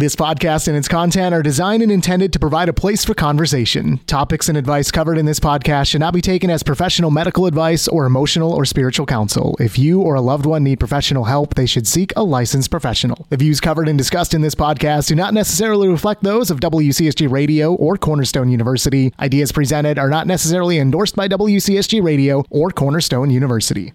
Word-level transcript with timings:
This 0.00 0.16
podcast 0.16 0.66
and 0.66 0.74
its 0.74 0.88
content 0.88 1.34
are 1.34 1.42
designed 1.42 1.82
and 1.82 1.92
intended 1.92 2.32
to 2.32 2.38
provide 2.38 2.70
a 2.70 2.72
place 2.72 3.04
for 3.04 3.12
conversation. 3.12 3.98
Topics 4.06 4.48
and 4.48 4.56
advice 4.56 4.90
covered 4.90 5.18
in 5.18 5.26
this 5.26 5.38
podcast 5.38 5.88
should 5.88 6.00
not 6.00 6.14
be 6.14 6.22
taken 6.22 6.48
as 6.48 6.62
professional 6.62 7.10
medical 7.10 7.44
advice 7.44 7.86
or 7.86 8.06
emotional 8.06 8.50
or 8.50 8.64
spiritual 8.64 9.04
counsel. 9.04 9.54
If 9.60 9.78
you 9.78 10.00
or 10.00 10.14
a 10.14 10.22
loved 10.22 10.46
one 10.46 10.64
need 10.64 10.80
professional 10.80 11.24
help, 11.24 11.54
they 11.54 11.66
should 11.66 11.86
seek 11.86 12.14
a 12.16 12.24
licensed 12.24 12.70
professional. 12.70 13.26
The 13.28 13.36
views 13.36 13.60
covered 13.60 13.90
and 13.90 13.98
discussed 13.98 14.32
in 14.32 14.40
this 14.40 14.54
podcast 14.54 15.08
do 15.08 15.16
not 15.16 15.34
necessarily 15.34 15.86
reflect 15.86 16.22
those 16.22 16.50
of 16.50 16.60
WCSG 16.60 17.30
Radio 17.30 17.74
or 17.74 17.98
Cornerstone 17.98 18.48
University. 18.48 19.12
Ideas 19.20 19.52
presented 19.52 19.98
are 19.98 20.08
not 20.08 20.26
necessarily 20.26 20.78
endorsed 20.78 21.14
by 21.14 21.28
WCSG 21.28 22.02
Radio 22.02 22.42
or 22.48 22.70
Cornerstone 22.70 23.28
University. 23.28 23.92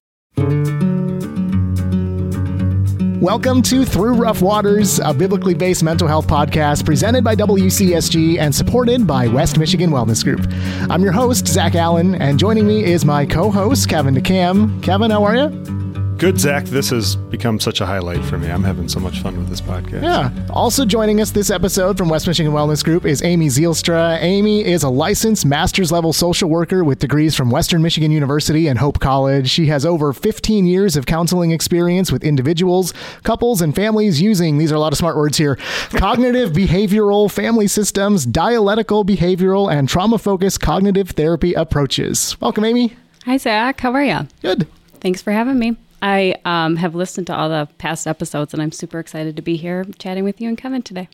Welcome 3.22 3.62
to 3.64 3.86
Through 3.86 4.16
Rough 4.16 4.42
Waters, 4.42 5.00
a 5.00 5.14
biblically 5.14 5.54
based 5.54 5.84
mental 5.84 6.06
health 6.06 6.28
podcast 6.28 6.86
presented 6.86 7.24
by 7.24 7.34
WCSG 7.34 8.40
and 8.40 8.54
supported 8.54 9.08
by 9.08 9.28
West 9.28 9.58
Michigan 9.58 9.90
Wellness 9.90 10.22
Group. 10.22 10.46
I'm 10.92 11.02
your 11.02 11.14
host, 11.14 11.48
Zach 11.48 11.76
Allen, 11.76 12.16
and 12.16 12.38
joining 12.38 12.68
me 12.68 12.84
is 12.84 13.06
my 13.06 13.26
co 13.26 13.50
host, 13.50 13.88
Kevin 13.88 14.16
DeCam. 14.16 14.84
Kevin, 14.84 15.12
how 15.12 15.24
are 15.24 15.36
you? 15.36 15.85
Good, 16.18 16.40
Zach. 16.40 16.64
This 16.64 16.92
has 16.92 17.18
become 17.18 17.60
such 17.60 17.82
a 17.82 17.86
highlight 17.86 18.24
for 18.24 18.38
me. 18.38 18.50
I'm 18.50 18.64
having 18.64 18.88
so 18.88 19.02
much 19.02 19.20
fun 19.20 19.38
with 19.38 19.50
this 19.50 19.60
podcast. 19.60 20.02
Yeah. 20.02 20.32
Also 20.50 20.86
joining 20.86 21.20
us 21.20 21.32
this 21.32 21.50
episode 21.50 21.98
from 21.98 22.08
West 22.08 22.26
Michigan 22.26 22.54
Wellness 22.54 22.86
Group 22.86 23.06
is 23.06 23.22
Amy 23.22 23.48
Zeilstra. 23.48 24.18
Amy 24.22 24.64
is 24.64 24.84
a 24.84 24.90
licensed 24.90 25.46
master's 25.46 25.92
level 25.92 26.14
social 26.14 26.50
worker 26.50 26.86
with 26.86 27.00
degrees 27.00 27.36
from 27.36 27.52
Western 27.52 27.82
Michigan 27.82 28.12
University 28.12 28.68
and 28.70 28.80
Hope 28.80 29.02
College. 29.02 29.50
She 29.50 29.66
has 29.66 29.86
over 29.86 30.14
15 30.14 30.66
years 30.66 30.96
of 30.96 31.06
counseling 31.06 31.52
experience 31.52 32.14
with 32.14 32.24
individuals, 32.24 32.94
couples, 33.24 33.62
and 33.62 33.76
families 33.76 34.22
using, 34.22 34.58
these 34.58 34.72
are 34.72 34.76
a 34.76 34.80
lot 34.80 34.94
of 34.94 34.98
smart 34.98 35.18
words 35.18 35.38
here, 35.38 35.56
cognitive 35.90 36.54
behavioral 36.54 37.30
family 37.30 37.68
systems, 37.68 38.26
dialectical 38.26 39.04
behavioral, 39.04 39.70
and 39.70 39.90
trauma 39.90 40.18
focused 40.18 40.62
cognitive 40.62 41.10
therapy 41.10 41.54
approaches. 41.54 42.40
Welcome, 42.40 42.64
Amy. 42.64 42.96
Hi, 43.26 43.36
Zach. 43.36 43.82
How 43.82 43.92
are 43.92 44.04
you? 44.04 44.30
Good. 44.42 44.66
Thanks 45.02 45.22
for 45.22 45.34
having 45.34 45.60
me. 45.60 45.76
I 46.02 46.36
um, 46.46 46.76
have 46.78 46.96
listened 46.96 47.28
to 47.28 47.36
all 47.36 47.50
the 47.50 47.68
past 47.78 48.08
episodes, 48.08 48.54
and 48.54 48.62
I'm 48.62 48.72
super 48.72 49.00
excited 49.00 49.36
to 49.36 49.42
be 49.42 49.56
here 49.56 49.86
chatting 49.98 50.24
with 50.24 50.40
you 50.42 50.50
and 50.50 50.58
Kevin 50.58 50.82
today. 50.82 51.10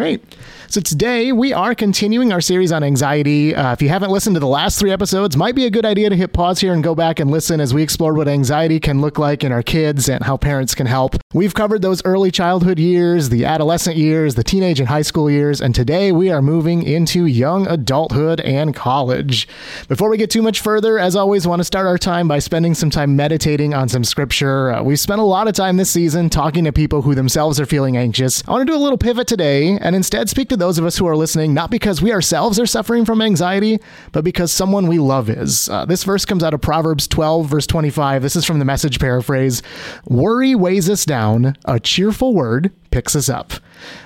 Great. 0.00 0.34
So 0.68 0.80
today 0.80 1.30
we 1.32 1.52
are 1.52 1.74
continuing 1.74 2.32
our 2.32 2.40
series 2.40 2.70
on 2.72 2.82
anxiety. 2.84 3.54
Uh, 3.54 3.72
if 3.72 3.82
you 3.82 3.88
haven't 3.88 4.10
listened 4.10 4.36
to 4.36 4.40
the 4.40 4.46
last 4.46 4.78
three 4.78 4.92
episodes, 4.92 5.36
might 5.36 5.54
be 5.56 5.66
a 5.66 5.70
good 5.70 5.84
idea 5.84 6.08
to 6.08 6.16
hit 6.16 6.32
pause 6.32 6.60
here 6.60 6.72
and 6.72 6.82
go 6.82 6.94
back 6.94 7.18
and 7.20 7.28
listen 7.28 7.60
as 7.60 7.74
we 7.74 7.82
explore 7.82 8.14
what 8.14 8.28
anxiety 8.28 8.80
can 8.80 9.00
look 9.00 9.18
like 9.18 9.42
in 9.44 9.50
our 9.50 9.64
kids 9.64 10.08
and 10.08 10.22
how 10.22 10.38
parents 10.38 10.74
can 10.74 10.86
help. 10.86 11.16
We've 11.34 11.52
covered 11.52 11.82
those 11.82 12.02
early 12.04 12.30
childhood 12.30 12.78
years, 12.78 13.28
the 13.28 13.44
adolescent 13.44 13.96
years, 13.96 14.36
the 14.36 14.44
teenage 14.44 14.78
and 14.78 14.88
high 14.88 15.02
school 15.02 15.28
years, 15.28 15.60
and 15.60 15.74
today 15.74 16.12
we 16.12 16.30
are 16.30 16.40
moving 16.40 16.82
into 16.84 17.26
young 17.26 17.66
adulthood 17.66 18.40
and 18.40 18.74
college. 18.74 19.48
Before 19.88 20.08
we 20.08 20.16
get 20.16 20.30
too 20.30 20.40
much 20.40 20.60
further, 20.60 20.98
as 20.98 21.14
always, 21.14 21.46
want 21.46 21.60
to 21.60 21.64
start 21.64 21.86
our 21.86 21.98
time 21.98 22.26
by 22.26 22.38
spending 22.38 22.74
some 22.74 22.90
time 22.90 23.16
meditating 23.16 23.74
on 23.74 23.88
some 23.88 24.04
scripture. 24.04 24.70
Uh, 24.70 24.82
we've 24.82 25.00
spent 25.00 25.20
a 25.20 25.24
lot 25.24 25.48
of 25.48 25.54
time 25.54 25.76
this 25.76 25.90
season 25.90 26.30
talking 26.30 26.64
to 26.64 26.72
people 26.72 27.02
who 27.02 27.14
themselves 27.14 27.60
are 27.60 27.66
feeling 27.66 27.96
anxious. 27.96 28.42
I 28.46 28.52
want 28.52 28.62
to 28.66 28.72
do 28.72 28.76
a 28.76 28.80
little 28.80 28.96
pivot 28.96 29.26
today 29.26 29.78
and 29.90 29.96
instead 29.96 30.28
speak 30.28 30.48
to 30.48 30.56
those 30.56 30.78
of 30.78 30.86
us 30.86 30.96
who 30.96 31.08
are 31.08 31.16
listening, 31.16 31.52
not 31.52 31.68
because 31.68 32.00
we 32.00 32.12
ourselves 32.12 32.60
are 32.60 32.66
suffering 32.66 33.04
from 33.04 33.20
anxiety, 33.20 33.80
but 34.12 34.22
because 34.22 34.52
someone 34.52 34.86
we 34.86 35.00
love 35.00 35.28
is. 35.28 35.68
Uh, 35.68 35.84
this 35.84 36.04
verse 36.04 36.24
comes 36.24 36.44
out 36.44 36.54
of 36.54 36.60
Proverbs 36.60 37.08
12, 37.08 37.48
verse 37.48 37.66
25. 37.66 38.22
This 38.22 38.36
is 38.36 38.44
from 38.44 38.60
the 38.60 38.64
message 38.64 39.00
paraphrase 39.00 39.64
Worry 40.06 40.54
weighs 40.54 40.88
us 40.88 41.04
down, 41.04 41.56
a 41.64 41.80
cheerful 41.80 42.36
word 42.36 42.70
picks 42.92 43.16
us 43.16 43.28
up. 43.28 43.52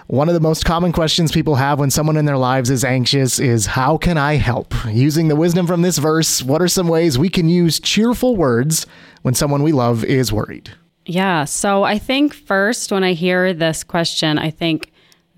One 0.06 0.30
of 0.30 0.34
the 0.34 0.40
most 0.40 0.64
common 0.64 0.90
questions 0.90 1.32
people 1.32 1.56
have 1.56 1.78
when 1.78 1.90
someone 1.90 2.16
in 2.16 2.24
their 2.24 2.38
lives 2.38 2.70
is 2.70 2.82
anxious 2.82 3.38
is 3.38 3.66
How 3.66 3.98
can 3.98 4.16
I 4.16 4.36
help? 4.36 4.72
Using 4.86 5.28
the 5.28 5.36
wisdom 5.36 5.66
from 5.66 5.82
this 5.82 5.98
verse, 5.98 6.42
what 6.42 6.62
are 6.62 6.68
some 6.68 6.88
ways 6.88 7.18
we 7.18 7.28
can 7.28 7.46
use 7.46 7.78
cheerful 7.78 8.36
words 8.36 8.86
when 9.20 9.34
someone 9.34 9.62
we 9.62 9.72
love 9.72 10.02
is 10.02 10.32
worried? 10.32 10.70
Yeah. 11.04 11.44
So 11.44 11.82
I 11.82 11.98
think 11.98 12.32
first, 12.32 12.90
when 12.90 13.04
I 13.04 13.12
hear 13.12 13.52
this 13.52 13.84
question, 13.84 14.38
I 14.38 14.48
think 14.48 14.90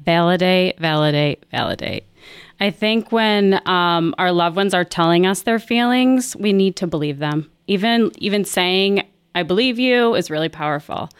validate, 0.07 0.79
validate, 0.81 1.45
validate. 1.51 2.05
I 2.59 2.71
think 2.71 3.13
when 3.13 3.61
um, 3.69 4.15
our 4.17 4.33
loved 4.33 4.57
ones 4.57 4.73
are 4.73 4.85
telling 4.85 5.27
us 5.27 5.43
their 5.43 5.59
feelings, 5.59 6.35
we 6.37 6.55
need 6.55 6.77
to 6.77 6.87
believe 6.87 7.19
them. 7.19 7.51
Even 7.67 8.13
even 8.17 8.45
saying 8.45 9.07
"I 9.35 9.43
believe 9.43 9.79
you" 9.79 10.15
is 10.15 10.31
really 10.31 10.49
powerful. 10.49 11.11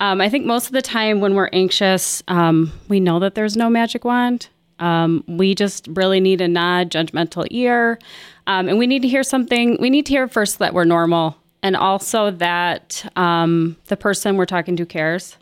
Um, 0.00 0.20
I 0.20 0.28
think 0.30 0.46
most 0.46 0.66
of 0.66 0.72
the 0.72 0.82
time 0.82 1.20
when 1.20 1.34
we're 1.34 1.50
anxious, 1.52 2.22
um, 2.26 2.72
we 2.88 2.98
know 2.98 3.18
that 3.20 3.34
there's 3.34 3.56
no 3.56 3.68
magic 3.68 4.04
wand. 4.04 4.48
Um, 4.78 5.22
we 5.28 5.54
just 5.54 5.86
really 5.88 6.20
need 6.20 6.40
a 6.40 6.48
nod, 6.48 6.90
judgmental 6.90 7.46
ear, 7.50 7.98
um, 8.46 8.66
and 8.66 8.78
we 8.78 8.86
need 8.86 9.02
to 9.02 9.08
hear 9.08 9.22
something. 9.22 9.76
We 9.78 9.90
need 9.90 10.06
to 10.06 10.12
hear 10.12 10.26
first 10.26 10.58
that 10.58 10.72
we're 10.72 10.84
normal, 10.84 11.36
and 11.62 11.76
also 11.76 12.30
that 12.32 13.04
um, 13.14 13.76
the 13.86 13.96
person 13.96 14.36
we're 14.36 14.46
talking 14.46 14.76
to 14.76 14.86
cares. 14.86 15.36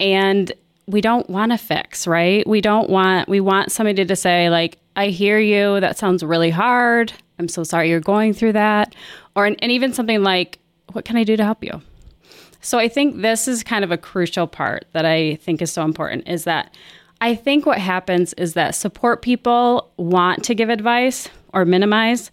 And 0.00 0.50
we 0.86 1.00
don't 1.00 1.28
want 1.30 1.52
to 1.52 1.58
fix, 1.58 2.06
right? 2.06 2.46
We 2.46 2.60
don't 2.60 2.90
want, 2.90 3.28
we 3.28 3.40
want 3.40 3.72
somebody 3.72 4.04
to 4.04 4.16
say, 4.16 4.50
like, 4.50 4.78
I 4.96 5.08
hear 5.08 5.38
you. 5.38 5.80
That 5.80 5.96
sounds 5.96 6.22
really 6.22 6.50
hard. 6.50 7.12
I'm 7.38 7.48
so 7.48 7.64
sorry 7.64 7.88
you're 7.88 8.00
going 8.00 8.34
through 8.34 8.52
that. 8.52 8.94
Or, 9.36 9.46
and 9.46 9.62
even 9.62 9.92
something 9.92 10.22
like, 10.22 10.58
what 10.92 11.04
can 11.04 11.16
I 11.16 11.24
do 11.24 11.36
to 11.36 11.44
help 11.44 11.64
you? 11.64 11.80
So 12.60 12.78
I 12.78 12.88
think 12.88 13.22
this 13.22 13.48
is 13.48 13.62
kind 13.62 13.84
of 13.84 13.90
a 13.90 13.96
crucial 13.96 14.46
part 14.46 14.86
that 14.92 15.04
I 15.04 15.36
think 15.36 15.62
is 15.62 15.72
so 15.72 15.84
important 15.84 16.28
is 16.28 16.44
that 16.44 16.74
I 17.20 17.34
think 17.34 17.66
what 17.66 17.78
happens 17.78 18.32
is 18.34 18.54
that 18.54 18.74
support 18.74 19.22
people 19.22 19.90
want 19.96 20.44
to 20.44 20.54
give 20.54 20.68
advice 20.68 21.28
or 21.52 21.64
minimize 21.64 22.30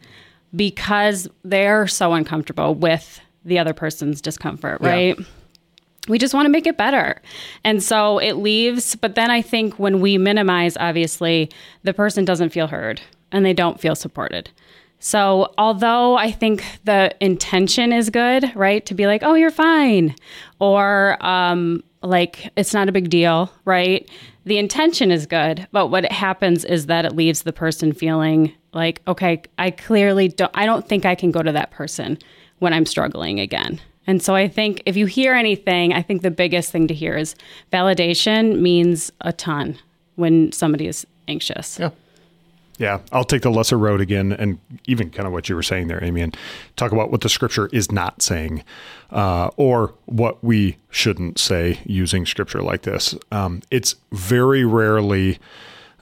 because 0.55 1.27
they're 1.43 1.87
so 1.87 2.13
uncomfortable 2.13 2.75
with 2.75 3.21
the 3.45 3.59
other 3.59 3.73
person's 3.73 4.21
discomfort, 4.21 4.81
right? 4.81 5.17
Yeah 5.17 5.25
we 6.09 6.17
just 6.17 6.33
want 6.33 6.45
to 6.45 6.51
make 6.51 6.67
it 6.67 6.77
better. 6.77 7.21
And 7.63 7.81
so 7.81 8.17
it 8.17 8.33
leaves, 8.33 8.95
but 8.95 9.15
then 9.15 9.31
I 9.31 9.41
think 9.41 9.79
when 9.79 10.01
we 10.01 10.17
minimize, 10.17 10.75
obviously, 10.77 11.49
the 11.83 11.93
person 11.93 12.25
doesn't 12.25 12.49
feel 12.49 12.67
heard 12.67 12.99
and 13.31 13.45
they 13.45 13.53
don't 13.53 13.79
feel 13.79 13.95
supported. 13.95 14.49
So, 15.01 15.53
although 15.57 16.17
I 16.17 16.29
think 16.29 16.63
the 16.83 17.15
intention 17.21 17.93
is 17.93 18.09
good, 18.09 18.53
right? 18.53 18.85
To 18.85 18.93
be 18.93 19.07
like, 19.07 19.23
oh, 19.23 19.33
you're 19.33 19.49
fine, 19.49 20.13
or 20.59 21.17
um, 21.25 21.83
like, 22.03 22.51
it's 22.57 22.73
not 22.73 22.89
a 22.89 22.91
big 22.91 23.09
deal, 23.09 23.49
right? 23.63 24.09
The 24.43 24.57
intention 24.57 25.09
is 25.09 25.25
good, 25.25 25.67
but 25.71 25.87
what 25.87 26.11
happens 26.11 26.65
is 26.65 26.87
that 26.87 27.05
it 27.05 27.15
leaves 27.15 27.43
the 27.43 27.53
person 27.53 27.93
feeling 27.93 28.51
like, 28.73 29.01
okay, 29.07 29.41
I 29.57 29.71
clearly 29.71 30.27
don't, 30.27 30.51
I 30.53 30.65
don't 30.65 30.85
think 30.85 31.05
I 31.05 31.15
can 31.15 31.31
go 31.31 31.43
to 31.43 31.51
that 31.53 31.71
person 31.71 32.17
when 32.59 32.73
I'm 32.73 32.85
struggling 32.85 33.39
again. 33.39 33.79
And 34.09 34.23
so 34.23 34.33
I 34.33 34.47
think 34.47 34.81
if 34.87 34.97
you 34.97 35.05
hear 35.05 35.35
anything, 35.35 35.93
I 35.93 36.01
think 36.01 36.23
the 36.23 36.31
biggest 36.31 36.71
thing 36.71 36.87
to 36.87 36.95
hear 36.95 37.15
is 37.15 37.35
validation 37.71 38.59
means 38.59 39.11
a 39.21 39.31
ton 39.31 39.77
when 40.15 40.51
somebody 40.51 40.87
is 40.87 41.05
anxious. 41.27 41.77
Yeah. 41.77 41.91
Yeah, 42.79 43.01
I'll 43.11 43.25
take 43.25 43.41
the 43.43 43.51
lesser 43.51 43.77
road 43.77 44.01
again, 44.01 44.31
and 44.31 44.57
even 44.87 45.11
kind 45.11 45.27
of 45.27 45.33
what 45.33 45.47
you 45.49 45.55
were 45.55 45.61
saying 45.61 45.89
there, 45.89 46.03
Amy, 46.03 46.21
and 46.21 46.35
talk 46.77 46.93
about 46.93 47.11
what 47.11 47.21
the 47.21 47.29
scripture 47.29 47.67
is 47.73 47.91
not 47.91 48.21
saying, 48.21 48.63
uh, 49.11 49.49
or 49.57 49.93
what 50.05 50.41
we 50.41 50.77
shouldn't 50.89 51.37
say 51.37 51.81
using 51.85 52.25
scripture 52.25 52.63
like 52.63 52.83
this. 52.83 53.15
Um, 53.33 53.61
it's 53.69 53.95
very 54.13 54.63
rarely 54.63 55.39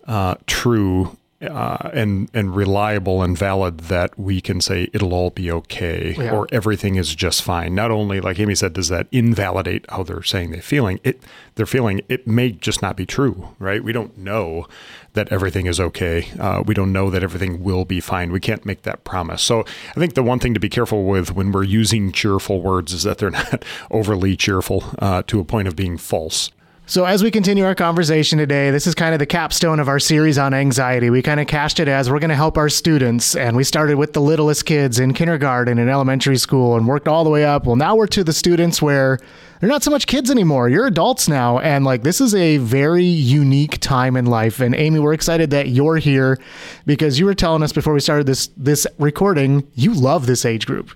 uh, 0.06 0.36
true 0.46 1.18
uh, 1.42 1.92
and 1.94 2.30
and 2.34 2.56
reliable 2.56 3.22
and 3.22 3.38
valid 3.38 3.80
that 3.82 4.18
we 4.18 4.42
can 4.42 4.60
say 4.60 4.90
it'll 4.92 5.14
all 5.14 5.30
be 5.30 5.52
okay 5.52 6.16
yeah. 6.18 6.32
or 6.32 6.48
everything 6.52 6.96
is 6.96 7.14
just 7.14 7.44
fine. 7.44 7.76
Not 7.76 7.92
only, 7.92 8.20
like 8.20 8.40
Amy 8.40 8.56
said, 8.56 8.74
does 8.74 8.90
that 8.90 9.08
invalidate 9.12 9.86
how 9.90 10.04
they're 10.04 10.24
saying 10.24 10.52
they're 10.52 10.62
feeling. 10.62 11.00
It 11.04 11.22
they're 11.56 11.68
feeling 11.68 12.02
it 12.10 12.26
may 12.26 12.52
just 12.52 12.82
not 12.82 12.98
be 12.98 13.06
true, 13.06 13.50
right? 13.60 13.84
We 13.84 13.94
don't 13.94 14.18
know 14.18 14.68
that 15.14 15.32
everything 15.32 15.68
is 15.68 15.80
okay. 15.80 16.28
Uh, 16.40 16.64
we 16.66 16.74
don't 16.74 16.92
know 16.92 17.10
that 17.10 17.24
everything 17.24 17.64
will 17.64 17.86
be 17.86 18.00
fine. 18.00 18.32
We 18.32 18.40
can't 18.40 18.66
make 18.66 18.84
that 18.84 19.04
promise. 19.04 19.42
So 19.44 19.62
I 19.62 20.00
think 20.00 20.16
the 20.16 20.24
one 20.24 20.40
thing 20.40 20.54
to 20.54 20.60
be 20.60 20.70
careful 20.70 21.06
with 21.06 21.34
when 21.36 21.52
we're 21.52 21.64
using 21.64 22.12
cheerful 22.12 22.62
words 22.62 22.94
is 22.94 23.04
that 23.04 23.20
they're 23.20 23.30
not 23.52 23.64
overly 23.92 24.36
cheerful 24.36 24.84
uh, 25.00 25.24
to 25.28 25.40
a 25.40 25.44
point 25.44 25.68
of 25.68 25.76
being 25.76 25.98
false. 25.98 26.52
So, 26.90 27.04
as 27.04 27.22
we 27.22 27.32
continue 27.32 27.66
our 27.66 27.76
conversation 27.76 28.40
today, 28.40 28.72
this 28.72 28.88
is 28.88 28.96
kind 28.96 29.12
of 29.12 29.20
the 29.20 29.26
capstone 29.26 29.82
of 29.82 29.90
our 29.90 30.00
series 30.00 30.38
on 30.38 30.54
anxiety. 30.54 31.10
We 31.10 31.22
kind 31.22 31.42
of 31.42 31.46
cast 31.46 31.82
it 31.82 31.90
as 31.90 32.10
we're 32.10 32.20
going 32.20 32.30
to 32.30 32.36
help 32.36 32.58
our 32.58 32.70
students. 32.70 33.36
And 33.36 33.58
we 33.58 33.66
started 33.66 33.98
with 33.98 34.14
the 34.14 34.22
littlest 34.22 34.66
kids 34.66 34.98
in 34.98 35.14
kindergarten 35.14 35.80
and 35.80 35.90
elementary 35.90 36.38
school 36.38 36.78
and 36.78 36.88
worked 36.88 37.10
all 37.10 37.26
the 37.26 37.30
way 37.30 37.44
up. 37.44 37.66
Well, 37.66 37.76
now 37.76 37.98
we're 37.98 38.08
to 38.08 38.24
the 38.24 38.32
students 38.32 38.82
where 38.82 39.20
they're 39.60 39.68
not 39.68 39.84
so 39.84 39.92
much 39.92 40.08
kids 40.08 40.32
anymore. 40.32 40.70
You're 40.70 40.88
adults 40.88 41.28
now. 41.28 41.60
And 41.60 41.84
like, 41.84 42.04
this 42.04 42.22
is 42.22 42.34
a 42.34 42.56
very 42.56 43.04
unique 43.04 43.80
time 43.82 44.16
in 44.16 44.26
life. 44.26 44.62
And 44.62 44.74
Amy, 44.74 45.00
we're 45.00 45.12
excited 45.12 45.50
that 45.50 45.68
you're 45.68 45.98
here 45.98 46.40
because 46.86 47.20
you 47.20 47.26
were 47.26 47.36
telling 47.36 47.64
us 47.64 47.74
before 47.74 47.92
we 47.92 48.00
started 48.00 48.28
this, 48.28 48.48
this 48.56 48.88
recording, 48.98 49.70
you 49.74 49.94
love 49.94 50.26
this 50.26 50.46
age 50.46 50.66
group. 50.66 50.92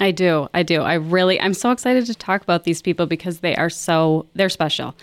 I 0.00 0.10
do. 0.10 0.48
I 0.54 0.62
do. 0.62 0.82
I 0.82 0.94
really 0.94 1.40
I'm 1.40 1.54
so 1.54 1.70
excited 1.70 2.06
to 2.06 2.14
talk 2.14 2.42
about 2.42 2.64
these 2.64 2.82
people 2.82 3.06
because 3.06 3.40
they 3.40 3.54
are 3.56 3.70
so 3.70 4.26
they're 4.34 4.48
special. 4.48 4.94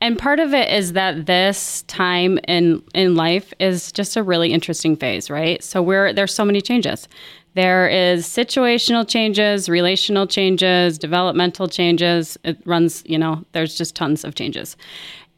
And 0.00 0.18
part 0.18 0.40
of 0.40 0.54
it 0.54 0.70
is 0.70 0.94
that 0.94 1.26
this 1.26 1.82
time 1.82 2.38
in 2.48 2.82
in 2.94 3.14
life 3.14 3.52
is 3.58 3.92
just 3.92 4.16
a 4.16 4.22
really 4.22 4.52
interesting 4.52 4.96
phase, 4.96 5.30
right? 5.30 5.62
So 5.62 5.82
we're 5.82 6.12
there's 6.12 6.34
so 6.34 6.44
many 6.44 6.60
changes. 6.60 7.08
There 7.54 7.88
is 7.88 8.26
situational 8.26 9.06
changes, 9.06 9.68
relational 9.68 10.26
changes, 10.26 10.96
developmental 10.96 11.66
changes. 11.68 12.38
It 12.44 12.58
runs, 12.64 13.02
you 13.06 13.18
know, 13.18 13.44
there's 13.52 13.76
just 13.76 13.96
tons 13.96 14.24
of 14.24 14.34
changes. 14.34 14.76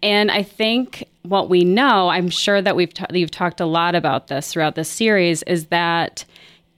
And 0.02 0.30
I 0.30 0.42
think 0.42 1.04
what 1.22 1.48
we 1.50 1.64
know, 1.64 2.08
I'm 2.08 2.28
sure 2.30 2.62
that 2.62 2.76
we've 2.76 2.92
ta- 2.92 3.06
you've 3.12 3.30
talked 3.30 3.60
a 3.60 3.66
lot 3.66 3.94
about 3.94 4.28
this 4.28 4.52
throughout 4.52 4.74
this 4.74 4.88
series, 4.88 5.42
is 5.44 5.66
that 5.66 6.24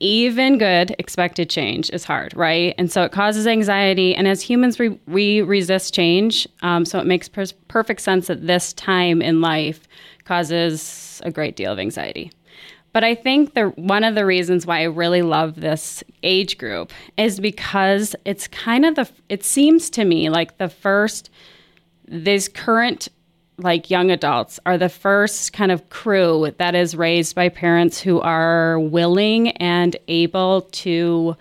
even 0.03 0.57
good 0.57 0.93
expected 0.99 1.49
change 1.49 1.89
is 1.91 2.03
hard, 2.03 2.35
right? 2.35 2.75
And 2.77 2.91
so 2.91 3.03
it 3.03 3.13
causes 3.13 3.47
anxiety. 3.47 4.13
And 4.13 4.27
as 4.27 4.41
humans, 4.41 4.77
we, 4.77 4.89
we 5.07 5.41
resist 5.41 5.93
change. 5.93 6.45
Um, 6.61 6.83
so 6.83 6.99
it 6.99 7.05
makes 7.05 7.29
per- 7.29 7.45
perfect 7.69 8.01
sense 8.01 8.27
that 8.27 8.45
this 8.45 8.73
time 8.73 9.21
in 9.21 9.39
life 9.39 9.87
causes 10.25 11.21
a 11.23 11.31
great 11.31 11.55
deal 11.55 11.71
of 11.71 11.79
anxiety. 11.79 12.31
But 12.91 13.05
I 13.05 13.15
think 13.15 13.53
the 13.55 13.69
one 13.69 14.03
of 14.03 14.13
the 14.13 14.25
reasons 14.25 14.67
why 14.67 14.81
I 14.81 14.83
really 14.83 15.23
love 15.23 15.55
this 15.55 16.03
age 16.21 16.57
group 16.57 16.91
is 17.17 17.39
because 17.39 18.15
it's 18.23 18.47
kind 18.49 18.85
of 18.85 18.95
the 18.95 19.09
it 19.29 19.43
seems 19.43 19.89
to 19.91 20.05
me 20.05 20.29
like 20.29 20.59
the 20.59 20.69
first 20.69 21.31
this 22.07 22.47
current 22.47 23.07
like 23.57 23.89
young 23.89 24.11
adults 24.11 24.59
are 24.65 24.77
the 24.77 24.89
first 24.89 25.53
kind 25.53 25.71
of 25.71 25.89
crew 25.89 26.53
that 26.57 26.75
is 26.75 26.95
raised 26.95 27.35
by 27.35 27.49
parents 27.49 27.99
who 27.99 28.19
are 28.21 28.79
willing 28.79 29.49
and 29.57 29.95
able 30.07 30.61
to 30.71 31.35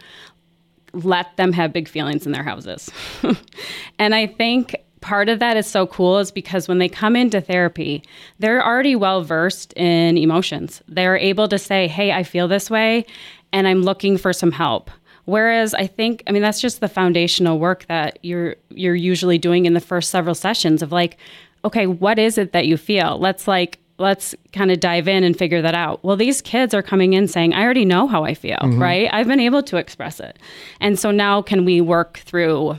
let 0.92 1.36
them 1.36 1.52
have 1.52 1.72
big 1.72 1.88
feelings 1.88 2.26
in 2.26 2.32
their 2.32 2.42
houses. 2.42 2.90
and 3.98 4.14
I 4.14 4.26
think 4.26 4.76
part 5.00 5.28
of 5.28 5.38
that 5.38 5.56
is 5.56 5.66
so 5.66 5.86
cool 5.86 6.18
is 6.18 6.30
because 6.30 6.68
when 6.68 6.78
they 6.78 6.88
come 6.88 7.16
into 7.16 7.40
therapy, 7.40 8.02
they're 8.38 8.64
already 8.64 8.94
well 8.94 9.22
versed 9.22 9.72
in 9.74 10.18
emotions. 10.18 10.82
They're 10.88 11.16
able 11.16 11.48
to 11.48 11.58
say, 11.58 11.88
"Hey, 11.88 12.12
I 12.12 12.22
feel 12.22 12.46
this 12.46 12.70
way 12.70 13.06
and 13.52 13.66
I'm 13.66 13.82
looking 13.82 14.18
for 14.18 14.32
some 14.32 14.52
help." 14.52 14.90
Whereas 15.24 15.72
I 15.72 15.86
think, 15.86 16.24
I 16.26 16.32
mean, 16.32 16.42
that's 16.42 16.60
just 16.60 16.80
the 16.80 16.88
foundational 16.88 17.58
work 17.58 17.86
that 17.86 18.18
you're 18.22 18.56
you're 18.70 18.94
usually 18.94 19.38
doing 19.38 19.66
in 19.66 19.74
the 19.74 19.80
first 19.80 20.10
several 20.10 20.34
sessions 20.34 20.82
of 20.82 20.92
like, 20.92 21.16
okay, 21.64 21.86
what 21.86 22.18
is 22.18 22.38
it 22.38 22.52
that 22.52 22.66
you 22.66 22.76
feel? 22.76 23.18
Let's 23.18 23.46
like 23.48 23.78
let's 23.98 24.34
kind 24.52 24.70
of 24.70 24.80
dive 24.80 25.08
in 25.08 25.24
and 25.24 25.38
figure 25.38 25.62
that 25.62 25.74
out. 25.74 26.02
Well, 26.04 26.16
these 26.16 26.42
kids 26.42 26.74
are 26.74 26.82
coming 26.82 27.14
in 27.14 27.28
saying, 27.28 27.54
I 27.54 27.62
already 27.62 27.84
know 27.84 28.06
how 28.06 28.24
I 28.24 28.34
feel, 28.34 28.58
mm-hmm. 28.58 28.82
right? 28.82 29.08
I've 29.12 29.28
been 29.28 29.40
able 29.40 29.62
to 29.64 29.76
express 29.76 30.20
it. 30.20 30.38
And 30.80 30.98
so 30.98 31.10
now 31.10 31.40
can 31.40 31.64
we 31.64 31.80
work 31.80 32.18
through, 32.18 32.78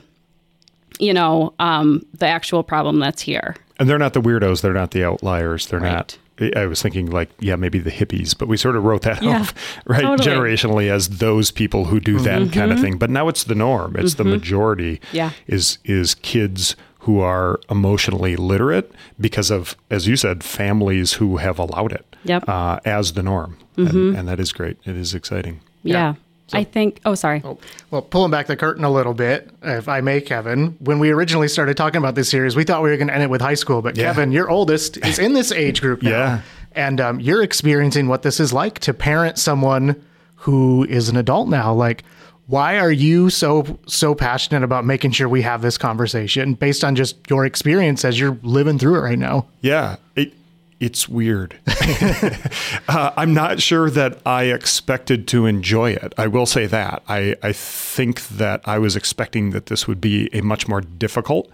you 0.99 1.13
know, 1.13 1.53
um, 1.59 2.05
the 2.13 2.27
actual 2.27 2.61
problem 2.61 2.99
that's 2.99 3.21
here? 3.21 3.55
And 3.79 3.89
they're 3.89 3.97
not 3.97 4.13
the 4.13 4.21
weirdos. 4.21 4.61
They're 4.61 4.73
not 4.73 4.91
the 4.91 5.03
outliers. 5.03 5.67
They're 5.67 5.79
right. 5.79 5.93
not. 5.93 6.17
I 6.55 6.65
was 6.65 6.81
thinking 6.81 7.11
like, 7.11 7.29
yeah, 7.39 7.55
maybe 7.55 7.79
the 7.79 7.91
hippies, 7.91 8.37
but 8.37 8.47
we 8.47 8.57
sort 8.57 8.75
of 8.75 8.83
wrote 8.83 9.03
that 9.03 9.21
yeah, 9.21 9.41
off, 9.41 9.53
right? 9.85 10.01
Totally. 10.01 10.29
Generationally 10.29 10.89
as 10.89 11.07
those 11.09 11.51
people 11.51 11.85
who 11.85 11.99
do 11.99 12.19
that 12.19 12.41
mm-hmm. 12.41 12.51
kind 12.51 12.71
of 12.71 12.79
thing. 12.79 12.97
But 12.97 13.11
now 13.11 13.27
it's 13.27 13.43
the 13.45 13.55
norm. 13.55 13.95
It's 13.95 14.15
mm-hmm. 14.15 14.23
the 14.23 14.29
majority. 14.37 14.99
Yeah. 15.11 15.31
Is 15.47 15.77
is 15.85 16.15
kids 16.15 16.75
who 17.03 17.19
are 17.19 17.59
emotionally 17.69 18.37
literate 18.37 18.91
because 19.19 19.51
of, 19.51 19.75
as 19.89 20.07
you 20.07 20.15
said, 20.15 20.41
families 20.41 21.13
who 21.13 21.35
have 21.37 21.59
allowed 21.59 21.91
it 21.91 22.15
yep. 22.23 22.47
uh, 22.47 22.79
as 22.85 23.13
the 23.13 23.21
norm. 23.21 23.57
Mm-hmm. 23.75 23.97
And, 23.97 24.17
and, 24.19 24.27
that 24.29 24.39
is 24.39 24.53
great. 24.53 24.77
It 24.85 24.95
is 24.95 25.13
exciting. 25.13 25.59
Yeah. 25.83 25.93
yeah. 25.93 26.13
So, 26.47 26.57
I 26.57 26.63
think, 26.63 27.01
oh, 27.03 27.15
sorry. 27.15 27.41
Oh, 27.43 27.57
well, 27.91 28.01
pulling 28.01 28.31
back 28.31 28.47
the 28.47 28.55
curtain 28.55 28.85
a 28.85 28.89
little 28.89 29.13
bit, 29.13 29.49
if 29.63 29.89
I 29.89 29.99
may, 29.99 30.21
Kevin, 30.21 30.77
when 30.79 30.99
we 30.99 31.09
originally 31.09 31.49
started 31.49 31.75
talking 31.75 31.97
about 31.97 32.15
this 32.15 32.29
series, 32.29 32.55
we 32.55 32.63
thought 32.63 32.81
we 32.83 32.89
were 32.89 32.97
going 32.97 33.09
to 33.09 33.13
end 33.13 33.23
it 33.23 33.29
with 33.29 33.41
high 33.41 33.53
school. 33.55 33.81
But 33.81 33.97
yeah. 33.97 34.05
Kevin, 34.05 34.31
your 34.31 34.49
oldest 34.49 34.97
is 35.05 35.19
in 35.19 35.33
this 35.33 35.51
age 35.51 35.81
group 35.81 36.01
now. 36.03 36.09
yeah. 36.09 36.41
And 36.71 37.01
um, 37.01 37.19
you're 37.19 37.43
experiencing 37.43 38.07
what 38.07 38.21
this 38.21 38.39
is 38.39 38.53
like 38.53 38.79
to 38.79 38.93
parent 38.93 39.37
someone 39.37 40.01
who 40.35 40.85
is 40.85 41.09
an 41.09 41.17
adult 41.17 41.49
now. 41.49 41.73
Like, 41.73 42.03
why 42.47 42.77
are 42.77 42.91
you 42.91 43.29
so 43.29 43.79
so 43.87 44.13
passionate 44.13 44.63
about 44.63 44.85
making 44.85 45.11
sure 45.11 45.29
we 45.29 45.41
have 45.41 45.61
this 45.61 45.77
conversation 45.77 46.53
based 46.55 46.83
on 46.83 46.95
just 46.95 47.17
your 47.29 47.45
experience 47.45 48.03
as 48.03 48.19
you're 48.19 48.37
living 48.43 48.77
through 48.77 48.97
it 48.97 49.01
right 49.01 49.19
now? 49.19 49.47
Yeah, 49.61 49.95
it, 50.15 50.33
it's 50.79 51.07
weird. 51.07 51.57
uh, 52.89 53.11
I'm 53.15 53.33
not 53.33 53.61
sure 53.61 53.89
that 53.89 54.19
I 54.25 54.45
expected 54.45 55.29
to 55.29 55.45
enjoy 55.45 55.91
it. 55.91 56.13
I 56.17 56.27
will 56.27 56.45
say 56.45 56.65
that. 56.65 57.01
I, 57.07 57.37
I 57.41 57.53
think 57.53 58.27
that 58.27 58.61
I 58.65 58.79
was 58.79 58.97
expecting 58.97 59.51
that 59.51 59.67
this 59.67 59.87
would 59.87 60.01
be 60.01 60.29
a 60.33 60.41
much 60.41 60.67
more 60.67 60.81
difficult 60.81 61.49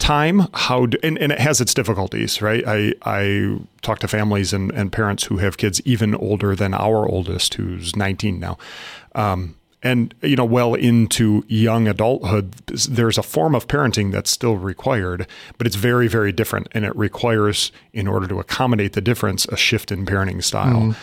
time 0.00 0.46
how 0.54 0.86
do, 0.86 0.98
and, 1.02 1.18
and 1.18 1.32
it 1.32 1.40
has 1.40 1.60
its 1.60 1.74
difficulties 1.74 2.40
right 2.40 2.62
i 2.68 2.94
i 3.02 3.58
talk 3.82 3.98
to 3.98 4.06
families 4.06 4.52
and, 4.52 4.70
and 4.70 4.92
parents 4.92 5.24
who 5.24 5.38
have 5.38 5.56
kids 5.56 5.80
even 5.84 6.14
older 6.14 6.54
than 6.54 6.72
our 6.72 7.04
oldest 7.08 7.54
who's 7.54 7.96
19 7.96 8.38
now 8.38 8.56
um, 9.16 9.56
and 9.82 10.14
you 10.22 10.36
know 10.36 10.44
well 10.44 10.74
into 10.74 11.44
young 11.48 11.86
adulthood 11.86 12.52
there's 12.88 13.16
a 13.16 13.22
form 13.22 13.54
of 13.54 13.68
parenting 13.68 14.10
that's 14.10 14.30
still 14.30 14.56
required 14.56 15.26
but 15.56 15.66
it's 15.66 15.76
very 15.76 16.08
very 16.08 16.32
different. 16.32 16.68
And 16.72 16.84
it 16.84 16.94
requires 16.96 17.72
in 17.92 18.08
order 18.08 18.26
to 18.26 18.40
accommodate 18.40 18.92
the 18.94 19.00
difference 19.00 19.46
a 19.46 19.56
shift 19.56 19.92
in 19.92 20.06
parenting 20.06 20.42
style. 20.42 20.94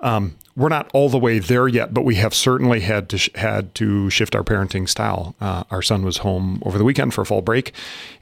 Mm. 0.00 0.06
um, 0.06 0.36
we're 0.54 0.68
not 0.68 0.90
all 0.92 1.08
the 1.08 1.18
way 1.18 1.38
there 1.38 1.68
yet 1.68 1.92
but 1.92 2.04
we 2.04 2.14
have 2.16 2.34
certainly 2.34 2.80
had 2.80 3.08
to 3.10 3.18
sh- 3.18 3.30
had 3.34 3.74
to 3.76 4.10
shift 4.10 4.34
our 4.34 4.42
parenting 4.42 4.88
style. 4.88 5.34
Uh, 5.40 5.64
our 5.70 5.82
son 5.82 6.02
was 6.04 6.18
home 6.18 6.62
over 6.64 6.78
the 6.78 6.84
weekend 6.84 7.14
for 7.14 7.24
fall 7.24 7.42
break. 7.42 7.72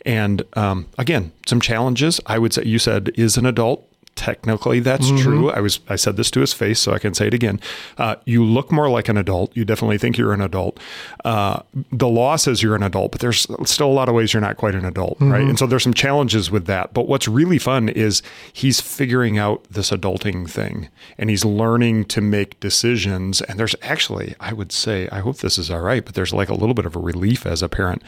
And 0.04 0.42
um, 0.54 0.88
again 0.98 1.32
some 1.46 1.60
challenges. 1.60 2.20
I 2.26 2.38
would 2.38 2.52
say 2.52 2.64
you 2.64 2.78
said 2.78 3.12
is 3.14 3.36
an 3.36 3.46
adult 3.46 3.86
technically 4.20 4.80
that's 4.80 5.06
mm-hmm. 5.06 5.22
true. 5.22 5.50
I 5.50 5.60
was 5.60 5.80
I 5.88 5.96
said 5.96 6.18
this 6.18 6.30
to 6.32 6.40
his 6.40 6.52
face, 6.52 6.78
so 6.78 6.92
I 6.92 6.98
can 6.98 7.14
say 7.14 7.26
it 7.26 7.32
again. 7.32 7.58
Uh, 7.96 8.16
you 8.26 8.44
look 8.44 8.70
more 8.70 8.90
like 8.90 9.08
an 9.08 9.16
adult. 9.16 9.56
You 9.56 9.64
definitely 9.64 9.96
think 9.96 10.18
you're 10.18 10.34
an 10.34 10.42
adult. 10.42 10.78
Uh, 11.24 11.62
the 11.90 12.06
law 12.06 12.36
says 12.36 12.62
you're 12.62 12.76
an 12.76 12.82
adult, 12.82 13.12
but 13.12 13.22
there's 13.22 13.46
still 13.64 13.86
a 13.86 13.96
lot 13.96 14.10
of 14.10 14.14
ways 14.14 14.34
you're 14.34 14.42
not 14.42 14.58
quite 14.58 14.74
an 14.74 14.84
adult, 14.84 15.14
mm-hmm. 15.14 15.32
right? 15.32 15.42
And 15.42 15.58
so 15.58 15.66
there's 15.66 15.84
some 15.84 15.94
challenges 15.94 16.50
with 16.50 16.66
that. 16.66 16.92
But 16.92 17.08
what's 17.08 17.26
really 17.28 17.58
fun 17.58 17.88
is 17.88 18.22
he's 18.52 18.78
figuring 18.78 19.38
out 19.38 19.64
this 19.70 19.90
adulting 19.90 20.50
thing, 20.50 20.90
and 21.16 21.30
he's 21.30 21.46
learning 21.46 22.04
to 22.06 22.20
make 22.20 22.60
decisions. 22.60 23.40
And 23.40 23.58
there's 23.58 23.74
actually, 23.80 24.34
I 24.38 24.52
would 24.52 24.70
say, 24.70 25.08
I 25.10 25.20
hope 25.20 25.38
this 25.38 25.56
is 25.56 25.70
all 25.70 25.80
right, 25.80 26.04
but 26.04 26.14
there's 26.14 26.34
like 26.34 26.50
a 26.50 26.54
little 26.54 26.74
bit 26.74 26.84
of 26.84 26.94
a 26.94 27.00
relief 27.00 27.46
as 27.46 27.62
a 27.62 27.70
parent 27.70 28.02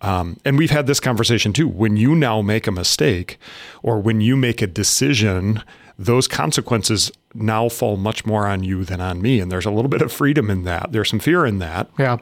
um, 0.00 0.38
and 0.44 0.58
we've 0.58 0.70
had 0.70 0.86
this 0.86 1.00
conversation 1.00 1.52
too. 1.52 1.68
When 1.68 1.96
you 1.96 2.14
now 2.14 2.42
make 2.42 2.66
a 2.66 2.72
mistake 2.72 3.38
or 3.82 3.98
when 3.98 4.20
you 4.20 4.36
make 4.36 4.60
a 4.60 4.66
decision, 4.66 5.62
those 5.98 6.28
consequences 6.28 7.10
now 7.34 7.68
fall 7.68 7.96
much 7.96 8.26
more 8.26 8.46
on 8.46 8.62
you 8.62 8.84
than 8.84 9.00
on 9.00 9.22
me. 9.22 9.40
And 9.40 9.50
there's 9.50 9.66
a 9.66 9.70
little 9.70 9.88
bit 9.88 10.02
of 10.02 10.12
freedom 10.12 10.50
in 10.50 10.64
that. 10.64 10.92
There's 10.92 11.10
some 11.10 11.20
fear 11.20 11.46
in 11.46 11.58
that. 11.58 11.88
Yeah. 11.98 12.18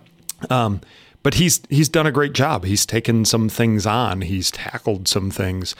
Um, 0.50 0.80
but 1.22 1.34
he's 1.34 1.62
he's 1.70 1.88
done 1.88 2.06
a 2.06 2.12
great 2.12 2.34
job. 2.34 2.64
He's 2.64 2.84
taken 2.84 3.24
some 3.24 3.48
things 3.48 3.86
on. 3.86 4.20
He's 4.20 4.50
tackled 4.50 5.08
some 5.08 5.30
things, 5.30 5.74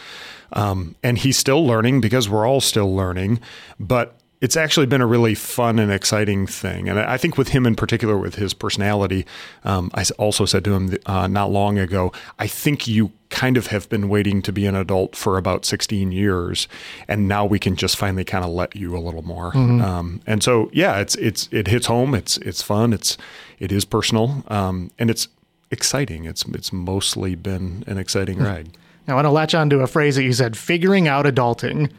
um, 0.55 0.95
and 1.03 1.19
he's 1.19 1.37
still 1.37 1.67
learning 1.67 2.01
because 2.01 2.31
we're 2.31 2.49
all 2.49 2.63
still 2.63 2.97
learning. 2.97 3.41
But 3.79 4.19
it's 4.45 4.59
actually 4.59 4.85
been 4.85 5.01
a 5.01 5.07
really 5.07 5.35
fun 5.35 5.79
and 5.79 5.91
exciting 5.91 6.47
thing. 6.47 6.87
And 6.87 7.01
I 7.01 7.17
think 7.17 7.39
with 7.39 7.49
him 7.49 7.65
in 7.65 7.75
particular, 7.75 8.19
with 8.19 8.35
his 8.35 8.53
personality, 8.53 9.25
um, 9.65 9.91
I 9.95 10.05
also 10.19 10.45
said 10.45 10.67
to 10.67 10.75
him 10.75 10.95
uh, 11.07 11.27
not 11.29 11.51
long 11.51 11.79
ago, 11.79 12.13
I 12.39 12.47
think 12.47 12.87
you 12.87 13.11
kind 13.31 13.57
of 13.57 13.69
have 13.69 13.89
been 13.89 14.11
waiting 14.11 14.43
to 14.43 14.53
be 14.53 14.67
an 14.67 14.75
adult 14.75 15.17
for 15.17 15.39
about 15.39 15.65
16 15.65 16.13
years, 16.13 16.69
and 17.09 17.27
now 17.27 17.47
we 17.47 17.59
can 17.59 17.75
just 17.75 17.97
finally 17.97 18.23
kind 18.23 18.45
of 18.45 18.51
let 18.51 18.77
you 18.77 18.95
a 18.95 19.01
little 19.01 19.23
more. 19.23 19.51
Mm-hmm. 19.53 19.81
Um, 19.81 20.21
and 20.27 20.43
so, 20.43 20.69
yeah, 20.75 20.99
it's 20.99 21.15
it's 21.15 21.49
it 21.51 21.67
hits 21.67 21.87
home. 21.87 22.15
It's 22.15 22.37
it's 22.37 22.61
fun. 22.61 22.93
It's 22.93 23.17
it 23.59 23.73
is 23.73 23.87
personal, 23.87 24.45
um, 24.49 24.91
and 24.99 25.09
it's 25.09 25.27
exciting. 25.71 26.27
It's 26.27 26.45
it's 26.49 26.71
mostly 26.71 27.35
been 27.35 27.83
an 27.87 27.97
exciting 27.97 28.37
hmm. 28.37 28.45
ride. 28.45 28.69
I 29.09 29.15
want 29.15 29.25
to 29.25 29.31
latch 29.31 29.55
on 29.55 29.71
to 29.71 29.81
a 29.81 29.87
phrase 29.87 30.17
that 30.17 30.25
you 30.25 30.35
said: 30.35 30.55
figuring 30.55 31.09
out 31.09 31.25
adulting. 31.25 31.91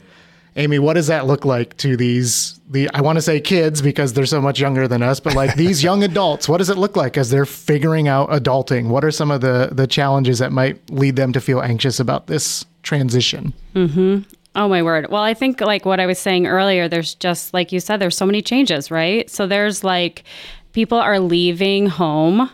Amy, 0.58 0.80
what 0.80 0.94
does 0.94 1.08
that 1.08 1.26
look 1.26 1.44
like 1.44 1.76
to 1.78 1.98
these 1.98 2.60
the 2.70 2.90
I 2.94 3.02
want 3.02 3.18
to 3.18 3.22
say 3.22 3.40
kids 3.40 3.82
because 3.82 4.14
they're 4.14 4.26
so 4.26 4.42
much 4.42 4.60
younger 4.60 4.88
than 4.88 5.04
us, 5.04 5.20
but 5.20 5.36
like 5.36 5.56
these 5.58 5.84
young 5.84 6.04
adults, 6.04 6.48
what 6.48 6.58
does 6.58 6.70
it 6.70 6.78
look 6.78 6.96
like 6.96 7.18
as 7.18 7.30
they're 7.30 7.46
figuring 7.46 8.08
out 8.08 8.30
adulting? 8.30 8.88
What 8.88 9.04
are 9.04 9.12
some 9.12 9.32
of 9.32 9.42
the 9.42 9.70
the 9.72 9.88
challenges 9.88 10.40
that 10.40 10.52
might 10.52 10.90
lead 10.90 11.16
them 11.16 11.34
to 11.34 11.42
feel 11.42 11.62
anxious 11.62 12.00
about 12.00 12.28
this 12.28 12.66
transition? 12.84 13.54
hmm 13.74 14.20
Oh 14.58 14.70
my 14.70 14.82
word. 14.82 15.08
Well, 15.10 15.22
I 15.22 15.34
think 15.34 15.60
like 15.60 15.84
what 15.86 16.00
I 16.00 16.06
was 16.06 16.18
saying 16.18 16.48
earlier, 16.48 16.88
there's 16.88 17.14
just 17.16 17.54
like 17.54 17.74
you 17.74 17.82
said, 17.82 17.98
there's 17.98 18.16
so 18.16 18.26
many 18.26 18.42
changes, 18.42 18.90
right? 18.90 19.30
So 19.30 19.48
there's 19.48 19.84
like 19.84 20.24
people 20.72 20.98
are 20.98 21.20
leaving 21.20 21.88
home 21.88 22.50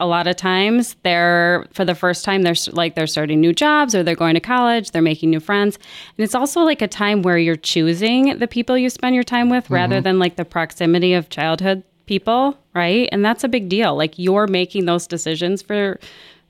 a 0.00 0.06
lot 0.06 0.26
of 0.26 0.36
times 0.36 0.96
they're 1.02 1.66
for 1.72 1.84
the 1.84 1.94
first 1.94 2.24
time 2.24 2.42
they're 2.42 2.54
like 2.72 2.94
they're 2.94 3.06
starting 3.06 3.40
new 3.40 3.52
jobs 3.52 3.94
or 3.94 4.02
they're 4.02 4.14
going 4.14 4.34
to 4.34 4.40
college 4.40 4.90
they're 4.90 5.02
making 5.02 5.30
new 5.30 5.40
friends 5.40 5.76
and 6.16 6.24
it's 6.24 6.34
also 6.34 6.62
like 6.62 6.82
a 6.82 6.88
time 6.88 7.22
where 7.22 7.38
you're 7.38 7.56
choosing 7.56 8.38
the 8.38 8.48
people 8.48 8.76
you 8.76 8.90
spend 8.90 9.14
your 9.14 9.24
time 9.24 9.48
with 9.48 9.64
mm-hmm. 9.64 9.74
rather 9.74 10.00
than 10.00 10.18
like 10.18 10.36
the 10.36 10.44
proximity 10.44 11.14
of 11.14 11.28
childhood 11.28 11.84
people, 12.10 12.58
right? 12.74 13.08
And 13.12 13.24
that's 13.24 13.44
a 13.44 13.48
big 13.48 13.68
deal. 13.68 13.94
Like 13.94 14.18
you're 14.18 14.48
making 14.48 14.84
those 14.84 15.06
decisions 15.06 15.62
for 15.62 15.98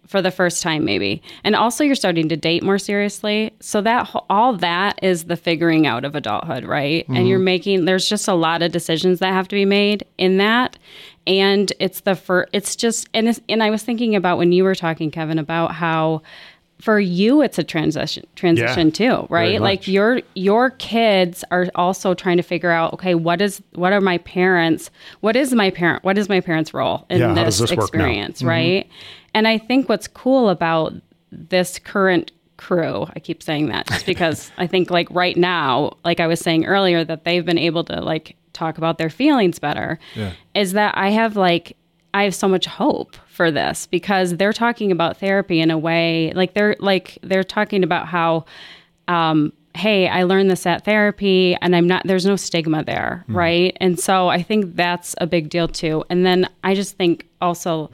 for 0.07 0.23
the 0.23 0.31
first 0.31 0.63
time 0.63 0.85
maybe. 0.85 1.23
And 1.45 1.55
also 1.55 1.85
you're 1.85 1.95
starting 1.95 2.31
to 2.31 2.37
date 2.37 2.65
more 2.65 2.79
seriously. 2.79 3.53
So 3.61 3.81
that 3.83 4.11
all 4.29 4.57
that 4.57 4.99
is 5.05 5.25
the 5.25 5.37
figuring 5.37 5.87
out 5.87 6.07
of 6.07 6.17
adulthood, 6.17 6.65
right? 6.65 7.05
Mm-hmm. 7.05 7.15
And 7.15 7.29
you're 7.29 7.39
making 7.39 7.85
there's 7.85 8.09
just 8.09 8.27
a 8.27 8.33
lot 8.35 8.63
of 8.63 8.73
decisions 8.73 9.19
that 9.21 9.35
have 9.35 9.49
to 9.49 9.55
be 9.55 9.67
made 9.67 10.05
in 10.17 10.39
that. 10.39 10.79
And 11.27 11.73
it's 11.79 12.01
the 12.01 12.17
first 12.17 12.51
it's 12.53 12.77
just 12.77 13.09
and 13.15 13.29
it's, 13.29 13.41
and 13.49 13.63
I 13.63 13.71
was 13.71 13.83
thinking 13.83 14.17
about 14.17 14.39
when 14.39 14.53
you 14.53 14.65
were 14.65 14.75
talking 14.75 15.11
Kevin 15.11 15.39
about 15.39 15.73
how 15.73 16.23
for 16.81 16.99
you 16.99 17.43
it's 17.43 17.59
a 17.59 17.65
transition 17.65 18.27
transition 18.35 18.89
yeah, 18.89 18.93
too 18.93 19.27
right 19.29 19.61
like 19.61 19.87
your 19.87 20.23
your 20.35 20.71
kids 20.71 21.45
are 21.51 21.69
also 21.75 22.15
trying 22.15 22.39
to 22.39 22.43
figure 22.43 22.71
out 22.71 22.93
okay 22.95 23.15
what 23.15 23.41
is 23.43 23.63
what 23.75 23.93
are 23.93 24.01
my 24.01 24.19
parents 24.19 24.91
what 25.21 25.37
is 25.37 25.53
my 25.53 25.71
parent 25.71 26.03
what 26.05 26.17
is 26.17 26.29
my 26.29 26.41
parents 26.41 26.73
role 26.73 27.05
in 27.11 27.21
yeah, 27.21 27.35
this, 27.35 27.59
this, 27.59 27.71
experience 27.71 28.39
mm-hmm. 28.39 28.49
right 28.49 28.87
mm-hmm. 28.87 29.29
and 29.35 29.47
i 29.47 29.59
think 29.59 29.89
what's 29.89 30.09
cool 30.09 30.49
about 30.49 30.95
this 31.31 31.79
current 31.79 32.33
crew 32.57 33.07
i 33.15 33.19
keep 33.19 33.43
saying 33.43 33.69
that 33.69 33.87
just 33.87 34.07
because 34.07 34.51
i 34.57 34.67
think 34.67 34.91
like 34.91 35.09
right 35.11 35.37
now 35.37 35.95
like 36.05 36.19
i 36.19 36.27
was 36.27 36.41
saying 36.41 36.65
earlier 36.65 37.05
that 37.05 37.25
they've 37.25 37.45
been 37.45 37.59
able 37.59 37.85
to 37.85 38.01
like 38.01 38.37
talk 38.53 38.79
about 38.79 38.99
their 38.99 39.11
feelings 39.11 39.59
better 39.59 39.99
yeah. 40.15 40.33
is 40.55 40.73
that 40.73 40.97
i 40.97 41.11
have 41.11 41.37
like 41.37 41.77
I 42.13 42.25
have 42.25 42.35
so 42.35 42.49
much 42.49 42.67
hope 42.67 43.17
for 43.27 43.51
this 43.51 43.87
because 43.87 44.37
they're 44.37 44.53
talking 44.53 44.91
about 44.91 45.19
therapy 45.19 45.61
in 45.61 45.71
a 45.71 45.79
way 45.79 46.33
like 46.35 46.55
they're 46.55 46.77
like 46.81 47.19
they're 47.23 47.45
talking 47.45 47.85
about 47.85 48.09
how 48.09 48.45
um, 49.09 49.53
hey 49.75 50.09
i 50.09 50.25
learned 50.25 50.51
this 50.51 50.67
at 50.67 50.85
therapy 50.85 51.57
and 51.63 51.77
i'm 51.77 51.87
not 51.87 52.05
there's 52.05 52.27
no 52.27 52.37
stigma 52.37 52.83
there 52.83 53.25
mm. 53.29 53.37
right 53.37 53.77
and 53.81 54.01
so 54.01 54.29
i 54.29 54.43
think 54.43 54.75
that's 54.75 55.15
a 55.19 55.27
big 55.27 55.49
deal 55.49 55.69
too 55.69 56.05
and 56.11 56.27
then 56.27 56.49
i 56.65 56.75
just 56.75 56.97
think 56.97 57.27
also 57.41 57.89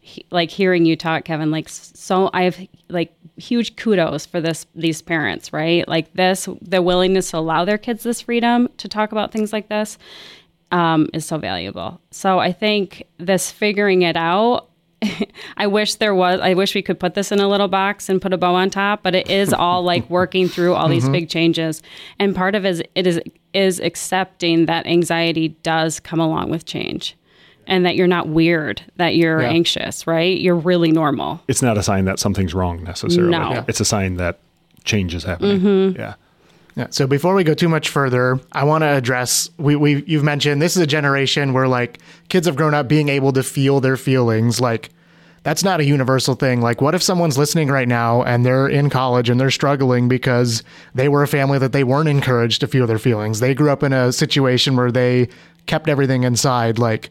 he, 0.00 0.26
like 0.30 0.50
hearing 0.50 0.84
you 0.84 0.96
talk 0.96 1.24
kevin 1.24 1.52
like 1.52 1.68
so 1.68 2.30
i 2.34 2.42
have 2.42 2.58
like 2.88 3.14
huge 3.40 3.76
kudos 3.76 4.26
for 4.26 4.40
this 4.40 4.66
these 4.74 5.02
parents 5.02 5.52
right 5.52 5.88
like 5.88 6.12
this 6.12 6.48
the 6.60 6.82
willingness 6.82 7.30
to 7.30 7.38
allow 7.38 7.64
their 7.64 7.78
kids 7.78 8.02
this 8.02 8.20
freedom 8.20 8.68
to 8.76 8.88
talk 8.88 9.12
about 9.12 9.32
things 9.32 9.52
like 9.52 9.68
this 9.68 9.98
um, 10.72 11.08
is 11.12 11.24
so 11.24 11.38
valuable. 11.38 12.00
So 12.10 12.38
I 12.38 12.52
think 12.52 13.04
this 13.18 13.50
figuring 13.50 14.02
it 14.02 14.16
out. 14.16 14.68
I 15.56 15.66
wish 15.66 15.94
there 15.94 16.14
was. 16.14 16.40
I 16.40 16.54
wish 16.54 16.74
we 16.74 16.82
could 16.82 17.00
put 17.00 17.14
this 17.14 17.32
in 17.32 17.40
a 17.40 17.48
little 17.48 17.68
box 17.68 18.08
and 18.08 18.20
put 18.20 18.32
a 18.32 18.38
bow 18.38 18.54
on 18.54 18.70
top. 18.70 19.02
But 19.02 19.14
it 19.14 19.30
is 19.30 19.52
all 19.52 19.82
like 19.82 20.08
working 20.10 20.48
through 20.48 20.74
all 20.74 20.88
these 20.88 21.04
mm-hmm. 21.04 21.12
big 21.12 21.28
changes, 21.28 21.82
and 22.18 22.36
part 22.36 22.54
of 22.54 22.64
it 22.64 22.68
is 22.68 22.82
it 22.94 23.06
is 23.06 23.20
is 23.52 23.80
accepting 23.80 24.66
that 24.66 24.86
anxiety 24.86 25.48
does 25.62 26.00
come 26.00 26.20
along 26.20 26.50
with 26.50 26.66
change 26.66 27.16
and 27.70 27.86
that 27.86 27.94
you're 27.94 28.08
not 28.08 28.28
weird, 28.28 28.82
that 28.96 29.14
you're 29.14 29.40
yeah. 29.40 29.48
anxious, 29.48 30.06
right? 30.06 30.38
You're 30.38 30.56
really 30.56 30.90
normal. 30.90 31.40
It's 31.46 31.62
not 31.62 31.78
a 31.78 31.82
sign 31.82 32.04
that 32.06 32.18
something's 32.18 32.52
wrong 32.52 32.82
necessarily. 32.82 33.30
No. 33.30 33.64
It's 33.68 33.80
a 33.80 33.84
sign 33.84 34.16
that 34.16 34.40
change 34.84 35.14
is 35.14 35.22
happening. 35.22 35.60
Mm-hmm. 35.60 36.00
Yeah. 36.00 36.14
Yeah. 36.76 36.86
So 36.90 37.06
before 37.06 37.34
we 37.34 37.44
go 37.44 37.54
too 37.54 37.68
much 37.68 37.88
further, 37.88 38.40
I 38.52 38.64
want 38.64 38.82
to 38.82 38.88
address 38.88 39.50
we 39.56 39.76
we 39.76 40.04
you've 40.04 40.24
mentioned 40.24 40.60
this 40.60 40.76
is 40.76 40.82
a 40.82 40.86
generation 40.86 41.52
where 41.52 41.68
like 41.68 41.98
kids 42.28 42.46
have 42.46 42.56
grown 42.56 42.74
up 42.74 42.88
being 42.88 43.08
able 43.08 43.32
to 43.32 43.42
feel 43.42 43.80
their 43.80 43.96
feelings 43.96 44.60
like 44.60 44.90
that's 45.42 45.64
not 45.64 45.80
a 45.80 45.84
universal 45.84 46.34
thing. 46.34 46.60
Like 46.60 46.80
what 46.80 46.94
if 46.94 47.02
someone's 47.02 47.38
listening 47.38 47.68
right 47.68 47.88
now 47.88 48.22
and 48.22 48.44
they're 48.44 48.68
in 48.68 48.90
college 48.90 49.30
and 49.30 49.40
they're 49.40 49.50
struggling 49.50 50.08
because 50.08 50.62
they 50.94 51.08
were 51.08 51.22
a 51.22 51.28
family 51.28 51.58
that 51.58 51.72
they 51.72 51.84
weren't 51.84 52.08
encouraged 52.08 52.60
to 52.60 52.66
feel 52.66 52.86
their 52.86 52.98
feelings. 52.98 53.40
They 53.40 53.54
grew 53.54 53.70
up 53.70 53.82
in 53.82 53.92
a 53.92 54.12
situation 54.12 54.76
where 54.76 54.92
they 54.92 55.28
kept 55.66 55.88
everything 55.88 56.24
inside 56.24 56.78
like 56.78 57.10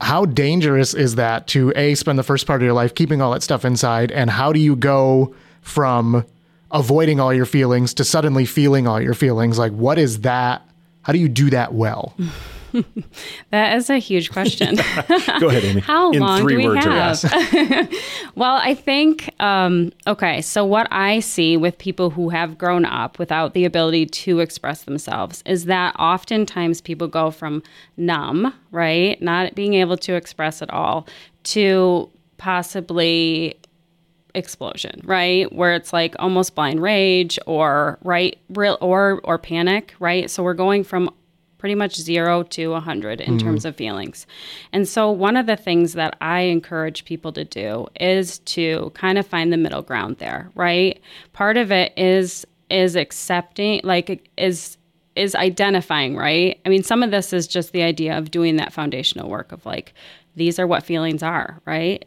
how 0.00 0.24
dangerous 0.24 0.94
is 0.94 1.16
that 1.16 1.46
to 1.48 1.72
a 1.76 1.94
spend 1.94 2.18
the 2.18 2.22
first 2.22 2.46
part 2.46 2.60
of 2.60 2.64
your 2.64 2.72
life 2.72 2.94
keeping 2.94 3.20
all 3.20 3.32
that 3.32 3.42
stuff 3.42 3.64
inside 3.64 4.10
and 4.10 4.30
how 4.30 4.52
do 4.52 4.60
you 4.60 4.76
go 4.76 5.34
from 5.62 6.24
avoiding 6.70 7.20
all 7.20 7.34
your 7.34 7.46
feelings 7.46 7.92
to 7.94 8.04
suddenly 8.04 8.44
feeling 8.44 8.86
all 8.86 9.00
your 9.00 9.14
feelings? 9.14 9.58
Like 9.58 9.72
what 9.72 9.98
is 9.98 10.20
that? 10.20 10.62
How 11.02 11.12
do 11.12 11.18
you 11.18 11.28
do 11.28 11.50
that 11.50 11.74
well 11.74 12.14
that 13.50 13.76
is 13.76 13.90
a 13.90 13.98
huge 13.98 14.30
question. 14.30 14.76
Go 15.40 15.48
ahead, 15.48 15.64
Amy. 15.64 15.80
How 15.80 16.10
In 16.12 16.20
long 16.20 16.46
do 16.46 16.56
we 16.56 16.64
have? 16.64 17.22
well, 18.34 18.56
I 18.56 18.74
think 18.74 19.34
um, 19.40 19.92
okay. 20.06 20.42
So 20.42 20.64
what 20.64 20.88
I 20.90 21.20
see 21.20 21.56
with 21.56 21.78
people 21.78 22.10
who 22.10 22.28
have 22.30 22.58
grown 22.58 22.84
up 22.84 23.18
without 23.18 23.54
the 23.54 23.64
ability 23.64 24.06
to 24.06 24.40
express 24.40 24.84
themselves 24.84 25.42
is 25.46 25.64
that 25.66 25.94
oftentimes 25.98 26.80
people 26.80 27.08
go 27.08 27.30
from 27.30 27.62
numb, 27.96 28.54
right, 28.70 29.20
not 29.20 29.54
being 29.54 29.74
able 29.74 29.96
to 29.98 30.14
express 30.14 30.62
at 30.62 30.70
all, 30.70 31.06
to 31.44 32.10
possibly 32.38 33.56
explosion, 34.34 35.00
right? 35.04 35.52
Where 35.52 35.74
it's 35.74 35.92
like 35.92 36.14
almost 36.18 36.54
blind 36.54 36.80
rage 36.80 37.38
or 37.46 37.98
right 38.02 38.38
real 38.50 38.78
or 38.80 39.20
or 39.24 39.38
panic, 39.38 39.94
right? 39.98 40.30
So 40.30 40.42
we're 40.42 40.54
going 40.54 40.84
from 40.84 41.12
pretty 41.60 41.74
much 41.74 41.94
0 41.94 42.42
to 42.44 42.68
100 42.68 43.20
in 43.20 43.36
mm-hmm. 43.36 43.46
terms 43.46 43.64
of 43.66 43.76
feelings. 43.76 44.26
And 44.72 44.88
so 44.88 45.10
one 45.10 45.36
of 45.36 45.44
the 45.44 45.56
things 45.56 45.92
that 45.92 46.16
I 46.20 46.40
encourage 46.40 47.04
people 47.04 47.32
to 47.34 47.44
do 47.44 47.86
is 48.00 48.38
to 48.40 48.90
kind 48.94 49.18
of 49.18 49.26
find 49.26 49.52
the 49.52 49.58
middle 49.58 49.82
ground 49.82 50.16
there, 50.16 50.50
right? 50.54 51.00
Part 51.34 51.56
of 51.58 51.70
it 51.70 51.92
is 51.96 52.46
is 52.70 52.96
accepting 52.96 53.80
like 53.84 54.30
is 54.38 54.78
is 55.16 55.34
identifying, 55.34 56.16
right? 56.16 56.58
I 56.64 56.68
mean, 56.70 56.82
some 56.82 57.02
of 57.02 57.10
this 57.10 57.32
is 57.32 57.46
just 57.46 57.72
the 57.72 57.82
idea 57.82 58.16
of 58.16 58.30
doing 58.30 58.56
that 58.56 58.72
foundational 58.72 59.28
work 59.28 59.52
of 59.52 59.66
like 59.66 59.92
these 60.36 60.58
are 60.58 60.66
what 60.66 60.82
feelings 60.82 61.22
are, 61.22 61.60
right? 61.66 62.06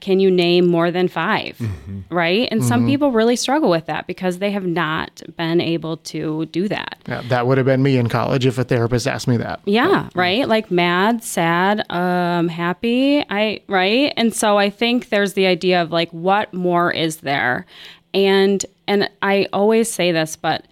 Can 0.00 0.20
you 0.20 0.30
name 0.30 0.66
more 0.66 0.90
than 0.90 1.08
5 1.08 1.58
mm-hmm. 1.58 2.00
right? 2.14 2.48
And 2.50 2.60
mm-hmm. 2.60 2.68
some 2.68 2.86
people 2.86 3.10
really 3.10 3.36
struggle 3.36 3.70
with 3.70 3.86
that 3.86 4.06
because 4.06 4.38
they 4.38 4.50
have 4.50 4.66
not 4.66 5.22
been 5.36 5.60
able 5.60 5.96
to 5.98 6.46
do 6.46 6.68
that. 6.68 6.98
Yeah, 7.06 7.22
that 7.28 7.46
would 7.46 7.58
have 7.58 7.66
been 7.66 7.82
me 7.82 7.96
in 7.96 8.08
college 8.08 8.44
if 8.44 8.58
a 8.58 8.64
therapist 8.64 9.06
asked 9.06 9.28
me 9.28 9.38
that. 9.38 9.60
Yeah. 9.64 10.08
right? 10.14 10.46
Like 10.46 10.70
mad 10.70 11.24
sad 11.24 11.90
um 11.90 12.48
happy 12.48 13.24
i 13.30 13.60
right? 13.66 14.12
And 14.16 14.34
so 14.34 14.58
i 14.58 14.70
think 14.70 15.08
there's 15.08 15.32
the 15.32 15.46
idea 15.46 15.82
of 15.82 15.90
like 15.90 16.10
what 16.10 16.52
more 16.52 16.92
is 16.92 17.18
there? 17.18 17.66
And 18.14 18.64
and 18.86 19.08
i 19.22 19.48
always 19.52 19.90
say 19.90 20.12
this 20.12 20.36
but 20.36 20.66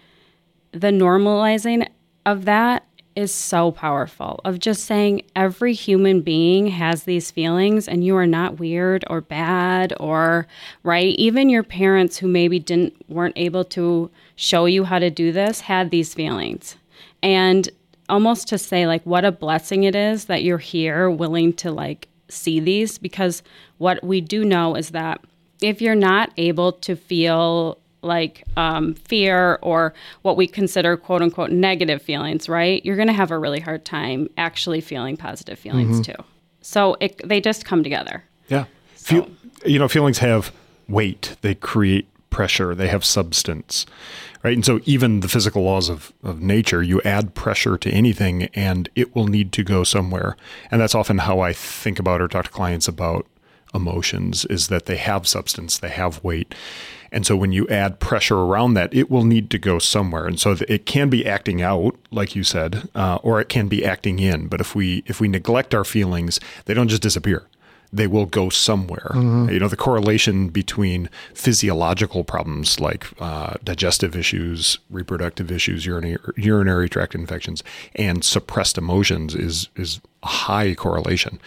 the 0.73 0.89
normalizing 0.89 1.87
of 2.25 2.45
that 2.45 2.85
is 3.17 3.33
so 3.33 3.73
powerful 3.73 4.41
of 4.45 4.59
just 4.59 4.85
saying 4.85 5.23
every 5.35 5.73
human 5.73 6.21
being 6.21 6.69
has 6.69 7.05
these 7.05 7.31
feelings 7.31 7.89
and 7.89 8.05
you 8.05 8.15
are 8.17 8.27
not 8.27 8.61
weird 8.61 9.05
or 9.09 9.23
bad 9.23 9.95
or 9.99 10.47
right? 10.83 11.17
Even 11.19 11.49
your 11.49 11.63
parents 11.63 12.19
who 12.19 12.29
maybe 12.29 12.59
didn't 12.59 12.95
weren't 13.09 13.37
able 13.37 13.65
to 13.65 14.11
show 14.37 14.67
you 14.67 14.85
how 14.85 14.99
to 14.99 15.11
do 15.11 15.33
this 15.33 15.61
had 15.61 15.91
these 15.91 16.13
feelings. 16.13 16.77
And 17.23 17.69
almost 18.09 18.47
to 18.49 18.59
say 18.59 18.87
like 18.87 19.03
what 19.05 19.25
a 19.25 19.33
blessing 19.33 19.85
it 19.85 19.97
is 19.97 20.27
that 20.27 20.45
you're 20.45 20.59
here 20.59 21.11
willing 21.11 21.53
to 21.55 21.73
like 21.73 22.09
see 22.29 22.61
these 22.61 22.99
because 22.99 23.43
what 23.79 24.03
we 24.05 24.21
do 24.21 24.45
know 24.45 24.75
is 24.77 24.91
that 24.91 25.21
if 25.63 25.81
you're 25.81 25.95
not 25.95 26.31
able 26.37 26.73
to 26.73 26.95
feel 26.95 27.79
like 28.07 28.45
um, 28.57 28.95
fear 28.95 29.59
or 29.63 29.93
what 30.23 30.37
we 30.37 30.47
consider 30.47 30.97
quote 30.97 31.23
unquote 31.23 31.51
negative 31.51 32.01
feelings, 32.01 32.49
right? 32.49 32.85
You're 32.85 32.97
going 32.97 33.09
to 33.09 33.15
have 33.15 33.31
a 33.31 33.39
really 33.39 33.61
hard 33.61 33.85
time 33.85 34.29
actually 34.37 34.81
feeling 34.81 35.17
positive 35.17 35.59
feelings 35.59 36.01
mm-hmm. 36.01 36.13
too. 36.13 36.25
So 36.63 36.97
it, 37.01 37.21
they 37.27 37.41
just 37.41 37.65
come 37.65 37.83
together. 37.83 38.25
Yeah. 38.49 38.65
So. 38.95 39.07
Feel, 39.07 39.31
you 39.65 39.79
know, 39.79 39.89
feelings 39.89 40.19
have 40.19 40.53
weight, 40.89 41.37
they 41.43 41.55
create 41.55 42.09
pressure, 42.31 42.75
they 42.75 42.89
have 42.89 43.05
substance, 43.05 43.87
right? 44.43 44.55
And 44.55 44.65
so 44.65 44.81
even 44.85 45.21
the 45.21 45.29
physical 45.29 45.63
laws 45.63 45.89
of, 45.89 46.13
of 46.23 46.43
nature, 46.43 46.83
you 46.83 47.01
add 47.03 47.35
pressure 47.35 47.79
to 47.79 47.91
anything 47.91 48.45
and 48.55 48.89
it 48.95 49.15
will 49.15 49.27
need 49.27 49.53
to 49.53 49.65
go 49.65 49.85
somewhere. 49.85 50.37
And 50.71 50.81
that's 50.81 50.95
often 50.95 51.19
how 51.19 51.41
I 51.41 51.53
think 51.53 51.99
about 51.99 52.21
or 52.21 52.29
talk 52.29 52.47
to 52.47 52.51
clients 52.51 52.89
about 52.89 53.27
emotions 53.75 54.45
is 54.47 54.69
that 54.69 54.87
they 54.87 54.97
have 54.97 55.27
substance, 55.27 55.79
they 55.79 55.89
have 55.89 56.23
weight. 56.25 56.55
And 57.13 57.27
so 57.27 57.37
when 57.37 57.53
you 57.53 57.67
add 57.69 58.01
pressure 58.01 58.39
around 58.39 58.75
that, 58.75 58.93
it 58.95 59.11
will 59.11 59.25
need 59.25 59.51
to 59.51 59.59
go 59.59 59.79
somewhere. 59.79 60.27
And 60.27 60.39
so 60.39 60.57
it 60.69 60.87
can 60.87 61.09
be 61.09 61.27
acting 61.27 61.63
out, 61.63 61.97
like 62.11 62.35
you 62.35 62.45
said, 62.45 62.89
uh, 62.95 63.19
or 63.23 63.41
it 63.41 63.49
can 63.49 63.69
be 63.69 63.85
acting 63.85 64.19
in. 64.19 64.49
But 64.49 64.61
if 64.61 64.75
we 64.75 65.03
if 65.07 65.21
we 65.21 65.29
neglect 65.29 65.75
our 65.75 65.85
feelings, 65.85 66.41
they 66.65 66.75
don't 66.75 66.89
just 66.89 67.03
disappear. 67.03 67.47
They 67.93 68.09
will 68.09 68.27
go 68.27 68.51
somewhere. 68.51 69.13
Mm-hmm. 69.15 69.51
You 69.51 69.61
know, 69.61 69.69
the 69.69 69.77
correlation 69.77 70.49
between 70.49 71.09
physiological 71.35 72.25
problems 72.25 72.81
like 72.81 73.07
uh, 73.21 73.55
digestive 73.63 74.17
issues, 74.17 74.79
reproductive 74.91 75.53
issues, 75.53 75.87
urinary, 75.87 76.19
urinary 76.37 76.89
tract 76.89 77.15
infections, 77.15 77.63
and 77.95 78.25
suppressed 78.25 78.77
emotions 78.77 79.35
is 79.35 79.69
is 79.77 80.01
a 80.23 80.27
high 80.27 80.75
correlation. 80.75 81.41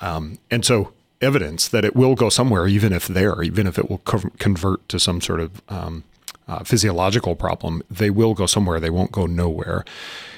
Um, 0.00 0.38
and 0.50 0.64
so 0.64 0.92
evidence 1.20 1.68
that 1.68 1.84
it 1.84 1.96
will 1.96 2.14
go 2.14 2.28
somewhere, 2.28 2.66
even 2.66 2.92
if 2.92 3.06
there, 3.06 3.42
even 3.42 3.66
if 3.66 3.78
it 3.78 3.88
will 3.88 3.98
co- 3.98 4.30
convert 4.38 4.88
to 4.88 4.98
some 4.98 5.20
sort 5.20 5.40
of 5.40 5.62
um, 5.68 6.04
uh, 6.48 6.62
physiological 6.64 7.34
problem, 7.34 7.82
they 7.90 8.10
will 8.10 8.34
go 8.34 8.46
somewhere. 8.46 8.80
They 8.80 8.90
won't 8.90 9.12
go 9.12 9.26
nowhere. 9.26 9.84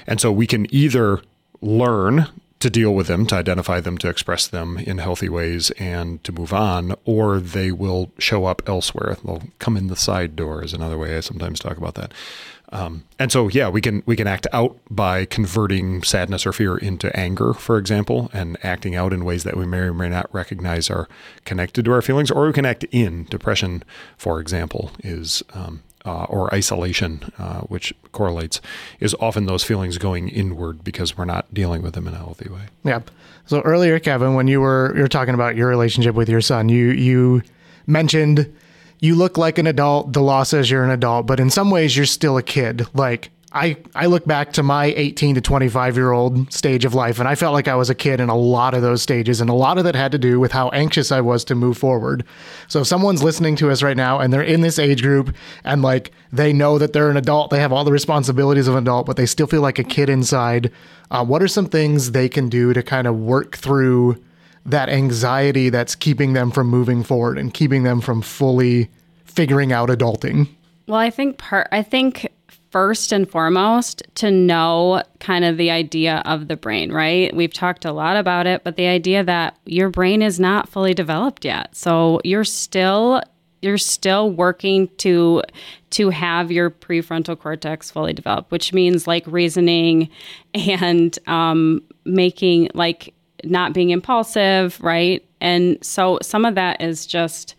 And 0.05 0.21
so 0.21 0.31
we 0.31 0.47
can 0.47 0.73
either 0.73 1.21
learn 1.61 2.27
to 2.59 2.69
deal 2.69 2.95
with 2.95 3.07
them, 3.07 3.25
to 3.27 3.35
identify 3.35 3.79
them, 3.79 3.97
to 3.99 4.09
express 4.09 4.47
them 4.47 4.77
in 4.79 4.97
healthy 4.97 5.29
ways, 5.29 5.69
and 5.71 6.23
to 6.23 6.31
move 6.31 6.53
on, 6.53 6.95
or 7.05 7.39
they 7.39 7.71
will 7.71 8.11
show 8.17 8.45
up 8.45 8.61
elsewhere. 8.67 9.17
They'll 9.23 9.43
come 9.59 9.77
in 9.77 9.87
the 9.87 9.95
side 9.95 10.35
door, 10.35 10.63
is 10.63 10.73
another 10.73 10.97
way 10.97 11.15
I 11.15 11.19
sometimes 11.19 11.59
talk 11.59 11.77
about 11.77 11.95
that. 11.95 12.13
Um, 12.69 13.05
and 13.17 13.31
so, 13.31 13.47
yeah, 13.47 13.69
we 13.69 13.79
can 13.79 14.03
we 14.05 14.15
can 14.15 14.27
act 14.27 14.45
out 14.51 14.77
by 14.89 15.25
converting 15.25 16.03
sadness 16.03 16.45
or 16.45 16.51
fear 16.51 16.77
into 16.77 17.15
anger, 17.17 17.53
for 17.53 17.77
example, 17.77 18.29
and 18.33 18.57
acting 18.63 18.95
out 18.95 19.13
in 19.13 19.23
ways 19.23 19.43
that 19.45 19.55
we 19.55 19.65
may 19.65 19.79
or 19.79 19.93
may 19.93 20.09
not 20.09 20.33
recognize 20.33 20.89
are 20.89 21.07
connected 21.45 21.85
to 21.85 21.93
our 21.93 22.01
feelings, 22.01 22.29
or 22.29 22.47
we 22.47 22.53
can 22.53 22.65
act 22.65 22.83
in. 22.91 23.23
Depression, 23.25 23.83
for 24.17 24.41
example, 24.41 24.91
is 25.01 25.43
um, 25.53 25.81
uh, 26.05 26.25
or 26.25 26.53
isolation, 26.53 27.31
uh, 27.37 27.61
which 27.61 27.93
correlates, 28.11 28.61
is 28.99 29.15
often 29.19 29.45
those 29.45 29.63
feelings 29.63 29.97
going 29.97 30.29
inward 30.29 30.83
because 30.83 31.17
we're 31.17 31.25
not 31.25 31.53
dealing 31.53 31.81
with 31.81 31.93
them 31.93 32.07
in 32.07 32.13
a 32.13 32.17
healthy 32.17 32.49
way. 32.49 32.63
Yeah. 32.83 33.01
So 33.45 33.61
earlier, 33.61 33.97
Kevin, 33.99 34.33
when 34.33 34.47
you 34.47 34.59
were 34.59 34.93
you 34.95 35.01
were 35.01 35.07
talking 35.07 35.33
about 35.33 35.55
your 35.55 35.67
relationship 35.67 36.15
with 36.15 36.27
your 36.27 36.41
son, 36.41 36.67
you 36.67 36.91
you 36.91 37.43
mentioned 37.85 38.53
you 38.99 39.15
look 39.15 39.37
like 39.37 39.57
an 39.57 39.67
adult. 39.67 40.13
The 40.13 40.21
law 40.21 40.43
says 40.43 40.69
you're 40.69 40.83
an 40.83 40.91
adult, 40.91 41.27
but 41.27 41.39
in 41.39 41.49
some 41.49 41.69
ways, 41.69 41.95
you're 41.95 42.05
still 42.05 42.37
a 42.37 42.43
kid. 42.43 42.87
Like 42.93 43.31
I, 43.53 43.77
I 43.95 44.07
look 44.07 44.25
back 44.25 44.53
to 44.53 44.63
my 44.63 44.87
18 44.87 45.35
to 45.35 45.41
25 45.41 45.95
year 45.95 46.11
old 46.11 46.51
stage 46.51 46.83
of 46.83 46.93
life, 46.93 47.17
and 47.17 47.27
I 47.27 47.35
felt 47.35 47.53
like 47.53 47.67
I 47.67 47.75
was 47.75 47.89
a 47.89 47.95
kid 47.95 48.19
in 48.19 48.29
a 48.29 48.35
lot 48.35 48.73
of 48.73 48.81
those 48.81 49.01
stages, 49.01 49.39
and 49.39 49.49
a 49.49 49.53
lot 49.53 49.77
of 49.77 49.85
that 49.85 49.95
had 49.95 50.11
to 50.11 50.17
do 50.17 50.39
with 50.39 50.51
how 50.51 50.69
anxious 50.69 51.11
I 51.11 51.21
was 51.21 51.45
to 51.45 51.55
move 51.55 51.77
forward. 51.77 52.25
So, 52.67 52.81
if 52.81 52.87
someone's 52.87 53.23
listening 53.23 53.55
to 53.57 53.71
us 53.71 53.81
right 53.81 53.95
now 53.95 54.19
and 54.19 54.33
they're 54.33 54.41
in 54.41 54.61
this 54.61 54.77
age 54.77 55.01
group 55.01 55.33
and 55.63 55.81
like 55.81 56.11
they 56.31 56.51
know 56.51 56.77
that 56.77 56.91
they're 56.91 57.09
an 57.09 57.17
adult, 57.17 57.49
they 57.49 57.59
have 57.59 57.71
all 57.71 57.85
the 57.85 57.91
responsibilities 57.91 58.67
of 58.67 58.75
an 58.75 58.83
adult, 58.83 59.05
but 59.05 59.15
they 59.15 59.25
still 59.25 59.47
feel 59.47 59.61
like 59.61 59.79
a 59.79 59.83
kid 59.83 60.09
inside, 60.09 60.71
uh, 61.09 61.23
what 61.23 61.41
are 61.41 61.47
some 61.47 61.67
things 61.67 62.11
they 62.11 62.27
can 62.27 62.49
do 62.49 62.73
to 62.73 62.83
kind 62.83 63.07
of 63.07 63.15
work 63.15 63.55
through 63.55 64.21
that 64.67 64.89
anxiety 64.89 65.69
that's 65.69 65.95
keeping 65.95 66.33
them 66.33 66.51
from 66.51 66.67
moving 66.67 67.03
forward 67.03 67.37
and 67.37 67.53
keeping 67.53 67.83
them 67.83 68.01
from 68.01 68.21
fully 68.21 68.89
figuring 69.25 69.71
out 69.71 69.89
adulting? 69.89 70.47
Well, 70.87 70.99
I 70.99 71.09
think 71.09 71.37
part 71.37 71.67
I 71.71 71.81
think 71.81 72.31
first 72.71 73.11
and 73.11 73.29
foremost 73.29 74.03
to 74.15 74.29
know 74.29 75.01
kind 75.19 75.45
of 75.45 75.57
the 75.57 75.71
idea 75.71 76.21
of 76.25 76.47
the 76.47 76.57
brain, 76.57 76.91
right? 76.91 77.33
We've 77.35 77.53
talked 77.53 77.85
a 77.85 77.91
lot 77.91 78.17
about 78.17 78.45
it, 78.45 78.63
but 78.63 78.75
the 78.75 78.87
idea 78.87 79.23
that 79.23 79.57
your 79.65 79.89
brain 79.89 80.21
is 80.21 80.39
not 80.39 80.69
fully 80.69 80.93
developed 80.93 81.45
yet. 81.45 81.75
So 81.75 82.21
you're 82.23 82.43
still 82.43 83.21
you're 83.61 83.77
still 83.77 84.29
working 84.29 84.87
to 84.97 85.41
to 85.89 86.09
have 86.09 86.51
your 86.51 86.69
prefrontal 86.69 87.39
cortex 87.39 87.89
fully 87.89 88.13
developed, 88.13 88.51
which 88.51 88.73
means 88.73 89.07
like 89.07 89.25
reasoning 89.25 90.09
and 90.53 91.17
um, 91.27 91.81
making 92.05 92.69
like 92.73 93.13
not 93.43 93.73
being 93.73 93.89
impulsive, 93.91 94.79
right? 94.81 95.23
And 95.41 95.77
so 95.83 96.19
some 96.21 96.45
of 96.45 96.55
that 96.55 96.81
is 96.81 97.05
just 97.05 97.55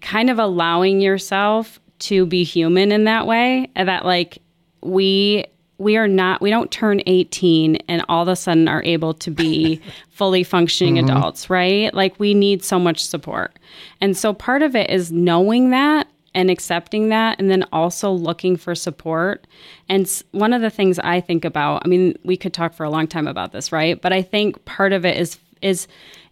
kind 0.00 0.30
of 0.30 0.38
allowing 0.38 1.00
yourself 1.00 1.78
to 2.00 2.26
be 2.26 2.42
human 2.42 2.90
in 2.90 3.04
that 3.04 3.26
way 3.26 3.70
that 3.76 4.04
like 4.04 4.38
we 4.80 5.44
we 5.78 5.96
are 5.96 6.08
not 6.08 6.40
we 6.40 6.50
don't 6.50 6.70
turn 6.70 7.00
18 7.06 7.76
and 7.88 8.04
all 8.08 8.22
of 8.22 8.28
a 8.28 8.36
sudden 8.36 8.68
are 8.68 8.82
able 8.84 9.14
to 9.14 9.30
be 9.30 9.80
fully 10.10 10.42
functioning 10.42 10.96
mm-hmm. 10.96 11.16
adults 11.16 11.48
right 11.48 11.94
like 11.94 12.18
we 12.18 12.34
need 12.34 12.64
so 12.64 12.78
much 12.78 13.04
support 13.04 13.58
and 14.00 14.16
so 14.16 14.32
part 14.32 14.62
of 14.62 14.74
it 14.74 14.90
is 14.90 15.12
knowing 15.12 15.70
that 15.70 16.08
and 16.34 16.50
accepting 16.50 17.08
that 17.10 17.38
and 17.38 17.50
then 17.50 17.64
also 17.72 18.10
looking 18.10 18.56
for 18.56 18.74
support. 18.74 19.46
And 19.88 20.10
one 20.32 20.52
of 20.52 20.62
the 20.62 20.70
things 20.70 20.98
i 20.98 21.20
think 21.20 21.44
about 21.44 21.82
i 21.84 21.88
mean 21.88 22.16
we 22.24 22.36
could 22.36 22.52
talk 22.52 22.72
for 22.74 22.84
a 22.84 22.90
long 22.90 23.06
time 23.06 23.26
about 23.26 23.52
this 23.52 23.72
right? 23.72 24.00
But 24.00 24.12
i 24.12 24.22
think 24.22 24.64
part 24.64 24.92
of 24.92 25.04
it 25.04 25.16
is 25.16 25.38
is 25.60 25.86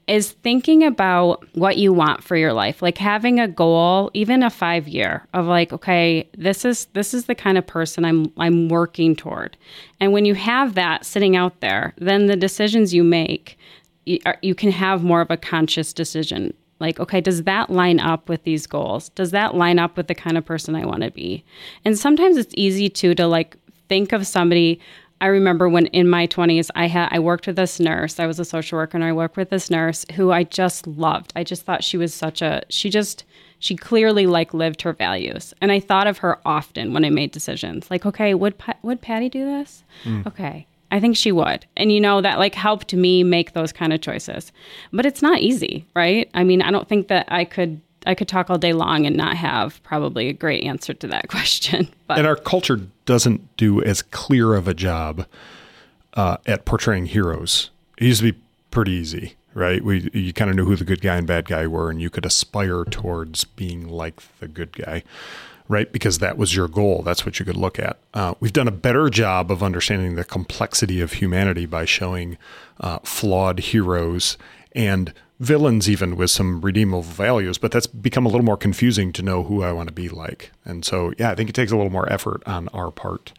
is 0.06 0.32
thinking 0.32 0.82
about 0.82 1.46
what 1.54 1.76
you 1.76 1.92
want 1.92 2.24
for 2.24 2.36
your 2.36 2.52
life 2.52 2.82
like 2.82 2.98
having 2.98 3.38
a 3.38 3.46
goal 3.46 4.10
even 4.12 4.42
a 4.42 4.50
5 4.50 4.88
year 4.88 5.26
of 5.34 5.46
like 5.46 5.72
okay 5.72 6.28
this 6.36 6.64
is 6.64 6.86
this 6.94 7.14
is 7.14 7.26
the 7.26 7.34
kind 7.34 7.56
of 7.56 7.66
person 7.66 8.04
I'm 8.04 8.32
I'm 8.36 8.68
working 8.68 9.14
toward. 9.14 9.56
And 10.00 10.12
when 10.12 10.24
you 10.24 10.34
have 10.34 10.74
that 10.74 11.06
sitting 11.06 11.36
out 11.36 11.60
there 11.60 11.94
then 11.98 12.26
the 12.26 12.36
decisions 12.36 12.92
you 12.92 13.04
make 13.04 13.58
you, 14.06 14.18
you 14.42 14.54
can 14.54 14.72
have 14.72 15.04
more 15.04 15.20
of 15.20 15.30
a 15.30 15.36
conscious 15.36 15.92
decision 15.92 16.54
like 16.80 16.98
okay 16.98 17.20
does 17.20 17.44
that 17.44 17.70
line 17.70 18.00
up 18.00 18.28
with 18.28 18.42
these 18.44 18.66
goals 18.66 19.10
does 19.10 19.30
that 19.30 19.54
line 19.54 19.78
up 19.78 19.96
with 19.96 20.08
the 20.08 20.14
kind 20.14 20.36
of 20.36 20.44
person 20.44 20.74
i 20.74 20.84
want 20.84 21.02
to 21.02 21.10
be 21.10 21.44
and 21.84 21.98
sometimes 21.98 22.36
it's 22.36 22.54
easy 22.56 22.88
too 22.88 23.14
to 23.14 23.26
like 23.26 23.56
think 23.88 24.12
of 24.12 24.26
somebody 24.26 24.80
I 25.20 25.26
remember 25.26 25.68
when 25.68 25.86
in 25.88 26.08
my 26.08 26.26
20s 26.26 26.70
I 26.74 26.86
had 26.86 27.08
I 27.12 27.18
worked 27.18 27.46
with 27.46 27.56
this 27.56 27.78
nurse. 27.78 28.18
I 28.18 28.26
was 28.26 28.40
a 28.40 28.44
social 28.44 28.78
worker 28.78 28.96
and 28.96 29.04
I 29.04 29.12
worked 29.12 29.36
with 29.36 29.50
this 29.50 29.70
nurse 29.70 30.06
who 30.14 30.32
I 30.32 30.44
just 30.44 30.86
loved. 30.86 31.32
I 31.36 31.44
just 31.44 31.66
thought 31.66 31.84
she 31.84 31.98
was 31.98 32.14
such 32.14 32.40
a 32.40 32.62
she 32.70 32.88
just 32.88 33.24
she 33.58 33.76
clearly 33.76 34.26
like 34.26 34.54
lived 34.54 34.80
her 34.82 34.94
values. 34.94 35.52
And 35.60 35.70
I 35.70 35.78
thought 35.78 36.06
of 36.06 36.18
her 36.18 36.40
often 36.46 36.94
when 36.94 37.04
I 37.04 37.10
made 37.10 37.30
decisions. 37.32 37.90
Like, 37.90 38.06
okay, 38.06 38.32
would 38.32 38.54
would 38.82 39.02
Patty 39.02 39.28
do 39.28 39.44
this? 39.44 39.84
Mm. 40.04 40.26
Okay. 40.26 40.66
I 40.90 41.00
think 41.00 41.16
she 41.16 41.32
would. 41.32 41.66
And 41.76 41.92
you 41.92 42.00
know 42.00 42.20
that 42.20 42.38
like 42.38 42.54
helped 42.54 42.94
me 42.94 43.22
make 43.22 43.52
those 43.52 43.72
kind 43.72 43.92
of 43.92 44.00
choices. 44.00 44.52
But 44.92 45.06
it's 45.06 45.22
not 45.22 45.40
easy, 45.40 45.86
right? 45.94 46.28
I 46.34 46.44
mean, 46.44 46.62
I 46.62 46.70
don't 46.70 46.88
think 46.88 47.08
that 47.08 47.26
I 47.28 47.44
could 47.44 47.80
I 48.06 48.14
could 48.14 48.28
talk 48.28 48.48
all 48.48 48.58
day 48.58 48.72
long 48.72 49.06
and 49.06 49.16
not 49.16 49.36
have 49.36 49.82
probably 49.82 50.28
a 50.28 50.32
great 50.32 50.64
answer 50.64 50.94
to 50.94 51.06
that 51.08 51.28
question. 51.28 51.88
But. 52.06 52.18
And 52.18 52.26
our 52.26 52.36
culture 52.36 52.80
doesn't 53.04 53.56
do 53.56 53.82
as 53.82 54.02
clear 54.02 54.54
of 54.54 54.66
a 54.68 54.74
job 54.74 55.26
uh, 56.14 56.38
at 56.46 56.64
portraying 56.64 57.06
heroes. 57.06 57.70
It 57.98 58.04
used 58.04 58.22
to 58.22 58.32
be 58.32 58.38
pretty 58.70 58.92
easy, 58.92 59.34
right? 59.54 59.84
We 59.84 60.10
you 60.12 60.32
kind 60.32 60.50
of 60.50 60.56
knew 60.56 60.64
who 60.64 60.76
the 60.76 60.84
good 60.84 61.02
guy 61.02 61.16
and 61.16 61.26
bad 61.26 61.46
guy 61.46 61.66
were, 61.66 61.90
and 61.90 62.00
you 62.00 62.10
could 62.10 62.24
aspire 62.24 62.84
towards 62.84 63.44
being 63.44 63.88
like 63.88 64.22
the 64.38 64.48
good 64.48 64.72
guy, 64.72 65.02
right? 65.70 65.92
Because 65.92 66.18
that 66.18 66.36
was 66.36 66.54
your 66.54 66.66
goal. 66.66 67.02
That's 67.02 67.24
what 67.24 67.38
you 67.38 67.46
could 67.46 67.56
look 67.56 67.78
at. 67.78 67.96
Uh, 68.12 68.34
we've 68.40 68.52
done 68.52 68.66
a 68.66 68.72
better 68.72 69.08
job 69.08 69.52
of 69.52 69.62
understanding 69.62 70.16
the 70.16 70.24
complexity 70.24 71.00
of 71.00 71.14
humanity 71.14 71.64
by 71.64 71.84
showing 71.84 72.36
uh, 72.80 72.98
flawed 73.04 73.60
heroes 73.60 74.36
and 74.72 75.14
villains 75.38 75.88
even 75.88 76.16
with 76.16 76.30
some 76.30 76.60
redeemable 76.60 77.02
values, 77.02 77.56
but 77.56 77.70
that's 77.70 77.86
become 77.86 78.26
a 78.26 78.28
little 78.28 78.44
more 78.44 78.56
confusing 78.56 79.12
to 79.12 79.22
know 79.22 79.44
who 79.44 79.62
I 79.62 79.70
want 79.70 79.86
to 79.86 79.94
be 79.94 80.08
like. 80.08 80.50
And 80.64 80.84
so, 80.84 81.12
yeah, 81.18 81.30
I 81.30 81.36
think 81.36 81.48
it 81.48 81.54
takes 81.54 81.70
a 81.70 81.76
little 81.76 81.92
more 81.92 82.12
effort 82.12 82.42
on 82.46 82.68
our 82.68 82.90
part 82.90 83.32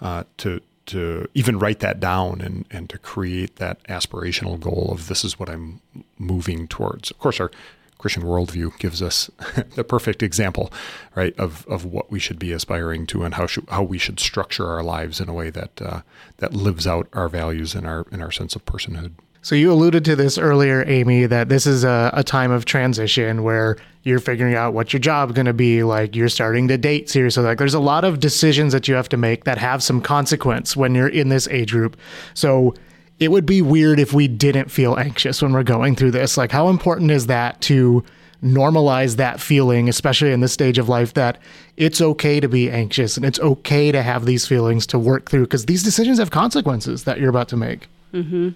uh, 0.00 0.24
to 0.38 0.62
to 0.86 1.28
even 1.34 1.58
write 1.58 1.80
that 1.80 2.00
down 2.00 2.40
and 2.40 2.64
and 2.70 2.88
to 2.88 2.96
create 2.98 3.56
that 3.56 3.82
aspirational 3.84 4.58
goal 4.58 4.88
of 4.92 5.08
this 5.08 5.24
is 5.24 5.38
what 5.38 5.50
I'm 5.50 5.80
moving 6.16 6.68
towards. 6.68 7.10
Of 7.10 7.18
course, 7.18 7.38
our 7.38 7.50
Christian 7.98 8.22
worldview 8.22 8.78
gives 8.78 9.02
us 9.02 9.30
the 9.74 9.84
perfect 9.84 10.22
example, 10.22 10.72
right, 11.14 11.36
of, 11.38 11.66
of 11.66 11.84
what 11.84 12.10
we 12.10 12.18
should 12.18 12.38
be 12.38 12.52
aspiring 12.52 13.06
to 13.08 13.24
and 13.24 13.34
how 13.34 13.46
should, 13.46 13.68
how 13.68 13.82
we 13.82 13.98
should 13.98 14.20
structure 14.20 14.66
our 14.66 14.82
lives 14.82 15.20
in 15.20 15.28
a 15.28 15.32
way 15.32 15.50
that 15.50 15.80
uh, 15.80 16.00
that 16.38 16.52
lives 16.52 16.86
out 16.86 17.08
our 17.12 17.28
values 17.28 17.74
and 17.74 17.86
our 17.86 18.06
and 18.10 18.22
our 18.22 18.30
sense 18.30 18.54
of 18.54 18.64
personhood. 18.64 19.12
So 19.46 19.54
you 19.54 19.72
alluded 19.72 20.04
to 20.06 20.16
this 20.16 20.38
earlier, 20.38 20.82
Amy, 20.88 21.24
that 21.26 21.48
this 21.48 21.68
is 21.68 21.84
a, 21.84 22.10
a 22.12 22.24
time 22.24 22.50
of 22.50 22.64
transition 22.64 23.44
where 23.44 23.76
you're 24.02 24.18
figuring 24.18 24.56
out 24.56 24.74
what 24.74 24.92
your 24.92 24.98
job 24.98 25.36
going 25.36 25.46
to 25.46 25.52
be. 25.52 25.84
Like 25.84 26.16
you're 26.16 26.28
starting 26.28 26.66
to 26.66 26.76
date 26.76 27.08
seriously. 27.08 27.44
Like 27.44 27.58
there's 27.58 27.72
a 27.72 27.78
lot 27.78 28.02
of 28.02 28.18
decisions 28.18 28.72
that 28.72 28.88
you 28.88 28.94
have 28.94 29.08
to 29.10 29.16
make 29.16 29.44
that 29.44 29.58
have 29.58 29.84
some 29.84 30.00
consequence 30.00 30.76
when 30.76 30.96
you're 30.96 31.06
in 31.06 31.28
this 31.28 31.46
age 31.46 31.70
group. 31.70 31.96
So 32.34 32.74
it 33.18 33.30
would 33.30 33.46
be 33.46 33.62
weird 33.62 33.98
if 33.98 34.12
we 34.12 34.28
didn't 34.28 34.70
feel 34.70 34.98
anxious 34.98 35.40
when 35.40 35.52
we're 35.52 35.62
going 35.62 35.96
through 35.96 36.10
this. 36.10 36.36
Like 36.36 36.52
how 36.52 36.68
important 36.68 37.10
is 37.10 37.26
that 37.26 37.60
to 37.62 38.04
normalize 38.42 39.16
that 39.16 39.40
feeling, 39.40 39.88
especially 39.88 40.32
in 40.32 40.40
this 40.40 40.52
stage 40.52 40.78
of 40.78 40.88
life, 40.88 41.14
that 41.14 41.38
it's 41.76 42.00
okay 42.00 42.40
to 42.40 42.48
be 42.48 42.70
anxious 42.70 43.16
and 43.16 43.24
it's 43.24 43.40
okay 43.40 43.90
to 43.90 44.02
have 44.02 44.26
these 44.26 44.46
feelings 44.46 44.86
to 44.88 44.98
work 44.98 45.30
through 45.30 45.42
because 45.44 45.66
these 45.66 45.82
decisions 45.82 46.18
have 46.18 46.30
consequences 46.30 47.04
that 47.04 47.18
you're 47.18 47.30
about 47.30 47.48
to 47.48 47.56
make. 47.56 47.88
Mm-hmm. 48.12 48.50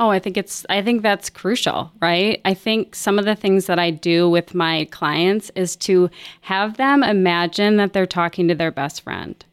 Oh, 0.00 0.10
I 0.10 0.18
think 0.18 0.36
it's 0.36 0.64
I 0.68 0.82
think 0.82 1.02
that's 1.02 1.30
crucial, 1.30 1.92
right? 2.00 2.40
I 2.44 2.54
think 2.54 2.94
some 2.94 3.18
of 3.18 3.26
the 3.26 3.36
things 3.36 3.66
that 3.66 3.78
I 3.78 3.90
do 3.90 4.28
with 4.28 4.54
my 4.54 4.86
clients 4.90 5.50
is 5.54 5.76
to 5.76 6.10
have 6.42 6.78
them 6.78 7.02
imagine 7.02 7.76
that 7.76 7.92
they're 7.92 8.06
talking 8.06 8.48
to 8.48 8.54
their 8.54 8.72
best 8.72 9.02
friend 9.02 9.44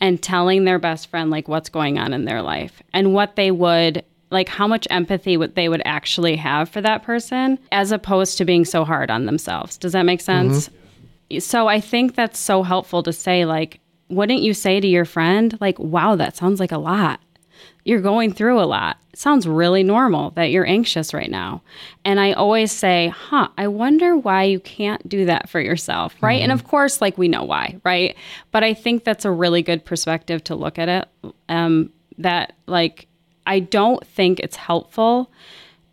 and 0.00 0.22
telling 0.22 0.64
their 0.64 0.78
best 0.78 1.08
friend 1.08 1.30
like 1.30 1.48
what's 1.48 1.68
going 1.68 1.98
on 1.98 2.12
in 2.12 2.24
their 2.24 2.42
life 2.42 2.82
and 2.92 3.14
what 3.14 3.36
they 3.36 3.50
would 3.50 4.04
like 4.30 4.48
how 4.48 4.66
much 4.66 4.86
empathy 4.90 5.36
would 5.36 5.54
they 5.54 5.68
would 5.68 5.82
actually 5.84 6.36
have 6.36 6.68
for 6.68 6.80
that 6.80 7.02
person 7.02 7.58
as 7.72 7.92
opposed 7.92 8.38
to 8.38 8.44
being 8.44 8.64
so 8.64 8.84
hard 8.84 9.10
on 9.10 9.26
themselves. 9.26 9.78
Does 9.78 9.92
that 9.92 10.02
make 10.02 10.20
sense? 10.20 10.68
Mm-hmm. 10.68 11.38
So 11.40 11.66
I 11.66 11.80
think 11.80 12.14
that's 12.14 12.38
so 12.38 12.62
helpful 12.62 13.02
to 13.02 13.12
say 13.12 13.44
like 13.44 13.80
wouldn't 14.08 14.40
you 14.40 14.54
say 14.54 14.80
to 14.80 14.86
your 14.86 15.04
friend 15.04 15.56
like 15.60 15.78
wow 15.78 16.16
that 16.16 16.36
sounds 16.36 16.60
like 16.60 16.72
a 16.72 16.78
lot 16.78 17.20
you're 17.84 18.00
going 18.00 18.32
through 18.32 18.60
a 18.60 18.64
lot. 18.64 18.98
It 19.12 19.18
sounds 19.18 19.48
really 19.48 19.82
normal 19.82 20.30
that 20.32 20.50
you're 20.50 20.66
anxious 20.66 21.14
right 21.14 21.30
now. 21.30 21.62
And 22.04 22.20
I 22.20 22.32
always 22.32 22.70
say, 22.70 23.08
huh, 23.08 23.48
I 23.56 23.68
wonder 23.68 24.16
why 24.16 24.44
you 24.44 24.60
can't 24.60 25.08
do 25.08 25.24
that 25.24 25.48
for 25.48 25.60
yourself, 25.60 26.14
right? 26.20 26.36
Mm-hmm. 26.36 26.50
And 26.50 26.52
of 26.52 26.64
course, 26.66 27.00
like 27.00 27.16
we 27.16 27.28
know 27.28 27.44
why, 27.44 27.80
right? 27.84 28.16
But 28.50 28.64
I 28.64 28.74
think 28.74 29.04
that's 29.04 29.24
a 29.24 29.30
really 29.30 29.62
good 29.62 29.84
perspective 29.84 30.44
to 30.44 30.54
look 30.54 30.78
at 30.78 30.88
it. 30.88 31.32
Um, 31.48 31.90
that, 32.18 32.54
like, 32.66 33.06
I 33.46 33.60
don't 33.60 34.06
think 34.06 34.40
it's 34.40 34.56
helpful 34.56 35.30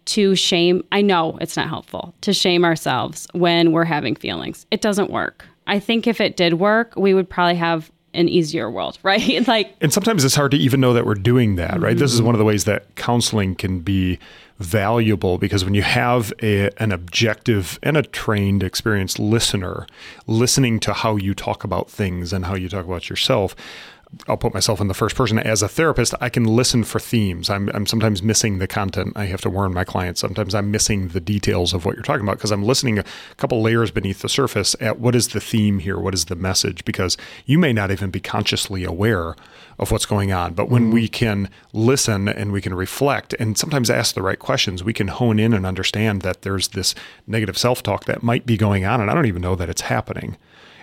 to 0.05 0.35
shame. 0.35 0.83
I 0.91 1.01
know 1.01 1.37
it's 1.39 1.57
not 1.57 1.69
helpful 1.69 2.13
to 2.21 2.33
shame 2.33 2.65
ourselves 2.65 3.27
when 3.33 3.71
we're 3.71 3.85
having 3.85 4.15
feelings. 4.15 4.65
It 4.71 4.81
doesn't 4.81 5.09
work. 5.09 5.45
I 5.67 5.79
think 5.79 6.05
if 6.05 6.21
it 6.21 6.37
did 6.37 6.55
work, 6.55 6.93
we 6.95 7.13
would 7.13 7.29
probably 7.29 7.55
have 7.55 7.91
an 8.15 8.29
easier 8.29 8.69
world, 8.69 8.97
right? 9.03 9.47
like 9.47 9.75
And 9.81 9.93
sometimes 9.93 10.23
it's 10.23 10.35
hard 10.35 10.51
to 10.51 10.57
even 10.57 10.79
know 10.79 10.93
that 10.93 11.05
we're 11.05 11.15
doing 11.15 11.55
that, 11.55 11.79
right? 11.79 11.97
This 11.97 12.11
is 12.11 12.19
mm-hmm. 12.19 12.27
one 12.27 12.35
of 12.35 12.39
the 12.39 12.45
ways 12.45 12.65
that 12.65 12.95
counseling 12.95 13.55
can 13.55 13.79
be 13.79 14.19
valuable 14.59 15.37
because 15.37 15.65
when 15.65 15.73
you 15.73 15.81
have 15.81 16.31
a, 16.41 16.69
an 16.81 16.91
objective 16.91 17.77
and 17.83 17.97
a 17.97 18.01
trained, 18.01 18.63
experienced 18.63 19.19
listener 19.19 19.85
listening 20.27 20.79
to 20.79 20.93
how 20.93 21.17
you 21.17 21.33
talk 21.33 21.63
about 21.63 21.89
things 21.89 22.31
and 22.31 22.45
how 22.45 22.55
you 22.55 22.69
talk 22.69 22.85
about 22.85 23.09
yourself, 23.09 23.55
I'll 24.27 24.37
put 24.37 24.53
myself 24.53 24.79
in 24.79 24.87
the 24.87 24.93
first 24.93 25.15
person 25.15 25.39
as 25.39 25.61
a 25.61 25.67
therapist. 25.67 26.13
I 26.21 26.29
can 26.29 26.45
listen 26.45 26.83
for 26.83 26.99
themes. 26.99 27.49
I'm, 27.49 27.69
I'm 27.69 27.85
sometimes 27.85 28.23
missing 28.23 28.59
the 28.59 28.67
content. 28.67 29.13
I 29.15 29.25
have 29.25 29.41
to 29.41 29.49
warn 29.49 29.73
my 29.73 29.83
clients. 29.83 30.21
Sometimes 30.21 30.55
I'm 30.55 30.71
missing 30.71 31.09
the 31.09 31.19
details 31.19 31.73
of 31.73 31.85
what 31.85 31.95
you're 31.95 32.03
talking 32.03 32.23
about 32.23 32.37
because 32.37 32.51
I'm 32.51 32.63
listening 32.63 32.99
a 32.99 33.03
couple 33.37 33.61
layers 33.61 33.91
beneath 33.91 34.21
the 34.21 34.29
surface 34.29 34.75
at 34.79 34.99
what 34.99 35.15
is 35.15 35.29
the 35.29 35.41
theme 35.41 35.79
here? 35.79 35.99
What 35.99 36.13
is 36.13 36.25
the 36.25 36.35
message? 36.35 36.85
Because 36.85 37.17
you 37.45 37.59
may 37.59 37.73
not 37.73 37.91
even 37.91 38.09
be 38.09 38.19
consciously 38.19 38.83
aware 38.83 39.35
of 39.79 39.91
what's 39.91 40.05
going 40.05 40.31
on. 40.31 40.53
But 40.53 40.69
when 40.69 40.91
we 40.91 41.07
can 41.07 41.49
listen 41.73 42.27
and 42.27 42.51
we 42.51 42.61
can 42.61 42.73
reflect 42.73 43.33
and 43.39 43.57
sometimes 43.57 43.89
ask 43.89 44.15
the 44.15 44.21
right 44.21 44.39
questions, 44.39 44.83
we 44.83 44.93
can 44.93 45.07
hone 45.07 45.39
in 45.39 45.53
and 45.53 45.65
understand 45.65 46.21
that 46.21 46.41
there's 46.41 46.69
this 46.69 46.95
negative 47.27 47.57
self 47.57 47.83
talk 47.83 48.05
that 48.05 48.23
might 48.23 48.45
be 48.45 48.57
going 48.57 48.85
on. 48.85 49.01
And 49.01 49.09
I 49.09 49.13
don't 49.13 49.25
even 49.25 49.41
know 49.41 49.55
that 49.55 49.69
it's 49.69 49.81
happening. 49.81 50.37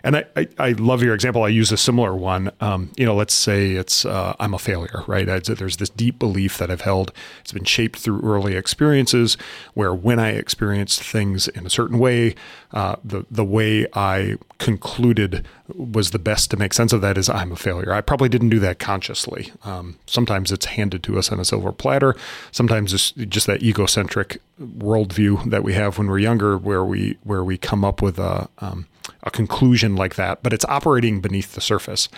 And 0.05 0.17
I, 0.17 0.25
I, 0.37 0.49
I, 0.59 0.73
love 0.73 1.03
your 1.03 1.15
example. 1.15 1.45
I 1.45 1.49
use 1.49 1.71
a 1.71 1.77
similar 1.77 2.15
one. 2.15 2.51
Um, 2.61 2.91
you 2.97 3.07
know, 3.07 3.15
let's 3.15 3.35
say 3.35 3.73
it's 3.73 4.05
uh, 4.05 4.35
I'm 4.41 4.53
a 4.53 4.59
failure, 4.59 5.05
right? 5.07 5.29
I, 5.29 5.39
there's 5.39 5.77
this 5.77 5.91
deep 5.91 6.19
belief 6.19 6.59
that 6.59 6.71
I've 6.71 6.81
held. 6.81 7.13
It's 7.41 7.53
been 7.53 7.65
shaped 7.65 8.01
through 8.01 8.21
early 8.23 8.57
experiences, 8.57 9.37
where 9.75 9.95
when 9.95 10.19
I 10.19 10.31
experienced 10.31 11.03
things 11.03 11.47
in 11.49 11.67
a 11.67 11.71
certain 11.71 11.99
way, 11.99 12.35
uh, 12.73 12.97
the 13.05 13.27
the 13.31 13.45
way 13.45 13.87
I 13.95 14.39
concluded 14.59 15.47
was 15.75 16.11
the 16.11 16.19
best 16.19 16.51
to 16.51 16.57
make 16.57 16.73
sense 16.73 16.93
of 16.93 17.01
that 17.01 17.17
is 17.17 17.29
I'm 17.29 17.53
a 17.53 17.57
failure. 17.57 17.93
I 17.93 18.01
probably 18.01 18.29
didn't 18.29 18.51
do 18.51 18.59
that 18.61 18.79
consciously. 18.79 19.53
Um, 19.65 19.99
sometimes 20.07 20.53
it's 20.53 20.67
handed 20.67 21.03
to 21.05 21.19
us 21.19 21.31
on 21.31 21.41
a 21.41 21.45
silver 21.45 21.73
platter. 21.73 22.15
Sometimes 22.51 22.93
it's 22.93 23.13
just 23.13 23.47
that 23.47 23.63
egocentric 23.63 24.41
worldview 24.61 25.51
that 25.51 25.63
we 25.63 25.75
have 25.75 25.99
when 25.99 26.09
we're 26.09 26.19
younger, 26.19 26.59
where 26.59 26.85
we 26.85 27.17
where 27.23 27.45
we 27.45 27.59
come 27.59 27.85
up 27.85 28.03
with 28.03 28.19
a 28.19 28.49
um, 28.59 28.87
a 29.23 29.31
conclusion 29.31 29.97
like 29.97 30.17
that, 30.17 30.43
but 30.43 30.53
it's 30.53 30.65
operating 30.67 31.21
beneath 31.21 31.55
the 31.55 31.61
surface. 31.61 32.09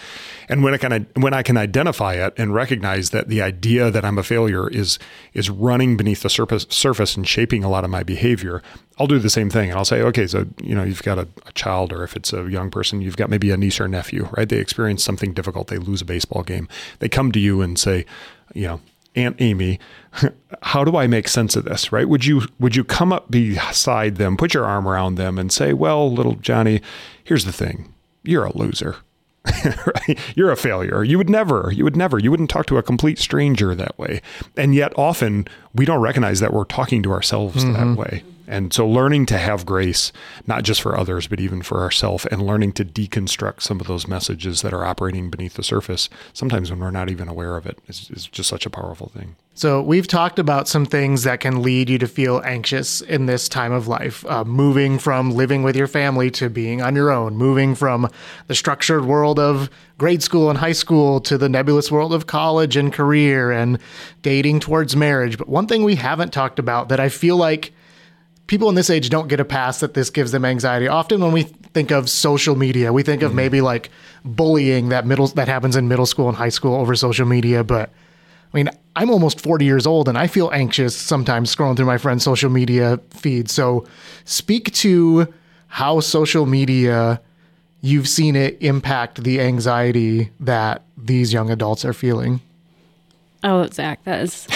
And 0.48 0.62
when 0.62 0.74
I 0.74 0.78
can 0.78 1.06
when 1.14 1.34
I 1.34 1.42
can 1.42 1.56
identify 1.56 2.14
it 2.14 2.34
and 2.36 2.54
recognize 2.54 3.10
that 3.10 3.28
the 3.28 3.42
idea 3.42 3.90
that 3.90 4.04
I'm 4.04 4.18
a 4.18 4.22
failure 4.22 4.68
is 4.68 4.98
is 5.32 5.50
running 5.50 5.96
beneath 5.96 6.22
the 6.22 6.30
surface 6.30 6.66
surface 6.70 7.16
and 7.16 7.26
shaping 7.26 7.64
a 7.64 7.68
lot 7.68 7.84
of 7.84 7.90
my 7.90 8.02
behavior, 8.02 8.62
I'll 8.98 9.06
do 9.06 9.18
the 9.18 9.30
same 9.30 9.50
thing 9.50 9.70
and 9.70 9.78
I'll 9.78 9.84
say, 9.84 10.00
okay, 10.02 10.26
so 10.26 10.46
you 10.62 10.74
know, 10.74 10.84
you've 10.84 11.02
got 11.02 11.18
a, 11.18 11.28
a 11.46 11.52
child 11.52 11.92
or 11.92 12.04
if 12.04 12.16
it's 12.16 12.32
a 12.32 12.48
young 12.48 12.70
person, 12.70 13.00
you've 13.00 13.16
got 13.16 13.30
maybe 13.30 13.50
a 13.50 13.56
niece 13.56 13.80
or 13.80 13.88
nephew, 13.88 14.28
right? 14.36 14.48
They 14.48 14.58
experience 14.58 15.04
something 15.04 15.32
difficult, 15.32 15.68
they 15.68 15.78
lose 15.78 16.02
a 16.02 16.06
baseball 16.06 16.42
game. 16.42 16.68
They 17.00 17.08
come 17.08 17.32
to 17.32 17.40
you 17.40 17.60
and 17.60 17.78
say, 17.78 18.06
you 18.54 18.66
know, 18.66 18.80
Aunt 19.16 19.36
Amy, 19.38 19.78
how 20.62 20.84
do 20.84 20.96
I 20.96 21.06
make 21.06 21.28
sense 21.28 21.56
of 21.56 21.64
this? 21.64 21.92
Right? 21.92 22.08
Would 22.08 22.24
you 22.24 22.42
would 22.58 22.76
you 22.76 22.84
come 22.84 23.12
up 23.12 23.30
beside 23.30 24.16
them, 24.16 24.36
put 24.36 24.54
your 24.54 24.64
arm 24.64 24.88
around 24.88 25.16
them, 25.16 25.38
and 25.38 25.52
say, 25.52 25.72
"Well, 25.72 26.10
little 26.12 26.36
Johnny, 26.36 26.80
here's 27.22 27.44
the 27.44 27.52
thing: 27.52 27.92
you're 28.22 28.44
a 28.44 28.56
loser." 28.56 28.96
right? 29.64 30.18
You're 30.34 30.50
a 30.50 30.56
failure. 30.56 31.04
You 31.04 31.18
would 31.18 31.28
never, 31.28 31.70
you 31.70 31.84
would 31.84 31.96
never, 31.96 32.18
you 32.18 32.30
wouldn't 32.30 32.48
talk 32.48 32.64
to 32.66 32.78
a 32.78 32.82
complete 32.82 33.18
stranger 33.18 33.74
that 33.74 33.98
way. 33.98 34.22
And 34.56 34.74
yet, 34.74 34.94
often 34.96 35.46
we 35.74 35.84
don't 35.84 36.00
recognize 36.00 36.40
that 36.40 36.54
we're 36.54 36.64
talking 36.64 37.02
to 37.02 37.12
ourselves 37.12 37.62
mm-hmm. 37.62 37.72
that 37.74 37.98
way. 37.98 38.24
And 38.46 38.72
so 38.72 38.86
learning 38.86 39.26
to 39.26 39.38
have 39.38 39.64
grace, 39.64 40.12
not 40.46 40.62
just 40.64 40.82
for 40.82 40.98
others, 40.98 41.26
but 41.26 41.40
even 41.40 41.62
for 41.62 41.80
ourselves, 41.80 42.26
and 42.26 42.46
learning 42.46 42.72
to 42.72 42.84
deconstruct 42.84 43.62
some 43.62 43.80
of 43.80 43.86
those 43.86 44.06
messages 44.06 44.62
that 44.62 44.74
are 44.74 44.84
operating 44.84 45.30
beneath 45.30 45.54
the 45.54 45.62
surface, 45.62 46.08
sometimes 46.32 46.70
when 46.70 46.80
we're 46.80 46.90
not 46.90 47.10
even 47.10 47.28
aware 47.28 47.56
of 47.56 47.66
it, 47.66 47.78
is, 47.88 48.10
is 48.10 48.26
just 48.26 48.48
such 48.48 48.66
a 48.66 48.70
powerful 48.70 49.08
thing. 49.08 49.36
So, 49.56 49.80
we've 49.80 50.08
talked 50.08 50.40
about 50.40 50.66
some 50.66 50.84
things 50.84 51.22
that 51.22 51.38
can 51.38 51.62
lead 51.62 51.88
you 51.88 51.96
to 51.98 52.08
feel 52.08 52.42
anxious 52.44 53.00
in 53.00 53.26
this 53.26 53.48
time 53.48 53.70
of 53.70 53.86
life 53.86 54.26
uh, 54.26 54.42
moving 54.44 54.98
from 54.98 55.30
living 55.30 55.62
with 55.62 55.76
your 55.76 55.86
family 55.86 56.28
to 56.32 56.50
being 56.50 56.82
on 56.82 56.96
your 56.96 57.12
own, 57.12 57.36
moving 57.36 57.76
from 57.76 58.10
the 58.48 58.54
structured 58.56 59.04
world 59.04 59.38
of 59.38 59.70
grade 59.96 60.24
school 60.24 60.50
and 60.50 60.58
high 60.58 60.72
school 60.72 61.20
to 61.20 61.38
the 61.38 61.48
nebulous 61.48 61.90
world 61.90 62.12
of 62.12 62.26
college 62.26 62.76
and 62.76 62.92
career 62.92 63.52
and 63.52 63.78
dating 64.22 64.58
towards 64.58 64.96
marriage. 64.96 65.38
But 65.38 65.48
one 65.48 65.68
thing 65.68 65.84
we 65.84 65.94
haven't 65.94 66.32
talked 66.32 66.58
about 66.58 66.88
that 66.88 66.98
I 66.98 67.08
feel 67.08 67.36
like 67.36 67.72
people 68.46 68.68
in 68.68 68.74
this 68.74 68.90
age 68.90 69.08
don't 69.08 69.28
get 69.28 69.40
a 69.40 69.44
pass 69.44 69.80
that 69.80 69.94
this 69.94 70.10
gives 70.10 70.32
them 70.32 70.44
anxiety. 70.44 70.88
Often 70.88 71.20
when 71.20 71.32
we 71.32 71.42
think 71.42 71.90
of 71.90 72.10
social 72.10 72.56
media, 72.56 72.92
we 72.92 73.02
think 73.02 73.22
of 73.22 73.30
mm-hmm. 73.30 73.36
maybe 73.36 73.60
like 73.60 73.90
bullying 74.24 74.90
that 74.90 75.06
middle 75.06 75.26
that 75.28 75.48
happens 75.48 75.76
in 75.76 75.88
middle 75.88 76.06
school 76.06 76.28
and 76.28 76.36
high 76.36 76.48
school 76.48 76.74
over 76.74 76.94
social 76.94 77.26
media, 77.26 77.64
but 77.64 77.90
I 78.52 78.56
mean, 78.56 78.70
I'm 78.94 79.10
almost 79.10 79.40
40 79.40 79.64
years 79.64 79.86
old 79.86 80.08
and 80.08 80.16
I 80.16 80.28
feel 80.28 80.50
anxious 80.52 80.96
sometimes 80.96 81.54
scrolling 81.54 81.76
through 81.76 81.86
my 81.86 81.98
friends' 81.98 82.22
social 82.22 82.50
media 82.50 83.00
feed. 83.10 83.50
So, 83.50 83.86
speak 84.24 84.72
to 84.74 85.32
how 85.66 85.98
social 85.98 86.46
media 86.46 87.20
you've 87.80 88.08
seen 88.08 88.36
it 88.36 88.56
impact 88.62 89.24
the 89.24 89.40
anxiety 89.40 90.30
that 90.38 90.82
these 90.96 91.32
young 91.32 91.50
adults 91.50 91.84
are 91.84 91.92
feeling. 91.92 92.40
Oh, 93.42 93.66
Zach, 93.66 94.02
that 94.04 94.20
is 94.20 94.46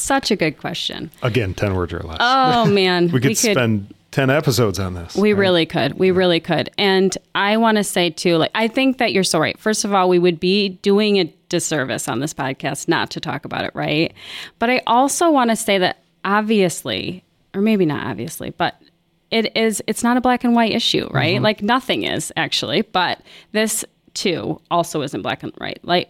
such 0.00 0.30
a 0.30 0.36
good 0.36 0.58
question. 0.58 1.10
Again, 1.22 1.54
10 1.54 1.74
words 1.74 1.92
or 1.92 2.00
less. 2.00 2.18
Oh, 2.20 2.66
man. 2.70 3.06
we, 3.06 3.12
could 3.12 3.24
we 3.24 3.28
could 3.28 3.36
spend 3.36 3.94
10 4.16 4.30
episodes 4.30 4.78
on 4.78 4.94
this. 4.94 5.14
We 5.14 5.34
right? 5.34 5.40
really 5.40 5.66
could. 5.66 5.98
We 5.98 6.10
really 6.10 6.40
could. 6.40 6.70
And 6.78 7.16
I 7.34 7.58
want 7.58 7.76
to 7.76 7.84
say, 7.84 8.08
too, 8.08 8.38
like, 8.38 8.50
I 8.54 8.66
think 8.66 8.96
that 8.96 9.12
you're 9.12 9.22
so 9.22 9.38
right. 9.38 9.58
First 9.58 9.84
of 9.84 9.92
all, 9.92 10.08
we 10.08 10.18
would 10.18 10.40
be 10.40 10.70
doing 10.70 11.18
a 11.18 11.24
disservice 11.50 12.08
on 12.08 12.20
this 12.20 12.32
podcast 12.32 12.88
not 12.88 13.10
to 13.10 13.20
talk 13.20 13.44
about 13.44 13.64
it, 13.64 13.72
right? 13.74 14.14
But 14.58 14.70
I 14.70 14.80
also 14.86 15.30
want 15.30 15.50
to 15.50 15.56
say 15.56 15.76
that 15.78 15.98
obviously, 16.24 17.24
or 17.54 17.60
maybe 17.60 17.84
not 17.84 18.06
obviously, 18.06 18.50
but 18.50 18.80
it 19.30 19.54
is, 19.54 19.82
it's 19.86 20.02
not 20.02 20.16
a 20.16 20.22
black 20.22 20.44
and 20.44 20.54
white 20.54 20.72
issue, 20.72 21.08
right? 21.10 21.34
Mm-hmm. 21.34 21.44
Like, 21.44 21.62
nothing 21.62 22.04
is 22.04 22.32
actually. 22.36 22.80
But 22.80 23.20
this, 23.52 23.84
too, 24.14 24.62
also 24.70 25.02
isn't 25.02 25.20
black 25.20 25.42
and 25.42 25.52
white. 25.56 25.80
Like, 25.82 26.08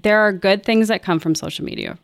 there 0.00 0.20
are 0.20 0.32
good 0.32 0.64
things 0.64 0.86
that 0.86 1.02
come 1.02 1.18
from 1.18 1.34
social 1.34 1.64
media 1.64 1.98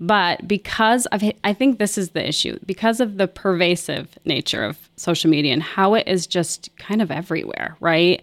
but 0.00 0.46
because 0.46 1.06
of, 1.06 1.22
I 1.44 1.52
think 1.52 1.78
this 1.78 1.96
is 1.98 2.10
the 2.10 2.26
issue, 2.26 2.58
because 2.66 3.00
of 3.00 3.18
the 3.18 3.28
pervasive 3.28 4.18
nature 4.24 4.64
of 4.64 4.78
social 4.96 5.30
media 5.30 5.52
and 5.52 5.62
how 5.62 5.94
it 5.94 6.06
is 6.06 6.26
just 6.26 6.74
kind 6.76 7.02
of 7.02 7.10
everywhere, 7.10 7.76
right? 7.80 8.22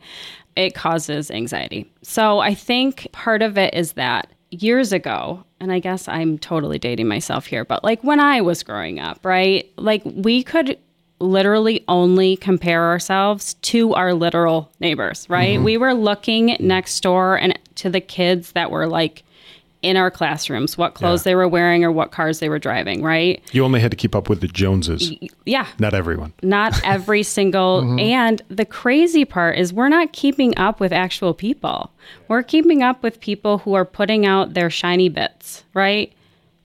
It 0.56 0.75
causes 0.75 1.32
anxiety. 1.32 1.89
So 2.02 2.39
I 2.39 2.54
think 2.54 3.08
part 3.12 3.41
of 3.41 3.58
it 3.58 3.73
is 3.73 3.93
that 3.93 4.30
years 4.52 4.91
ago, 4.91 5.43
and 5.60 5.71
I 5.71 5.80
guess 5.80 6.08
I'm 6.08 6.38
totally 6.38 6.80
dating 6.80 7.08
myself 7.08 7.45
here, 7.45 7.65
but 7.65 7.84
like 7.84 8.04
when 8.04 8.19
I 8.19 8.41
was 8.41 8.63
growing 8.63 8.99
up, 8.99 9.23
right? 9.23 9.69
Like 9.78 10.02
we 10.06 10.43
could 10.43 10.78
literally 11.19 11.84
only 11.88 12.38
compare 12.38 12.86
ourselves 12.86 13.56
to 13.56 13.93
our 13.93 14.13
literal 14.13 14.71
neighbors, 14.80 15.30
right? 15.30 15.56
Mm-hmm. 15.56 15.65
We 15.65 15.78
were 15.78 15.93
looking 15.93 16.56
next 16.60 17.02
door 17.02 17.36
and 17.36 17.58
to 17.75 17.89
the 17.89 18.02
kids 18.02 18.54
that 18.54 18.71
were 18.71 18.88
like 18.88 19.23
in 19.82 19.96
our 19.96 20.12
classrooms, 20.12 20.78
what 20.78 20.94
clothes 20.94 21.22
yeah. 21.22 21.32
they 21.32 21.36
were 21.36 21.48
wearing 21.48 21.86
or 21.86 21.92
what 21.92 22.12
cars 22.12 22.39
they 22.39 22.50
were 22.50 22.60
driving, 22.60 23.02
right? 23.02 23.42
You 23.54 23.63
only 23.63 23.80
had 23.80 23.92
to 23.92 23.98
keep 23.98 24.13
up 24.13 24.28
with 24.28 24.42
the 24.42 24.48
Joneses. 24.48 25.13
Yeah. 25.46 25.68
Not 25.80 25.94
everyone. 25.94 26.34
Not 26.44 26.80
every 26.84 27.24
single. 27.24 27.84
mm-hmm. 27.84 28.00
And 28.00 28.42
the 28.50 28.65
crazy 28.65 29.24
part 29.24 29.58
is 29.58 29.72
we're 29.72 29.89
not 29.89 30.12
keeping 30.12 30.58
up 30.58 30.80
with 30.82 30.92
actual 30.92 31.34
people. 31.34 31.92
We're 32.28 32.44
keeping 32.44 32.84
up 32.84 33.02
with 33.04 33.22
people 33.22 33.60
who 33.60 33.74
are 33.74 33.86
putting 33.86 34.26
out 34.26 34.54
their 34.54 34.70
shiny 34.70 35.08
bits, 35.08 35.63
right? 35.74 36.12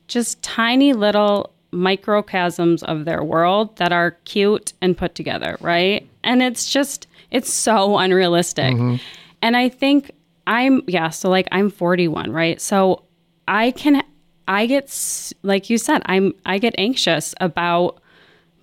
Just 0.08 0.42
tiny 0.42 0.92
little 0.92 1.52
microcosms 1.70 2.82
of 2.82 3.04
their 3.04 3.22
world 3.22 3.76
that 3.76 3.92
are 3.92 4.12
cute 4.24 4.72
and 4.80 4.96
put 4.96 5.14
together, 5.14 5.56
right? 5.60 6.08
And 6.24 6.42
it's 6.42 6.70
just, 6.70 7.06
it's 7.30 7.52
so 7.52 7.98
unrealistic. 7.98 8.74
Mm-hmm. 8.74 8.96
And 9.42 9.56
I 9.56 9.68
think 9.68 10.10
I'm 10.46 10.82
yeah, 10.86 11.10
so 11.10 11.30
like 11.30 11.48
I'm 11.52 11.70
41, 11.70 12.30
right? 12.32 12.60
So 12.60 13.04
I 13.48 13.70
can 13.70 14.02
I 14.46 14.66
get 14.66 15.32
like 15.42 15.70
you 15.70 15.78
said, 15.78 16.02
I'm 16.06 16.34
I 16.44 16.58
get 16.58 16.74
anxious 16.78 17.34
about 17.40 18.00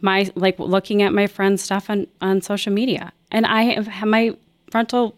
my 0.02 0.32
like 0.36 0.60
looking 0.60 1.02
at 1.02 1.13
my 1.13 1.28
friends' 1.28 1.62
stuff 1.62 1.89
on 1.89 2.08
on 2.22 2.41
social 2.41 2.74
media, 2.74 3.12
and 3.32 3.46
I 3.46 3.82
have 3.82 4.08
my 4.08 4.36
frontal. 4.70 5.15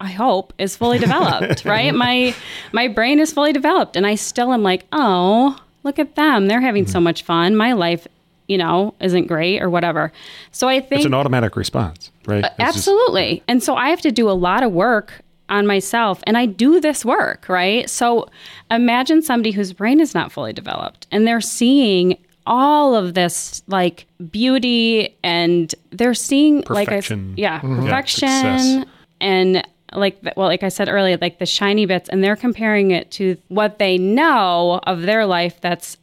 I 0.00 0.08
hope 0.08 0.52
is 0.58 0.76
fully 0.76 0.98
developed, 0.98 1.64
right? 1.64 1.94
My 1.94 2.34
my 2.72 2.88
brain 2.88 3.20
is 3.20 3.32
fully 3.32 3.52
developed, 3.52 3.96
and 3.96 4.06
I 4.06 4.16
still 4.16 4.52
am 4.52 4.62
like, 4.62 4.86
oh, 4.92 5.58
look 5.82 5.98
at 5.98 6.16
them, 6.16 6.46
they're 6.46 6.60
having 6.60 6.84
mm-hmm. 6.84 6.92
so 6.92 7.00
much 7.00 7.22
fun. 7.22 7.56
My 7.56 7.72
life, 7.72 8.06
you 8.48 8.58
know, 8.58 8.94
isn't 9.00 9.26
great 9.26 9.62
or 9.62 9.70
whatever. 9.70 10.12
So 10.50 10.68
I 10.68 10.80
think 10.80 11.00
it's 11.00 11.06
an 11.06 11.14
automatic 11.14 11.56
response, 11.56 12.10
right? 12.26 12.44
Uh, 12.44 12.50
absolutely, 12.58 13.36
just, 13.36 13.42
and 13.48 13.62
so 13.62 13.76
I 13.76 13.90
have 13.90 14.00
to 14.02 14.12
do 14.12 14.28
a 14.28 14.32
lot 14.32 14.62
of 14.62 14.72
work 14.72 15.23
on 15.48 15.66
myself 15.66 16.22
and 16.26 16.36
I 16.38 16.46
do 16.46 16.80
this 16.80 17.04
work, 17.04 17.48
right? 17.48 17.88
So 17.90 18.28
imagine 18.70 19.22
somebody 19.22 19.50
whose 19.50 19.72
brain 19.72 20.00
is 20.00 20.14
not 20.14 20.32
fully 20.32 20.52
developed 20.52 21.06
and 21.10 21.26
they're 21.26 21.40
seeing 21.40 22.16
all 22.46 22.94
of 22.94 23.14
this 23.14 23.62
like 23.66 24.06
beauty 24.30 25.16
and 25.22 25.74
they're 25.90 26.14
seeing 26.14 26.62
Perfection. 26.62 27.30
like 27.30 27.38
I, 27.38 27.40
yeah, 27.40 27.58
mm-hmm. 27.60 27.72
Yeah, 27.74 27.80
perfection 27.82 28.28
success. 28.28 28.86
and 29.20 29.68
like 29.92 30.18
well 30.36 30.48
like 30.48 30.62
I 30.62 30.68
said 30.68 30.88
earlier 30.88 31.16
like 31.20 31.38
the 31.38 31.46
shiny 31.46 31.86
bits 31.86 32.08
and 32.08 32.22
they're 32.24 32.36
comparing 32.36 32.90
it 32.90 33.10
to 33.12 33.36
what 33.48 33.78
they 33.78 33.96
know 33.98 34.80
of 34.86 35.02
their 35.02 35.24
life 35.24 35.60
that's 35.60 35.96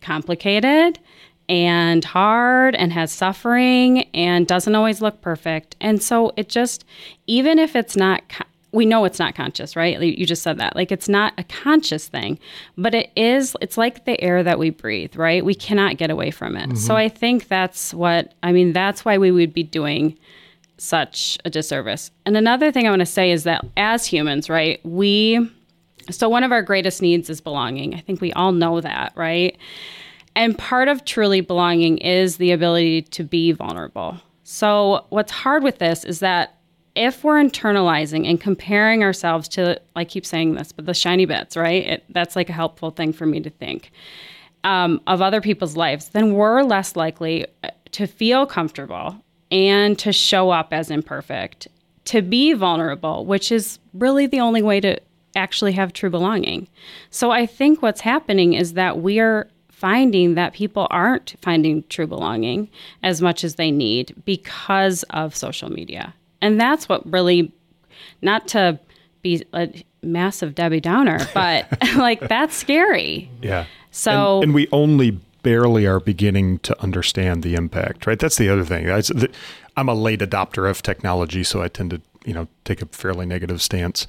complicated 0.00 0.98
and 1.48 2.04
hard 2.04 2.74
and 2.74 2.92
has 2.92 3.10
suffering 3.10 4.02
and 4.14 4.46
doesn't 4.46 4.74
always 4.74 5.00
look 5.00 5.20
perfect. 5.22 5.76
And 5.80 6.02
so 6.02 6.32
it 6.36 6.48
just, 6.48 6.84
even 7.26 7.58
if 7.58 7.74
it's 7.74 7.96
not, 7.96 8.28
co- 8.28 8.44
we 8.72 8.84
know 8.84 9.04
it's 9.04 9.18
not 9.18 9.34
conscious, 9.34 9.76
right? 9.76 10.00
You 10.00 10.26
just 10.26 10.42
said 10.42 10.58
that. 10.58 10.76
Like 10.76 10.92
it's 10.92 11.08
not 11.08 11.32
a 11.38 11.44
conscious 11.44 12.06
thing, 12.06 12.38
but 12.76 12.94
it 12.94 13.10
is, 13.16 13.56
it's 13.62 13.78
like 13.78 14.04
the 14.04 14.20
air 14.20 14.42
that 14.42 14.58
we 14.58 14.70
breathe, 14.70 15.16
right? 15.16 15.44
We 15.44 15.54
cannot 15.54 15.96
get 15.96 16.10
away 16.10 16.30
from 16.30 16.56
it. 16.56 16.76
So 16.76 16.88
mm-hmm. 16.88 16.92
I 16.92 17.08
think 17.08 17.48
that's 17.48 17.94
what, 17.94 18.34
I 18.42 18.52
mean, 18.52 18.72
that's 18.72 19.04
why 19.04 19.16
we 19.16 19.30
would 19.30 19.54
be 19.54 19.62
doing 19.62 20.18
such 20.76 21.38
a 21.44 21.50
disservice. 21.50 22.10
And 22.26 22.36
another 22.36 22.70
thing 22.70 22.86
I 22.86 22.90
want 22.90 23.00
to 23.00 23.06
say 23.06 23.30
is 23.30 23.44
that 23.44 23.64
as 23.76 24.04
humans, 24.04 24.50
right, 24.50 24.84
we, 24.84 25.50
so 26.10 26.28
one 26.28 26.44
of 26.44 26.52
our 26.52 26.62
greatest 26.62 27.00
needs 27.00 27.30
is 27.30 27.40
belonging. 27.40 27.94
I 27.94 28.00
think 28.00 28.20
we 28.20 28.32
all 28.34 28.52
know 28.52 28.82
that, 28.82 29.12
right? 29.16 29.56
And 30.36 30.56
part 30.56 30.88
of 30.88 31.04
truly 31.04 31.40
belonging 31.40 31.98
is 31.98 32.36
the 32.36 32.52
ability 32.52 33.02
to 33.02 33.24
be 33.24 33.52
vulnerable. 33.52 34.18
So, 34.44 35.04
what's 35.10 35.32
hard 35.32 35.62
with 35.62 35.78
this 35.78 36.04
is 36.04 36.20
that 36.20 36.57
if 36.94 37.24
we're 37.24 37.42
internalizing 37.42 38.28
and 38.28 38.40
comparing 38.40 39.02
ourselves 39.02 39.48
to, 39.50 39.80
I 39.94 40.04
keep 40.04 40.26
saying 40.26 40.54
this, 40.54 40.72
but 40.72 40.86
the 40.86 40.94
shiny 40.94 41.26
bits, 41.26 41.56
right? 41.56 41.86
It, 41.86 42.04
that's 42.10 42.36
like 42.36 42.48
a 42.48 42.52
helpful 42.52 42.90
thing 42.90 43.12
for 43.12 43.26
me 43.26 43.40
to 43.40 43.50
think 43.50 43.92
um, 44.64 45.00
of 45.06 45.22
other 45.22 45.40
people's 45.40 45.76
lives, 45.76 46.08
then 46.10 46.34
we're 46.34 46.62
less 46.62 46.96
likely 46.96 47.46
uh, 47.64 47.70
to 47.92 48.06
feel 48.06 48.46
comfortable 48.46 49.16
and 49.50 49.98
to 49.98 50.12
show 50.12 50.50
up 50.50 50.72
as 50.72 50.90
imperfect, 50.90 51.68
to 52.04 52.22
be 52.22 52.52
vulnerable, 52.52 53.24
which 53.24 53.50
is 53.50 53.78
really 53.94 54.26
the 54.26 54.40
only 54.40 54.62
way 54.62 54.80
to 54.80 54.98
actually 55.36 55.72
have 55.72 55.92
true 55.92 56.10
belonging. 56.10 56.68
So 57.10 57.30
I 57.30 57.46
think 57.46 57.80
what's 57.80 58.00
happening 58.00 58.54
is 58.54 58.74
that 58.74 58.98
we're 58.98 59.48
finding 59.70 60.34
that 60.34 60.52
people 60.52 60.88
aren't 60.90 61.36
finding 61.40 61.84
true 61.88 62.06
belonging 62.06 62.68
as 63.02 63.22
much 63.22 63.44
as 63.44 63.54
they 63.54 63.70
need 63.70 64.14
because 64.24 65.04
of 65.04 65.36
social 65.36 65.70
media. 65.70 66.14
And 66.40 66.60
that's 66.60 66.88
what 66.88 67.10
really, 67.10 67.52
not 68.22 68.48
to 68.48 68.78
be 69.22 69.44
a 69.52 69.84
massive 70.02 70.54
Debbie 70.54 70.80
Downer, 70.80 71.18
but 71.34 71.66
like 71.96 72.20
that's 72.28 72.56
scary. 72.56 73.30
Yeah. 73.42 73.66
So- 73.90 74.36
and, 74.36 74.44
and 74.44 74.54
we 74.54 74.68
only 74.72 75.18
barely 75.42 75.86
are 75.86 76.00
beginning 76.00 76.58
to 76.60 76.80
understand 76.82 77.42
the 77.42 77.54
impact, 77.54 78.06
right? 78.06 78.18
That's 78.18 78.36
the 78.36 78.48
other 78.48 78.64
thing. 78.64 78.86
The, 78.86 79.30
I'm 79.76 79.88
a 79.88 79.94
late 79.94 80.20
adopter 80.20 80.68
of 80.68 80.82
technology, 80.82 81.44
so 81.44 81.62
I 81.62 81.68
tend 81.68 81.90
to, 81.90 82.00
you 82.24 82.34
know, 82.34 82.48
take 82.64 82.82
a 82.82 82.86
fairly 82.86 83.26
negative 83.26 83.62
stance. 83.62 84.06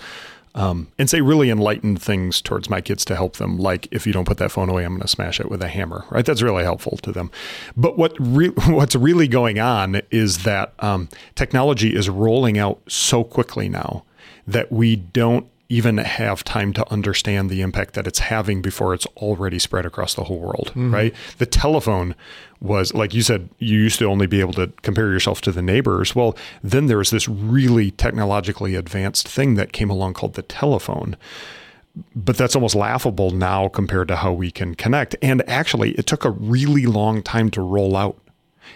Um, 0.56 0.88
and 0.98 1.10
say 1.10 1.22
really 1.22 1.52
enlightened 1.52 2.02
things 2.02 2.42
towards 2.42 2.70
my 2.70 2.82
kids 2.82 3.06
to 3.06 3.16
help 3.16 3.38
them. 3.38 3.58
Like 3.58 3.88
if 3.92 4.08
you 4.08 4.14
don't 4.14 4.26
put 4.26 4.38
that 4.40 4.52
phone 4.52 4.68
away, 4.68 4.84
I'm 4.84 4.94
going 4.94 5.02
to 5.02 5.08
smash 5.08 5.40
it 5.40 5.50
with 5.50 5.62
a 5.62 5.68
hammer. 5.68 6.06
Right? 6.10 6.26
That's 6.26 6.42
really 6.42 6.64
helpful 6.64 6.98
to 7.04 7.12
them. 7.12 7.30
But 7.78 7.98
what 7.98 8.16
re- 8.20 8.48
what's 8.68 8.96
really 8.96 9.28
going 9.28 9.60
on 9.60 10.02
is 10.10 10.44
that 10.44 10.74
um, 10.80 11.08
technology 11.36 11.96
is 11.96 12.10
rolling 12.10 12.58
out 12.58 12.82
so 12.88 13.24
quickly 13.24 13.70
now 13.70 14.06
that 14.48 14.72
we 14.72 14.96
don't 14.96 15.48
even 15.70 15.98
have 15.98 16.44
time 16.44 16.74
to 16.74 16.92
understand 16.92 17.50
the 17.50 17.62
impact 17.62 17.94
that 17.94 18.08
it's 18.08 18.20
having 18.20 18.60
before 18.60 18.96
it's 18.96 19.06
already 19.18 19.60
spread 19.60 19.86
across 19.86 20.16
the 20.16 20.24
whole 20.24 20.40
world, 20.40 20.70
mm-hmm. 20.70 20.94
right? 20.94 21.16
The 21.38 21.46
telephone 21.46 22.16
was, 22.60 22.94
like 22.96 23.14
you 23.14 23.22
said, 23.22 23.50
you 23.60 23.80
used 23.80 24.00
to 24.00 24.06
only 24.06 24.26
be 24.26 24.40
able 24.40 24.54
to 24.54 24.74
compare 24.82 25.12
yourself 25.12 25.42
to 25.42 25.52
the 25.52 25.62
neighbors. 25.62 26.16
Well, 26.16 26.36
then 26.64 26.88
there 26.88 26.98
was 26.98 27.12
this 27.12 27.28
really 27.28 27.92
technologically 27.92 28.74
advanced 28.74 29.28
thing 29.28 29.54
that 29.56 29.72
came 29.72 29.92
along 29.92 30.16
called 30.16 30.34
the 30.34 30.42
telephone. 30.42 31.16
But 32.16 32.38
that's 32.38 32.56
almost 32.56 32.76
laughable 32.76 33.32
now 33.32 33.68
compared 33.68 34.08
to 34.08 34.18
how 34.18 34.32
we 34.34 34.52
can 34.52 34.74
connect. 34.74 35.16
And 35.22 35.48
actually, 35.48 35.92
it 35.92 36.08
took 36.08 36.26
a 36.26 36.32
really 36.32 36.86
long 36.86 37.22
time 37.22 37.52
to 37.52 37.62
roll 37.62 37.96
out. 37.96 38.18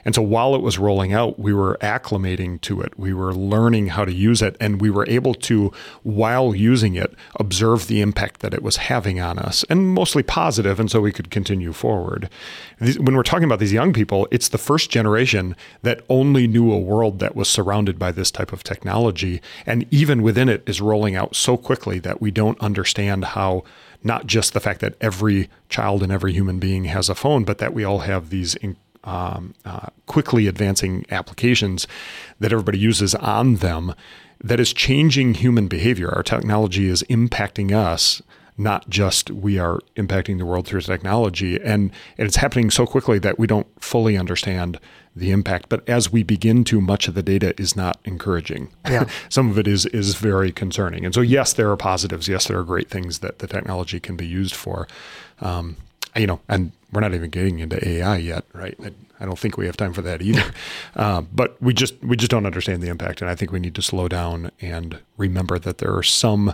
And 0.06 0.15
so 0.15 0.21
while 0.21 0.56
it 0.56 0.62
was 0.62 0.77
rolling 0.77 1.13
out, 1.13 1.39
we 1.39 1.53
were 1.53 1.77
acclimating 1.82 2.62
to 2.62 2.82
it. 2.82 2.97
We 2.97 3.13
were 3.13 3.34
learning 3.34 3.88
how 3.88 4.06
to 4.06 4.13
use 4.13 4.41
it. 4.41 4.56
And 4.60 4.82
we 4.82 4.89
were 4.89 5.06
able 5.08 5.34
to, 5.36 5.71
while 6.03 6.56
using 6.56 6.95
it, 6.95 7.13
observe 7.39 7.88
the 7.88 8.01
impact 8.01 8.41
that 8.41 8.53
it 8.53 8.63
was 8.63 8.77
having 8.77 9.19
on 9.19 9.39
us 9.39 9.63
and 9.69 9.89
mostly 9.89 10.23
positive, 10.23 10.79
And 10.79 10.89
so 10.89 11.01
we 11.01 11.12
could 11.12 11.29
continue 11.29 11.73
forward. 11.73 12.29
When 12.79 13.15
we're 13.15 13.23
talking 13.23 13.45
about 13.45 13.60
these 13.60 13.73
young 13.73 13.93
people, 13.93 14.27
it's 14.32 14.49
the 14.49 14.58
first 14.58 14.89
generation 14.89 15.56
that 15.82 16.01
only 16.10 16.47
knew 16.47 16.71
a 16.71 16.79
world 16.79 17.19
that 17.19 17.36
was 17.36 17.49
surrounded 17.49 17.97
by 17.97 18.12
this 18.12 18.32
type 18.32 18.51
of 18.51 18.63
technology. 18.63 19.41
And 19.65 19.86
even 19.91 20.21
within 20.21 20.49
it 20.49 20.63
is 20.65 20.82
rolling 20.82 21.15
out 21.15 21.36
so 21.36 21.58
quickly 21.58 21.99
that 21.99 22.21
we 22.21 22.32
don't 22.32 22.60
understand 22.60 23.25
how 23.25 23.63
not 24.03 24.27
just 24.27 24.53
the 24.53 24.60
fact 24.60 24.82
that 24.82 24.95
every 24.99 25.49
child 25.69 26.03
and 26.03 26.12
every 26.12 26.34
human 26.34 26.60
being 26.60 26.86
has 26.86 27.10
a 27.10 27.15
phone, 27.15 27.43
but 27.43 27.58
that 27.60 27.73
we 27.73 27.84
all 27.84 27.99
have 27.99 28.29
these 28.29 28.56
um, 29.04 29.54
uh, 29.66 29.88
quickly 30.06 30.48
advancing 30.48 31.06
applications 31.12 31.88
that 32.39 32.52
everybody 32.52 32.78
uses 32.80 33.16
on 33.16 33.56
them 33.56 33.94
that 34.44 34.60
is 34.60 34.74
changing 34.74 35.36
human 35.36 35.68
behavior. 35.68 36.13
Our 36.13 36.24
technology 36.24 36.88
is 36.88 37.04
impacting 37.04 37.72
us, 37.72 38.22
not 38.58 38.89
just 38.89 39.32
we 39.32 39.58
are 39.58 39.80
impacting 39.96 40.38
the 40.38 40.46
world 40.46 40.68
through 40.68 40.82
technology. 40.82 41.56
And, 41.56 41.92
and 42.18 42.28
it's 42.28 42.36
happening 42.36 42.70
so 42.70 42.86
quickly 42.86 43.20
that 43.20 43.39
we 43.39 43.48
don't 43.48 43.68
fully 43.82 44.18
understand 44.18 44.80
the 45.16 45.32
impact. 45.32 45.70
But 45.70 45.88
as 45.88 46.12
we 46.12 46.24
begin 46.24 46.63
to, 46.66 46.82
much 46.82 47.08
of 47.08 47.13
the 47.13 47.24
data 47.24 47.60
is 47.60 47.76
not 47.76 47.98
encouraging. 48.04 48.70
Yeah. 48.86 49.08
Some 49.30 49.50
of 49.50 49.58
it 49.58 49.68
is 49.68 49.86
is 49.88 50.16
very 50.16 50.52
concerning. 50.52 51.06
And 51.06 51.13
so, 51.13 51.22
yes, 51.22 51.54
there 51.54 51.72
are 51.72 51.78
positives. 51.78 52.28
Yes, 52.28 52.48
there 52.48 52.60
are 52.60 52.63
great 52.63 52.89
things 52.89 53.20
that 53.20 53.39
the 53.39 53.48
technology 53.48 54.00
can 54.00 54.18
be 54.18 54.26
used 54.26 54.56
for. 54.56 54.88
Um, 55.39 55.78
you 56.15 56.28
know, 56.28 56.39
and 56.47 56.71
we're 56.91 57.02
not 57.02 57.13
even 57.13 57.30
getting 57.30 57.60
into 57.60 57.88
AI 57.88 58.17
yet, 58.17 58.45
right? 58.54 58.76
I, 58.84 58.91
I 59.19 59.26
don't 59.26 59.39
think 59.39 59.58
we 59.58 59.65
have 59.65 59.78
time 59.78 59.93
for 59.93 60.02
that 60.04 60.21
either. 60.21 60.54
uh, 60.95 61.21
but 61.21 61.62
we 61.62 61.73
just 61.73 62.02
we 62.04 62.15
just 62.15 62.32
don't 62.32 62.45
understand 62.45 62.82
the 62.82 62.89
impact, 62.89 63.21
and 63.21 63.30
I 63.30 63.36
think 63.36 63.52
we 63.52 63.60
need 63.60 63.76
to 63.76 63.82
slow 63.82 64.08
down 64.08 64.52
and 64.62 64.99
remember 65.17 65.60
that 65.60 65.80
there 65.80 65.95
are 65.95 66.04
some 66.04 66.54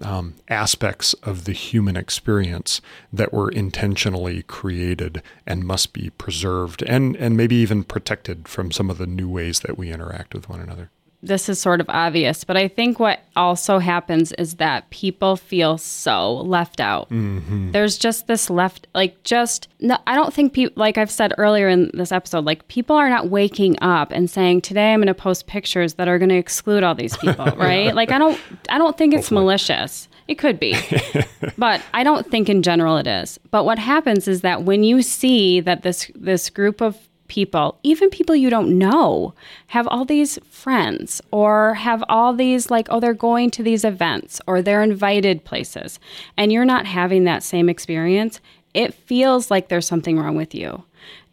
um, 0.00 0.34
aspects 0.48 1.14
of 1.22 1.44
the 1.44 1.52
human 1.52 1.96
experience 1.96 2.80
that 3.12 3.32
were 3.32 3.50
intentionally 3.50 4.42
created 4.42 5.22
and 5.46 5.64
must 5.64 5.92
be 5.92 6.10
preserved 6.10 6.82
and 6.82 7.14
and 7.16 7.36
maybe 7.36 7.56
even 7.56 7.84
protected 7.84 8.48
from 8.48 8.72
some 8.72 8.88
of 8.88 8.98
the 8.98 9.06
new 9.06 9.28
ways 9.28 9.60
that 9.60 9.76
we 9.76 9.92
interact 9.92 10.34
with 10.34 10.48
one 10.48 10.60
another. 10.60 10.90
This 11.22 11.48
is 11.48 11.60
sort 11.60 11.80
of 11.80 11.88
obvious, 11.88 12.42
but 12.42 12.56
I 12.56 12.66
think 12.66 12.98
what 12.98 13.20
also 13.36 13.78
happens 13.78 14.32
is 14.32 14.56
that 14.56 14.90
people 14.90 15.36
feel 15.36 15.78
so 15.78 16.38
left 16.38 16.80
out. 16.80 17.08
Mm-hmm. 17.10 17.70
There's 17.70 17.96
just 17.96 18.26
this 18.26 18.50
left, 18.50 18.88
like, 18.92 19.22
just, 19.22 19.68
no, 19.78 19.98
I 20.06 20.16
don't 20.16 20.34
think 20.34 20.52
people, 20.52 20.74
like 20.76 20.98
I've 20.98 21.10
said 21.10 21.32
earlier 21.38 21.68
in 21.68 21.92
this 21.94 22.10
episode, 22.10 22.44
like, 22.44 22.66
people 22.66 22.96
are 22.96 23.08
not 23.08 23.28
waking 23.28 23.78
up 23.80 24.10
and 24.10 24.28
saying, 24.28 24.62
today 24.62 24.92
I'm 24.92 24.98
going 24.98 25.06
to 25.06 25.14
post 25.14 25.46
pictures 25.46 25.94
that 25.94 26.08
are 26.08 26.18
going 26.18 26.28
to 26.30 26.36
exclude 26.36 26.82
all 26.82 26.96
these 26.96 27.16
people, 27.16 27.44
right? 27.56 27.94
Like, 27.94 28.10
I 28.10 28.18
don't, 28.18 28.40
I 28.68 28.78
don't 28.78 28.98
think 28.98 29.14
it's 29.14 29.30
malicious. 29.30 30.08
It 30.26 30.36
could 30.36 30.58
be, 30.58 30.76
but 31.58 31.82
I 31.94 32.02
don't 32.02 32.28
think 32.28 32.48
in 32.48 32.62
general 32.62 32.96
it 32.96 33.06
is. 33.06 33.38
But 33.50 33.64
what 33.64 33.78
happens 33.78 34.26
is 34.26 34.40
that 34.40 34.64
when 34.64 34.82
you 34.82 35.02
see 35.02 35.60
that 35.60 35.82
this, 35.82 36.10
this 36.14 36.50
group 36.50 36.80
of 36.80 36.96
people, 37.32 37.78
even 37.82 38.10
people 38.10 38.36
you 38.36 38.50
don't 38.50 38.76
know, 38.76 39.32
have 39.68 39.88
all 39.88 40.04
these 40.04 40.38
friends 40.50 41.22
or 41.30 41.72
have 41.72 42.04
all 42.10 42.34
these, 42.34 42.70
like, 42.70 42.86
oh, 42.90 43.00
they're 43.00 43.14
going 43.14 43.50
to 43.50 43.62
these 43.62 43.86
events 43.86 44.38
or 44.46 44.60
they're 44.60 44.82
invited 44.82 45.42
places, 45.42 45.98
and 46.36 46.52
you're 46.52 46.66
not 46.66 46.84
having 46.84 47.24
that 47.24 47.42
same 47.42 47.70
experience, 47.70 48.38
it 48.74 48.92
feels 48.92 49.50
like 49.50 49.68
there's 49.68 49.86
something 49.86 50.18
wrong 50.18 50.36
with 50.36 50.54
you. 50.54 50.84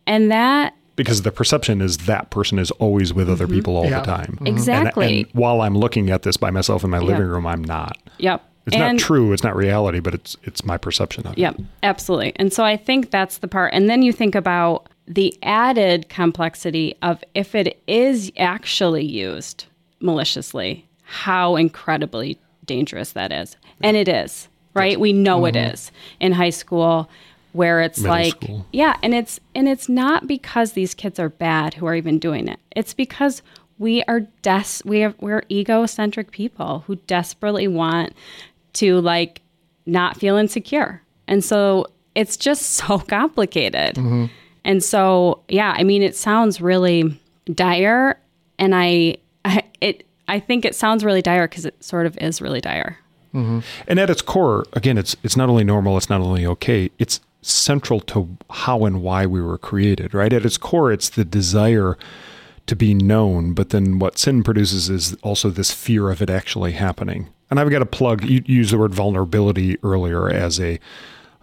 And 0.08 0.32
that, 0.32 0.74
because 0.96 1.24
the 1.24 1.34
perception 1.34 1.82
is 1.82 1.98
that 2.00 2.30
person 2.30 2.60
is 2.60 2.72
always 2.72 3.14
with 3.14 3.30
other 3.30 3.46
mm-hmm. 3.46 3.56
people 3.56 3.76
all 3.76 3.84
Yeah. 3.86 4.00
the 4.00 4.06
time. 4.06 4.26
Mm-hmm. 4.36 4.46
And- 4.46 4.56
Exactly. 4.56 5.18
And, 5.24 5.28
while 5.34 5.60
I'm 5.60 5.78
looking 5.78 6.10
at 6.12 6.24
this 6.24 6.38
by 6.38 6.50
myself 6.50 6.86
in 6.86 6.90
my 6.90 7.00
Yeah. 7.00 7.08
living 7.08 7.28
room, 7.28 7.46
I'm 7.46 7.64
not. 7.64 7.98
yep. 8.20 8.46
It's 8.68 8.76
and, 8.76 8.98
not 8.98 9.02
true. 9.04 9.34
It's 9.34 9.44
not 9.44 9.56
reality, 9.56 10.00
but 10.00 10.14
it's 10.14 10.38
it's 10.44 10.64
my 10.64 10.78
perception 10.78 11.26
of 11.26 11.34
it. 11.34 11.40
Yep, 11.40 11.60
absolutely. 11.82 12.34
And 12.36 12.54
so 12.54 12.64
I 12.64 12.78
think 12.78 13.10
that's 13.10 13.40
the 13.40 13.48
part. 13.48 13.74
And 13.74 13.90
then 13.90 14.04
you 14.04 14.14
think 14.14 14.36
about 14.36 14.89
the 15.10 15.36
added 15.42 16.08
complexity 16.08 16.96
of 17.02 17.24
if 17.34 17.56
it 17.56 17.82
is 17.88 18.32
actually 18.38 19.04
used 19.04 19.66
maliciously, 20.00 20.88
how 21.04 21.56
incredibly 21.56 22.38
dangerous 22.66 23.12
that 23.14 23.34
is. 23.34 23.58
And 23.82 23.98
it 23.98 24.08
is, 24.08 24.48
right? 24.76 25.00
We 25.00 25.12
know 25.12 25.46
it 25.46 25.56
mm-hmm. 25.56 25.74
is 25.74 25.92
in 26.20 26.32
high 26.32 26.52
school 26.52 27.10
where 27.54 27.82
it's 27.82 28.00
Middle 28.00 28.12
like 28.12 28.42
school. 28.44 28.66
yeah, 28.72 28.98
and 29.02 29.16
it's 29.16 29.40
and 29.56 29.68
it's 29.68 29.90
not 29.90 30.28
because 30.28 30.74
these 30.74 30.94
kids 30.94 31.20
are 31.20 31.30
bad 31.30 31.74
who 31.74 31.88
are 31.88 31.96
even 31.96 32.20
doing 32.20 32.48
it. 32.48 32.60
It's 32.76 32.94
because 32.94 33.42
we 33.80 34.04
are 34.04 34.22
des 34.44 34.84
we 34.86 35.00
have 35.00 35.16
we're 35.20 35.44
egocentric 35.50 36.30
people 36.32 36.84
who 36.86 36.96
desperately 36.96 37.68
want 37.68 38.14
to 38.74 39.02
like 39.02 39.42
not 39.88 40.18
feel 40.18 40.36
insecure. 40.36 41.02
And 41.28 41.44
so 41.44 41.88
it's 42.14 42.38
just 42.38 42.74
so 42.74 43.00
complicated. 43.08 43.96
Mm-hmm. 43.96 44.26
And 44.66 44.84
so 44.84 45.42
yeah, 45.48 45.74
I 45.78 45.84
mean 45.84 46.02
it 46.02 46.16
sounds 46.16 46.62
really 46.62 47.20
dire 47.54 48.20
and 48.58 48.76
I, 48.76 49.18
I 49.46 49.64
it 49.82 50.06
I 50.28 50.40
think 50.40 50.66
it 50.66 50.76
sounds 50.76 51.04
really 51.04 51.22
dire 51.22 51.48
because 51.48 51.66
it 51.66 51.84
sort 51.84 52.06
of 52.06 52.18
is 52.18 52.42
really 52.42 52.62
dire. 52.62 52.98
Mm-hmm. 53.34 53.60
And 53.88 54.00
at 54.00 54.10
its 54.10 54.22
core, 54.22 54.66
again, 54.74 54.98
it's 54.98 55.16
it's 55.24 55.38
not 55.38 55.50
only 55.50 55.64
normal, 55.64 55.98
it's 55.98 56.10
not 56.10 56.22
only 56.22 56.46
okay, 56.46 56.92
it's 57.00 57.20
central 57.42 58.00
to 58.02 58.38
how 58.50 58.86
and 58.86 59.02
why 59.02 59.26
we 59.26 59.42
were 59.42 59.58
created, 59.58 60.14
right? 60.14 60.34
At 60.34 60.46
its 60.46 60.58
core, 60.58 60.92
it's 60.92 61.10
the 61.10 61.26
desire 61.26 61.98
to 62.68 62.76
be 62.76 62.94
known, 62.94 63.54
but 63.54 63.70
then 63.70 63.98
what 63.98 64.20
sin 64.20 64.44
produces 64.44 64.90
is 64.90 65.16
also 65.24 65.50
this 65.50 65.72
fear 65.72 66.10
of 66.10 66.22
it 66.22 66.30
actually 66.30 66.74
happening. 66.74 67.30
And 67.50 67.60
I've 67.60 67.70
got 67.72 67.80
to 67.80 67.86
plug, 67.86 68.24
you 68.26 68.44
use 68.46 68.72
the 68.72 68.78
word 68.78 68.94
vulnerability 68.94 69.78
earlier 69.82 70.30
as 70.30 70.60
a 70.60 70.80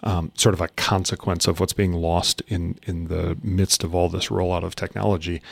um, 0.07 0.31
sort 0.35 0.55
of 0.55 0.61
a 0.61 0.69
consequence 0.69 1.49
of 1.49 1.59
what's 1.59 1.73
being 1.73 1.93
lost 1.93 2.41
in 2.47 2.79
in 2.85 3.09
the 3.09 3.37
midst 3.43 3.85
of 3.85 3.95
all 3.95 4.09
this 4.09 4.29
rollout 4.29 4.63
of 4.63 4.77
technology. 4.77 5.43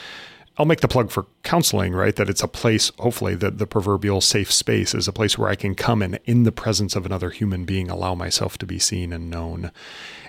I'll 0.57 0.67
make 0.67 0.83
the 0.83 0.89
plug 0.89 1.11
for 1.11 1.27
counseling, 1.43 1.93
right? 1.93 2.15
That 2.15 2.31
it's 2.31 2.45
a 2.45 2.47
place, 2.47 2.93
hopefully, 3.01 3.35
that 3.35 3.59
the 3.59 3.67
proverbial 3.67 4.21
safe 4.21 4.53
space 4.53 4.95
is 4.95 5.09
a 5.09 5.13
place 5.13 5.37
where 5.37 5.51
I 5.51 5.57
can 5.57 5.75
come 5.75 6.01
and, 6.01 6.21
in 6.27 6.45
the 6.45 6.53
presence 6.53 6.95
of 6.95 7.05
another 7.05 7.31
human 7.31 7.65
being, 7.65 7.91
allow 7.91 8.15
myself 8.15 8.57
to 8.59 8.67
be 8.67 8.79
seen 8.79 9.13
and 9.13 9.29
known. 9.29 9.73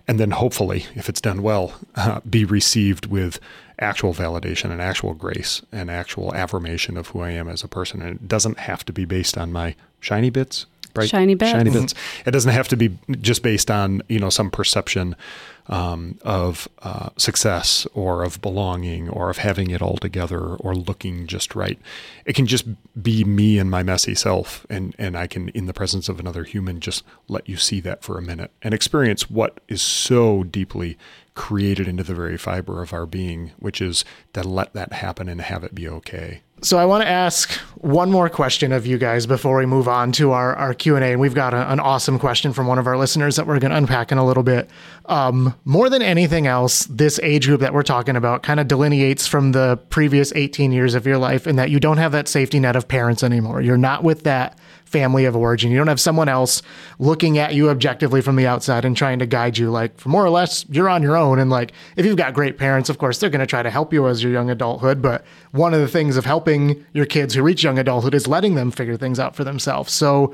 And 0.08 0.20
then, 0.20 0.32
hopefully, 0.32 0.88
if 0.96 1.10
it's 1.10 1.22
done 1.22 1.44
well, 1.44 1.76
uh, 1.94 2.22
be 2.28 2.44
received 2.44 3.06
with 3.06 3.40
actual 3.78 4.16
validation 4.16 4.72
and 4.72 4.82
actual 4.82 5.14
grace 5.14 5.62
and 5.72 5.92
actual 5.92 6.34
affirmation 6.34 6.98
of 6.98 7.10
who 7.10 7.20
I 7.20 7.30
am 7.30 7.48
as 7.48 7.64
a 7.64 7.68
person. 7.68 8.02
And 8.02 8.16
it 8.16 8.28
doesn't 8.28 8.58
have 8.58 8.84
to 8.86 8.94
be 8.94 9.06
based 9.06 9.38
on 9.38 9.52
my 9.52 9.76
shiny 10.00 10.32
bits, 10.32 10.66
right? 10.98 11.10
Shiny 11.10 11.36
bits. 11.36 11.52
Shiny 11.52 11.70
bits. 11.70 11.94
It 12.26 12.32
doesn't 12.32 12.52
have 12.52 12.68
to 12.70 12.78
be 12.78 12.98
just 13.22 13.44
based 13.44 13.70
on, 13.72 14.02
you 14.08 14.20
know, 14.20 14.30
some 14.30 14.50
perception 14.52 15.16
um, 15.68 16.20
of 16.22 16.68
uh, 16.84 17.10
success 17.18 17.88
or 17.94 18.24
of 18.24 18.42
belonging 18.42 19.10
or 19.10 19.30
of 19.30 19.40
having 19.40 19.72
it 19.72 19.82
all 19.82 19.98
together 19.98 20.40
or 20.40 20.76
looking 20.76 21.28
just 21.28 21.56
right. 21.56 21.80
It 22.26 22.36
can 22.36 22.46
just 22.46 22.66
be 23.02 23.24
me 23.24 23.58
and 23.58 23.70
my 23.70 23.84
messy 23.84 24.16
self, 24.16 24.66
and 24.70 24.96
and 24.98 25.18
I 25.18 25.28
can, 25.28 25.50
in 25.50 25.66
the 25.66 25.74
presence 25.74 26.08
of 26.08 26.20
another 26.20 26.44
human, 26.44 26.80
just 26.80 27.04
let 27.28 27.50
you 27.50 27.58
see 27.58 27.80
that 27.82 28.04
for 28.04 28.18
a 28.18 28.22
minute 28.22 28.52
and 28.62 28.74
experience 28.74 29.30
what 29.30 29.60
is 29.68 29.82
so 29.82 30.44
deeply 30.44 30.98
created 31.34 31.88
into 31.88 32.04
the 32.04 32.16
very 32.16 32.38
fiber 32.38 32.82
of 32.82 32.94
our 32.94 33.06
being, 33.06 33.52
which 33.60 33.82
is 33.82 34.06
to 34.34 34.42
let 34.42 34.74
that 34.74 34.94
happen 34.94 35.28
and 35.28 35.42
have 35.42 35.64
it 35.64 35.76
be 35.76 35.88
okay. 35.88 36.42
So 36.62 36.78
I 36.78 36.86
want 36.86 37.04
to 37.04 37.08
ask 37.08 37.52
one 37.86 38.10
more 38.10 38.30
question 38.30 38.72
of 38.72 38.88
you 38.88 38.98
guys 38.98 39.28
before 39.28 39.58
we 39.58 39.66
move 39.66 39.88
on 39.88 40.12
to 40.14 40.32
our, 40.32 40.56
our 40.56 40.74
Q&A. 40.74 41.00
And 41.02 41.20
we've 41.20 41.36
got 41.36 41.54
a, 41.54 41.72
an 41.72 41.80
awesome 41.80 42.18
question 42.18 42.54
from 42.54 42.66
one 42.66 42.80
of 42.80 42.88
our 42.88 42.98
listeners 42.98 43.36
that 43.36 43.46
we're 43.46 43.60
going 43.60 43.72
to 43.72 43.78
unpack 43.78 44.12
in 44.12 44.18
a 44.18 44.26
little 44.26 44.42
bit. 44.42 44.70
Um, 45.06 45.54
more 45.66 45.90
than 45.90 46.02
anything 46.02 46.48
else, 46.48 46.86
this 46.86 47.20
age 47.20 47.46
group 47.46 47.60
that 47.60 47.74
we're 47.74 47.84
talking 47.84 48.16
about 48.16 48.42
kind 48.42 48.60
of 48.60 48.68
delineates 48.68 49.28
from 49.28 49.52
the 49.52 49.78
previous 49.90 50.34
18 50.34 50.72
years 50.72 50.96
of 50.96 51.06
your 51.06 51.18
life 51.18 51.46
in 51.46 51.58
that 51.58 51.70
you 51.70 51.80
don't 51.80 51.98
have 51.98 52.14
that 52.14 52.28
safety 52.28 52.60
net 52.60 52.76
of 52.76 52.88
parents 52.88 53.22
anymore. 53.22 53.62
You're 53.62 53.78
not 53.78 54.04
with 54.04 54.24
that 54.24 54.58
family 54.86 55.26
of 55.26 55.36
origin. 55.36 55.72
You 55.72 55.78
don't 55.78 55.88
have 55.88 56.00
someone 56.00 56.30
else 56.30 56.62
looking 57.00 57.38
at 57.38 57.54
you 57.54 57.70
objectively 57.70 58.22
from 58.22 58.36
the 58.36 58.48
outside 58.48 58.86
and 58.86 58.96
trying 58.96 59.20
to 59.20 59.26
guide 59.26 59.58
you. 59.58 59.70
Like, 59.70 60.00
for 60.00 60.10
more 60.10 60.24
or 60.24 60.30
less, 60.30 60.66
you're 60.70 60.90
on 60.90 61.04
your 61.04 61.18
own. 61.18 61.40
And 61.40 61.50
like, 61.50 61.74
if 61.96 62.06
you've 62.06 62.18
got 62.18 62.34
great 62.34 62.58
parents, 62.58 62.90
of 62.90 62.98
course, 62.98 63.20
they're 63.20 63.30
going 63.30 63.40
to 63.40 63.46
try 63.46 63.64
to 63.64 63.70
help 63.70 63.92
you 63.92 64.08
as 64.08 64.24
your 64.24 64.32
young 64.32 64.50
adulthood. 64.50 65.02
But 65.02 65.26
one 65.52 65.74
of 65.74 65.82
the 65.82 65.88
things 65.88 66.18
of 66.18 66.26
helping 66.26 66.86
your 66.94 67.06
kids 67.06 67.34
who 67.34 67.44
reach 67.44 67.64
young 67.64 67.80
adulthood 67.80 68.14
is 68.14 68.28
letting 68.28 68.56
them 68.56 68.72
figure 68.72 68.98
things 68.98 69.20
out 69.20 69.36
for 69.36 69.44
themselves. 69.44 69.92
So, 69.92 70.34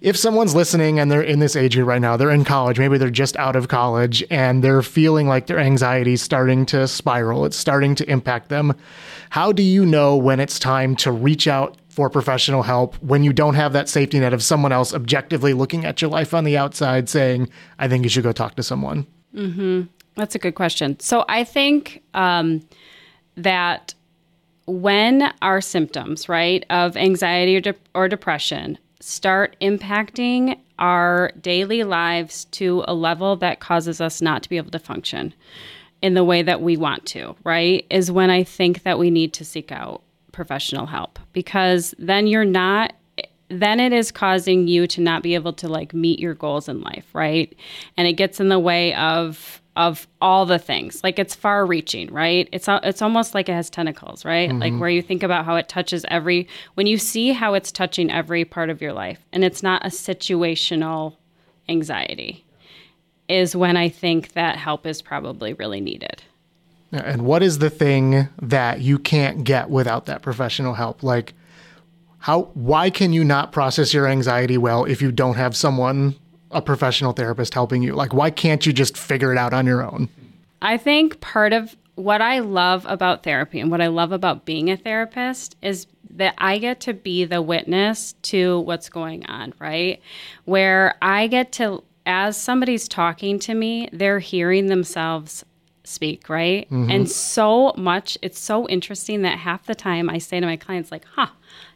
if 0.00 0.18
someone's 0.18 0.54
listening 0.54 0.98
and 0.98 1.10
they're 1.10 1.22
in 1.22 1.38
this 1.38 1.56
age 1.56 1.76
group 1.76 1.88
right 1.88 2.00
now, 2.00 2.18
they're 2.18 2.30
in 2.30 2.44
college, 2.44 2.78
maybe 2.78 2.98
they're 2.98 3.08
just 3.08 3.36
out 3.36 3.56
of 3.56 3.68
college 3.68 4.22
and 4.30 4.62
they're 4.62 4.82
feeling 4.82 5.28
like 5.28 5.46
their 5.46 5.58
anxiety 5.58 6.12
is 6.12 6.20
starting 6.20 6.66
to 6.66 6.86
spiral, 6.86 7.46
it's 7.46 7.56
starting 7.56 7.94
to 7.94 8.10
impact 8.10 8.50
them. 8.50 8.74
How 9.30 9.50
do 9.50 9.62
you 9.62 9.86
know 9.86 10.14
when 10.14 10.40
it's 10.40 10.58
time 10.58 10.94
to 10.96 11.10
reach 11.10 11.48
out 11.48 11.78
for 11.94 12.10
professional 12.10 12.64
help 12.64 12.96
when 12.96 13.22
you 13.22 13.32
don't 13.32 13.54
have 13.54 13.72
that 13.72 13.88
safety 13.88 14.18
net 14.18 14.34
of 14.34 14.42
someone 14.42 14.72
else 14.72 14.92
objectively 14.92 15.52
looking 15.52 15.84
at 15.84 16.02
your 16.02 16.10
life 16.10 16.34
on 16.34 16.42
the 16.42 16.58
outside 16.58 17.08
saying, 17.08 17.48
I 17.78 17.86
think 17.86 18.02
you 18.02 18.10
should 18.10 18.24
go 18.24 18.32
talk 18.32 18.56
to 18.56 18.64
someone? 18.64 19.06
That's 20.16 20.34
a 20.34 20.40
good 20.40 20.56
question. 20.56 20.98
So 20.98 21.24
I 21.28 21.44
think 21.44 22.02
um, 22.14 22.62
that 23.36 23.94
when 24.66 25.32
our 25.40 25.60
symptoms, 25.60 26.28
right, 26.28 26.64
of 26.68 26.96
anxiety 26.96 27.56
or, 27.56 27.60
de- 27.60 27.74
or 27.94 28.08
depression 28.08 28.76
start 28.98 29.56
impacting 29.60 30.58
our 30.80 31.30
daily 31.40 31.84
lives 31.84 32.46
to 32.46 32.82
a 32.88 32.94
level 32.94 33.36
that 33.36 33.60
causes 33.60 34.00
us 34.00 34.20
not 34.20 34.42
to 34.42 34.48
be 34.48 34.56
able 34.56 34.72
to 34.72 34.80
function 34.80 35.32
in 36.02 36.14
the 36.14 36.24
way 36.24 36.42
that 36.42 36.60
we 36.60 36.76
want 36.76 37.06
to, 37.06 37.36
right, 37.44 37.86
is 37.88 38.10
when 38.10 38.30
I 38.30 38.42
think 38.42 38.82
that 38.82 38.98
we 38.98 39.10
need 39.10 39.32
to 39.34 39.44
seek 39.44 39.70
out 39.70 40.02
professional 40.34 40.86
help 40.86 41.18
because 41.32 41.94
then 41.98 42.26
you're 42.26 42.44
not 42.44 42.92
then 43.48 43.78
it 43.78 43.92
is 43.92 44.10
causing 44.10 44.66
you 44.66 44.86
to 44.86 45.00
not 45.00 45.22
be 45.22 45.34
able 45.34 45.52
to 45.52 45.68
like 45.68 45.94
meet 45.94 46.18
your 46.18 46.34
goals 46.34 46.68
in 46.68 46.80
life, 46.80 47.06
right? 47.14 47.54
And 47.96 48.08
it 48.08 48.14
gets 48.14 48.40
in 48.40 48.48
the 48.48 48.58
way 48.58 48.94
of 48.94 49.60
of 49.76 50.06
all 50.20 50.46
the 50.46 50.58
things. 50.58 51.02
Like 51.02 51.18
it's 51.18 51.34
far 51.34 51.66
reaching, 51.66 52.12
right? 52.12 52.48
It's 52.52 52.68
it's 52.68 53.02
almost 53.02 53.34
like 53.34 53.48
it 53.48 53.54
has 53.54 53.70
tentacles, 53.70 54.24
right? 54.24 54.48
Mm-hmm. 54.48 54.58
Like 54.58 54.74
where 54.74 54.88
you 54.88 55.02
think 55.02 55.22
about 55.22 55.44
how 55.44 55.56
it 55.56 55.68
touches 55.68 56.04
every 56.08 56.48
when 56.74 56.86
you 56.86 56.98
see 56.98 57.32
how 57.32 57.54
it's 57.54 57.72
touching 57.72 58.10
every 58.10 58.44
part 58.44 58.70
of 58.70 58.80
your 58.80 58.92
life 58.92 59.20
and 59.32 59.44
it's 59.44 59.62
not 59.62 59.84
a 59.84 59.88
situational 59.88 61.16
anxiety 61.68 62.44
is 63.28 63.56
when 63.56 63.76
I 63.76 63.88
think 63.88 64.32
that 64.32 64.56
help 64.56 64.86
is 64.86 65.00
probably 65.00 65.54
really 65.54 65.80
needed. 65.80 66.22
And 66.94 67.22
what 67.22 67.42
is 67.42 67.58
the 67.58 67.70
thing 67.70 68.28
that 68.40 68.80
you 68.80 68.98
can't 68.98 69.42
get 69.42 69.68
without 69.68 70.06
that 70.06 70.22
professional 70.22 70.74
help? 70.74 71.02
Like, 71.02 71.34
how, 72.18 72.44
why 72.54 72.88
can 72.88 73.12
you 73.12 73.24
not 73.24 73.52
process 73.52 73.92
your 73.92 74.06
anxiety 74.06 74.56
well 74.56 74.84
if 74.84 75.02
you 75.02 75.10
don't 75.10 75.34
have 75.34 75.56
someone, 75.56 76.14
a 76.52 76.62
professional 76.62 77.12
therapist 77.12 77.52
helping 77.52 77.82
you? 77.82 77.94
Like, 77.94 78.14
why 78.14 78.30
can't 78.30 78.64
you 78.64 78.72
just 78.72 78.96
figure 78.96 79.32
it 79.32 79.38
out 79.38 79.52
on 79.52 79.66
your 79.66 79.82
own? 79.82 80.08
I 80.62 80.76
think 80.76 81.20
part 81.20 81.52
of 81.52 81.76
what 81.96 82.22
I 82.22 82.38
love 82.38 82.86
about 82.88 83.24
therapy 83.24 83.58
and 83.58 83.70
what 83.70 83.80
I 83.80 83.88
love 83.88 84.12
about 84.12 84.44
being 84.44 84.70
a 84.70 84.76
therapist 84.76 85.56
is 85.62 85.86
that 86.10 86.34
I 86.38 86.58
get 86.58 86.80
to 86.80 86.94
be 86.94 87.24
the 87.24 87.42
witness 87.42 88.14
to 88.22 88.60
what's 88.60 88.88
going 88.88 89.26
on, 89.26 89.52
right? 89.58 90.00
Where 90.44 90.94
I 91.02 91.26
get 91.26 91.50
to, 91.52 91.82
as 92.06 92.36
somebody's 92.36 92.86
talking 92.86 93.40
to 93.40 93.54
me, 93.54 93.88
they're 93.92 94.20
hearing 94.20 94.66
themselves 94.66 95.44
speak, 95.84 96.28
right? 96.28 96.66
Mm-hmm. 96.70 96.90
And 96.90 97.10
so 97.10 97.72
much, 97.76 98.18
it's 98.22 98.38
so 98.38 98.68
interesting 98.68 99.22
that 99.22 99.38
half 99.38 99.66
the 99.66 99.74
time 99.74 100.10
I 100.10 100.18
say 100.18 100.40
to 100.40 100.46
my 100.46 100.56
clients, 100.56 100.90
like, 100.90 101.04
huh, 101.14 101.28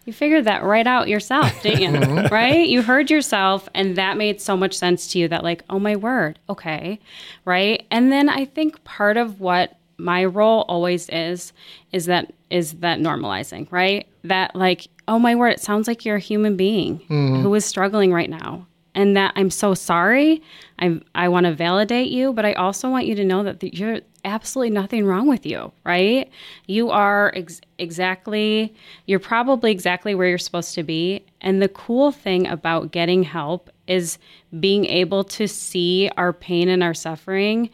you 0.05 0.13
figured 0.13 0.45
that 0.45 0.65
right 0.65 0.87
out 0.87 1.09
yourself, 1.09 1.63
didn't 1.63 1.81
you? 1.81 2.01
Mm-hmm. 2.01 2.27
right? 2.35 2.67
You 2.67 2.83
heard 2.83 3.11
yourself, 3.11 3.69
and 3.75 3.97
that 3.97 4.17
made 4.17 4.41
so 4.41 4.57
much 4.57 4.77
sense 4.77 5.09
to 5.13 5.19
you 5.19 5.29
that, 5.29 5.45
like, 5.45 5.63
oh 5.71 5.79
my 5.79 5.97
word, 5.97 6.39
okay, 6.49 6.99
right? 7.45 7.87
And 7.91 8.11
then 8.11 8.29
I 8.29 8.45
think 8.45 8.83
part 8.85 9.17
of 9.17 9.41
what 9.41 9.79
my 9.99 10.25
role 10.25 10.65
always 10.69 11.09
is 11.09 11.53
is 11.93 12.07
that 12.07 12.33
is 12.51 12.75
that 12.75 13.01
normalizing, 13.01 13.71
right? 13.71 14.07
That 14.25 14.55
like, 14.55 14.87
oh 15.09 15.19
my 15.19 15.35
word, 15.35 15.51
it 15.51 15.61
sounds 15.61 15.89
like 15.89 16.05
you're 16.05 16.17
a 16.17 16.21
human 16.21 16.57
being 16.57 17.01
mm-hmm. 17.01 17.43
who 17.43 17.55
is 17.55 17.65
struggling 17.65 18.13
right 18.13 18.31
now. 18.31 18.67
And 18.99 19.17
that 19.17 19.33
I'm 19.37 19.49
so 19.49 19.75
sorry. 19.75 20.43
I 20.81 21.01
I 21.15 21.29
want 21.29 21.47
to 21.47 21.55
validate 21.55 22.09
you, 22.11 22.33
but 22.33 22.45
I 22.45 22.53
also 22.55 22.91
want 22.91 23.07
you 23.07 23.15
to 23.15 23.25
know 23.25 23.45
that 23.45 23.61
th- 23.61 23.79
you're 23.79 24.01
absolutely 24.25 24.71
nothing 24.71 25.07
wrong 25.07 25.29
with 25.29 25.47
you, 25.47 25.71
right? 25.85 26.29
You 26.67 26.91
are 26.91 27.33
ex- 27.37 27.61
exactly 27.79 28.75
you're 29.07 29.21
probably 29.21 29.71
exactly 29.71 30.17
where 30.17 30.27
you're 30.27 30.37
supposed 30.37 30.75
to 30.75 30.83
be. 30.83 31.25
And 31.41 31.63
the 31.63 31.69
cool 31.69 32.11
thing 32.11 32.49
about 32.49 32.91
getting 32.91 33.23
help 33.23 33.71
is 33.87 34.19
being 34.59 34.85
able 34.87 35.23
to 35.23 35.47
see 35.47 36.11
our 36.17 36.33
pain 36.33 36.69
and 36.69 36.83
our 36.83 36.93
suffering 36.93 37.71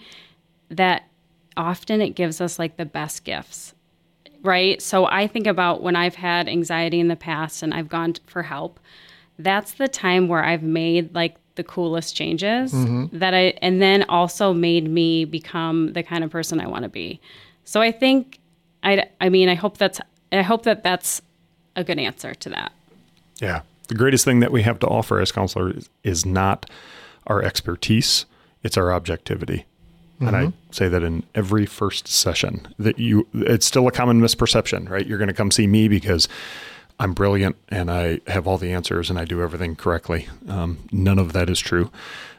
that 0.68 1.08
often 1.56 2.02
it 2.02 2.10
gives 2.10 2.42
us 2.42 2.58
like 2.58 2.76
the 2.76 2.84
best 2.84 3.24
gifts 3.24 3.74
right 4.42 4.82
so 4.82 5.06
i 5.06 5.26
think 5.26 5.46
about 5.46 5.82
when 5.82 5.94
i've 5.94 6.16
had 6.16 6.48
anxiety 6.48 6.98
in 6.98 7.06
the 7.06 7.14
past 7.16 7.62
and 7.62 7.72
i've 7.72 7.88
gone 7.88 8.12
for 8.26 8.42
help 8.42 8.80
that's 9.38 9.74
the 9.74 9.88
time 9.88 10.28
where 10.28 10.44
i've 10.44 10.62
made 10.62 11.14
like 11.14 11.36
the 11.56 11.64
coolest 11.64 12.16
changes 12.16 12.72
mm-hmm. 12.72 13.06
that 13.16 13.34
i 13.34 13.54
and 13.62 13.80
then 13.80 14.02
also 14.08 14.52
made 14.52 14.88
me 14.88 15.24
become 15.24 15.92
the 15.92 16.02
kind 16.02 16.24
of 16.24 16.30
person 16.30 16.60
i 16.60 16.66
want 16.66 16.82
to 16.82 16.88
be 16.88 17.20
so 17.64 17.80
i 17.80 17.92
think 17.92 18.38
i 18.82 19.04
i 19.20 19.28
mean 19.28 19.48
i 19.48 19.54
hope 19.54 19.78
that's 19.78 20.00
i 20.32 20.42
hope 20.42 20.64
that 20.64 20.82
that's 20.82 21.22
a 21.76 21.84
good 21.84 21.98
answer 21.98 22.34
to 22.34 22.48
that 22.48 22.72
Yeah. 23.40 23.62
The 23.88 23.94
greatest 23.94 24.24
thing 24.24 24.40
that 24.40 24.52
we 24.52 24.62
have 24.62 24.78
to 24.80 24.86
offer 24.86 25.20
as 25.20 25.30
counselors 25.30 25.76
is, 25.76 25.90
is 26.02 26.26
not 26.26 26.70
our 27.26 27.42
expertise, 27.42 28.26
it's 28.62 28.76
our 28.76 28.92
objectivity. 28.92 29.66
And 30.20 30.36
I 30.36 30.44
mm-hmm. 30.44 30.72
say 30.72 30.88
that 30.88 31.02
in 31.02 31.24
every 31.34 31.66
first 31.66 32.08
session 32.08 32.72
that 32.78 32.98
you, 32.98 33.26
it's 33.34 33.66
still 33.66 33.86
a 33.88 33.90
common 33.90 34.20
misperception, 34.20 34.88
right? 34.88 35.06
You're 35.06 35.18
going 35.18 35.28
to 35.28 35.34
come 35.34 35.50
see 35.50 35.66
me 35.66 35.88
because 35.88 36.28
I'm 36.98 37.12
brilliant 37.12 37.56
and 37.68 37.90
I 37.90 38.20
have 38.26 38.46
all 38.46 38.58
the 38.58 38.72
answers 38.72 39.10
and 39.10 39.18
I 39.18 39.24
do 39.24 39.42
everything 39.42 39.76
correctly. 39.76 40.28
Um, 40.48 40.78
none 40.92 41.18
of 41.18 41.32
that 41.32 41.50
is 41.50 41.58
true. 41.58 41.90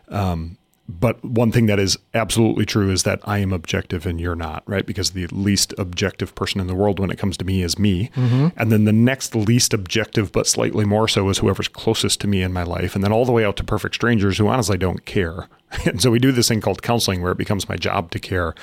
Um, 0.10 0.58
but 0.88 1.24
one 1.26 1.52
thing 1.52 1.66
that 1.66 1.80
is 1.80 1.98
absolutely 2.14 2.66
true 2.66 2.92
is 2.92 3.04
that 3.04 3.20
I 3.24 3.40
am 3.40 3.52
objective 3.52 4.06
and 4.06 4.22
you're 4.22 4.36
not, 4.36 4.62
right? 4.68 4.86
Because 4.86 5.12
the 5.12 5.26
least 5.28 5.74
objective 5.80 6.36
person 6.36 6.62
in 6.62 6.68
the 6.68 6.76
world 6.76 7.00
when 7.00 7.10
it 7.10 7.18
comes 7.18 7.38
to 7.38 7.46
me 7.46 7.64
is 7.64 7.80
me. 7.80 8.12
And 8.56 8.72
then 8.72 8.86
the 8.86 8.94
next 8.94 9.34
least 9.36 9.74
objective, 9.74 10.32
but 10.32 10.46
slightly 10.46 10.86
more 10.86 11.08
so, 11.08 11.28
is 11.30 11.40
whoever's 11.40 11.68
closest 11.68 12.22
to 12.22 12.28
me 12.28 12.44
in 12.44 12.54
my 12.54 12.62
life. 12.62 12.94
And 12.94 13.04
then 13.04 13.12
all 13.12 13.26
the 13.26 13.32
way 13.32 13.44
out 13.44 13.58
to 13.58 13.64
perfect 13.64 13.96
strangers 13.96 14.38
who 14.38 14.48
honestly 14.48 14.78
don't 14.78 15.06
care. 15.06 15.48
And 15.86 16.02
so 16.02 16.10
we 16.10 16.20
do 16.20 16.32
this 16.32 16.48
thing 16.48 16.62
called 16.62 16.84
counseling 16.84 17.22
where 17.22 17.34
it 17.34 17.38
becomes 17.38 17.68
my 17.68 17.76
job 17.76 18.12
to 18.12 18.20
care 18.20 18.54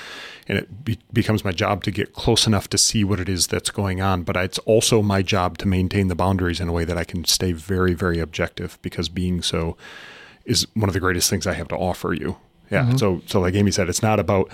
and 0.48 0.58
it 0.58 0.84
be- 0.84 0.98
becomes 1.12 1.44
my 1.44 1.52
job 1.52 1.84
to 1.84 1.90
get 1.90 2.12
close 2.12 2.46
enough 2.46 2.68
to 2.68 2.78
see 2.78 3.04
what 3.04 3.20
it 3.20 3.28
is 3.28 3.46
that's 3.46 3.70
going 3.70 4.00
on. 4.00 4.22
But 4.22 4.36
it's 4.36 4.58
also 4.60 5.02
my 5.02 5.22
job 5.22 5.58
to 5.58 5.68
maintain 5.68 6.08
the 6.08 6.14
boundaries 6.14 6.60
in 6.60 6.68
a 6.68 6.72
way 6.72 6.84
that 6.84 6.98
I 6.98 7.04
can 7.04 7.24
stay 7.24 7.52
very, 7.52 7.94
very 7.94 8.18
objective 8.18 8.78
because 8.82 9.08
being 9.08 9.42
so 9.42 9.76
is 10.44 10.66
one 10.74 10.88
of 10.88 10.94
the 10.94 11.00
greatest 11.00 11.30
things 11.30 11.46
I 11.46 11.54
have 11.54 11.68
to 11.68 11.76
offer 11.76 12.12
you. 12.12 12.36
Yeah. 12.70 12.84
Mm-hmm. 12.84 12.96
So, 12.96 13.22
so 13.26 13.40
like 13.40 13.54
Amy 13.54 13.70
said, 13.70 13.88
it's 13.88 14.02
not 14.02 14.18
about 14.18 14.50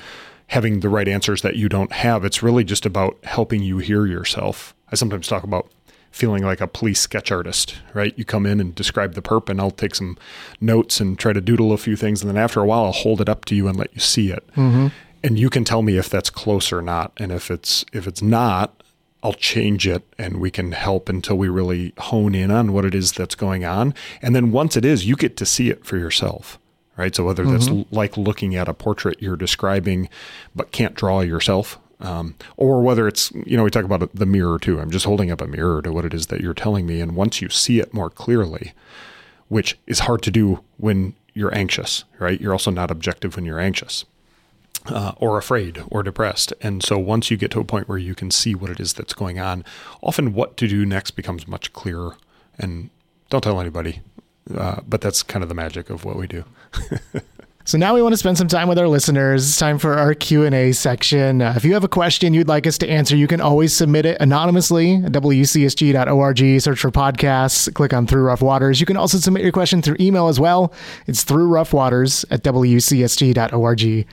having 0.49 0.81
the 0.81 0.89
right 0.89 1.09
answers 1.09 1.43
that 1.43 1.57
you 1.57 1.69
don't 1.69 1.93
have. 1.93 2.25
It's 2.25 2.43
really 2.43 2.65
just 2.65 2.87
about 2.87 3.19
helping 3.25 3.63
you 3.63 3.79
hear 3.79 4.07
yourself. 4.07 4.75
I 4.91 4.97
sometimes 4.97 5.29
talk 5.29 5.45
about 5.45 5.71
feeling 6.11 6.43
like 6.43 6.61
a 6.61 6.67
police 6.67 7.01
sketch 7.01 7.31
artist, 7.31 7.77
right? 7.95 8.15
You 8.17 8.25
come 8.25 8.47
in 8.47 8.61
and 8.61 8.75
describe 8.75 9.15
the 9.15 9.23
perp, 9.23 9.49
and 9.49 9.61
I'll 9.61 9.71
take 9.71 9.95
some 9.95 10.17
notes 10.61 11.01
and 11.01 11.19
try 11.19 11.33
to 11.33 11.41
doodle 11.41 11.73
a 11.73 11.79
few 11.79 11.97
things, 11.97 12.23
and 12.23 12.31
then 12.31 12.43
after 12.43 12.61
a 12.61 12.67
while, 12.67 12.87
I'll 12.87 12.93
hold 12.93 13.21
it 13.21 13.29
up 13.29 13.45
to 13.47 13.55
you 13.55 13.69
and 13.69 13.77
let 13.77 13.93
you 13.95 14.01
see 14.01 14.31
it, 14.31 14.47
mm-hmm. 14.57 14.89
And 15.29 15.39
you 15.39 15.51
can 15.51 15.63
tell 15.63 15.83
me 15.83 15.99
if 15.99 16.09
that's 16.09 16.31
close 16.31 16.73
or 16.73 16.81
not. 16.81 17.13
And 17.19 17.31
if 17.31 17.51
it's 17.51 17.85
if 17.93 18.07
it's 18.07 18.23
not, 18.23 18.83
I'll 19.23 19.35
change 19.35 19.87
it 19.87 20.03
and 20.17 20.41
we 20.41 20.51
can 20.51 20.73
help 20.73 21.11
until 21.11 21.37
we 21.37 21.51
really 21.51 21.93
hone 21.99 22.35
in 22.35 22.51
on 22.51 22.73
what 22.73 22.87
it 22.87 22.95
is 22.95 23.13
that's 23.13 23.35
going 23.35 23.63
on. 23.63 23.93
And 24.23 24.35
then 24.35 24.53
once 24.53 24.75
it 24.75 24.87
is, 24.87 25.07
you 25.07 25.17
get 25.17 25.37
to 25.37 25.45
see 25.45 25.69
it 25.69 25.85
for 25.85 25.99
yourself, 25.99 26.59
right? 26.97 27.15
So 27.15 27.27
whether 27.27 27.45
that's 27.45 27.69
l- 27.69 27.87
like 27.91 28.17
looking 28.17 28.57
at 28.57 28.69
a 28.69 28.73
portrait 28.73 29.21
you're 29.21 29.37
describing 29.37 30.09
but 30.57 30.73
can't 30.73 30.95
draw 30.95 31.21
yourself, 31.21 31.79
um, 32.01 32.35
or 32.57 32.81
whether 32.81 33.07
it's, 33.07 33.31
you 33.45 33.59
know, 33.59 33.65
we 33.65 33.71
talk 33.71 33.85
about 33.85 34.09
the 34.15 34.25
mirror 34.25 34.59
too. 34.59 34.81
I'm 34.81 34.91
just 34.91 35.05
holding 35.05 35.31
up 35.31 35.43
a 35.43 35.47
mirror 35.47 35.83
to 35.83 35.93
what 35.93 36.07
it 36.07 36.15
is 36.15 36.29
that 36.29 36.41
you're 36.41 36.55
telling 36.55 36.87
me. 36.87 37.03
And 37.03 37.15
once 37.15 37.43
you 37.43 37.51
see 37.51 37.81
it 37.81 37.93
more 37.93 38.09
clearly, 38.09 38.73
which 39.49 39.79
is 39.87 39.99
hard 39.99 40.23
to 40.23 40.31
do 40.31 40.65
when 40.79 41.13
you're 41.35 41.55
anxious, 41.55 42.05
right? 42.19 42.41
You're 42.41 42.53
also 42.53 42.71
not 42.71 42.91
objective 42.91 43.37
when 43.37 43.45
you're 43.45 43.61
anxious 43.61 44.07
uh, 44.89 45.13
or 45.17 45.39
afraid 45.39 45.83
or 45.91 46.03
depressed. 46.03 46.53
And 46.61 46.83
so 46.83 46.99
once 46.99 47.31
you 47.31 47.37
get 47.37 47.51
to 47.53 47.61
a 47.61 47.65
point 47.65 47.89
where 47.89 47.99
you 47.99 48.15
can 48.15 48.31
see 48.31 48.55
what 48.55 48.71
it 48.71 48.81
is 48.81 48.93
that's 48.93 49.15
going 49.15 49.39
on, 49.39 49.65
often 50.03 50.35
what 50.35 50.57
to 50.59 50.69
do 50.69 50.85
next 50.85 51.13
becomes 51.13 51.47
much 51.47 51.73
clearer. 51.73 52.17
And 52.59 52.91
don't 53.31 53.43
tell 53.43 53.61
anybody, 53.61 54.01
uh, 54.55 54.81
but 54.87 55.01
that's 55.01 55.23
kind 55.23 55.43
of 55.43 55.49
the 55.49 55.55
magic 55.55 55.91
of 55.91 56.05
what 56.05 56.17
we 56.17 56.27
do. 56.27 56.45
So 57.69 57.77
now 57.77 57.95
we 57.95 58.01
want 58.01 58.15
to 58.15 58.17
spend 58.17 58.39
some 58.39 58.49
time 58.49 58.67
with 58.67 58.79
our 58.79 58.89
listeners. 58.89 59.47
It's 59.47 59.59
time 59.59 59.79
for 59.79 59.99
our 59.99 60.15
Q&A 60.15 60.73
section. 60.73 61.43
Uh, 61.43 61.53
if 61.55 61.67
you 61.67 61.75
have 61.75 61.85
a 61.85 61.89
question 61.89 62.33
you'd 62.33 62.49
like 62.49 62.67
us 62.67 62.79
to 62.79 62.89
answer, 62.89 63.15
you 63.15 63.27
can 63.27 63.43
always 63.43 63.77
submit 63.77 64.07
it 64.07 64.17
anonymously 64.23 64.95
at 64.95 65.13
wcsg.org. 65.13 66.63
Search 66.63 66.81
for 66.81 66.91
podcasts, 66.91 67.75
click 67.75 67.93
on 67.93 68.07
Through 68.07 68.23
Rough 68.23 68.41
Waters. 68.41 68.81
You 68.81 68.87
can 68.87 68.97
also 68.97 69.19
submit 69.19 69.43
your 69.43 69.53
question 69.53 69.83
through 69.83 69.99
email 70.01 70.29
as 70.29 70.41
well. 70.41 70.73
It's 71.07 71.25
through 71.25 71.47
rough 71.47 71.75
waters 71.75 72.25
at 72.31 72.43
wcsg.org. 72.43 74.07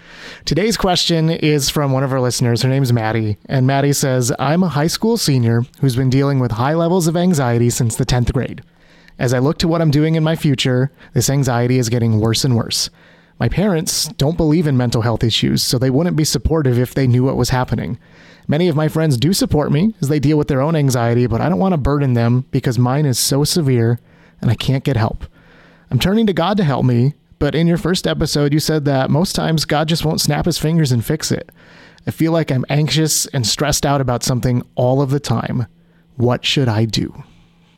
Today's 0.44 0.76
question 0.76 1.30
is 1.30 1.70
from 1.70 1.94
one 1.94 2.04
of 2.04 2.12
our 2.12 2.20
listeners. 2.20 2.62
Her 2.62 2.68
name's 2.68 2.92
Maddie. 2.92 3.38
And 3.46 3.66
Maddie 3.66 3.94
says, 3.94 4.34
I'm 4.38 4.64
a 4.64 4.68
high 4.68 4.88
school 4.88 5.16
senior 5.16 5.64
who's 5.80 5.96
been 5.96 6.10
dealing 6.10 6.42
with 6.42 6.52
high 6.52 6.74
levels 6.74 7.08
of 7.08 7.16
anxiety 7.16 7.70
since 7.70 7.96
the 7.96 8.06
10th 8.06 8.34
grade. 8.34 8.64
As 9.18 9.34
I 9.34 9.40
look 9.40 9.60
to 9.60 9.70
what 9.70 9.82
I'm 9.82 9.92
doing 9.92 10.16
in 10.16 10.24
my 10.26 10.36
future, 10.36 10.92
this 11.14 11.30
anxiety 11.30 11.80
is 11.80 11.88
getting 11.88 12.20
worse 12.20 12.44
and 12.44 12.58
worse. 12.58 12.90
My 13.38 13.50
parents 13.50 14.08
don't 14.18 14.38
believe 14.38 14.66
in 14.66 14.78
mental 14.78 15.02
health 15.02 15.24
issues, 15.24 15.62
so 15.62 15.78
they 15.78 15.90
wouldn't 15.90 16.16
be 16.16 16.24
supportive 16.24 16.80
if 16.80 16.94
they 16.94 17.06
knew 17.06 17.24
what 17.24 17.36
was 17.36 17.50
happening. 17.50 18.00
Many 18.48 18.68
of 18.70 18.76
my 18.76 18.88
friends 18.88 19.18
do 19.18 19.34
support 19.34 19.72
me 19.72 19.94
as 20.02 20.08
they 20.08 20.20
deal 20.20 20.38
with 20.38 20.48
their 20.48 20.62
own 20.62 20.76
anxiety, 20.76 21.28
but 21.28 21.42
I 21.42 21.50
don't 21.50 21.60
want 21.60 21.74
to 21.74 21.78
burden 21.78 22.14
them 22.14 22.46
because 22.52 22.80
mine 22.80 23.06
is 23.06 23.20
so 23.20 23.44
severe 23.44 24.00
and 24.40 24.50
I 24.50 24.56
can't 24.56 24.84
get 24.84 24.96
help. 24.96 25.26
I'm 25.92 26.00
turning 26.00 26.28
to 26.28 26.34
God 26.34 26.56
to 26.58 26.64
help 26.64 26.86
me, 26.86 27.14
but 27.40 27.56
in 27.56 27.68
your 27.68 27.78
first 27.78 28.08
episode, 28.08 28.54
you 28.54 28.60
said 28.60 28.86
that 28.86 29.10
most 29.10 29.34
times 29.34 29.66
God 29.66 29.90
just 29.90 30.06
won't 30.06 30.22
snap 30.22 30.46
his 30.46 30.58
fingers 30.58 30.92
and 30.92 31.04
fix 31.04 31.32
it. 31.32 31.52
I 32.08 32.12
feel 32.12 32.32
like 32.32 32.52
I'm 32.52 32.66
anxious 32.70 33.26
and 33.28 33.46
stressed 33.46 33.86
out 33.86 34.00
about 34.00 34.24
something 34.24 34.64
all 34.76 35.02
of 35.02 35.10
the 35.10 35.20
time. 35.20 35.66
What 36.16 36.46
should 36.46 36.70
I 36.70 36.86
do? 36.86 37.24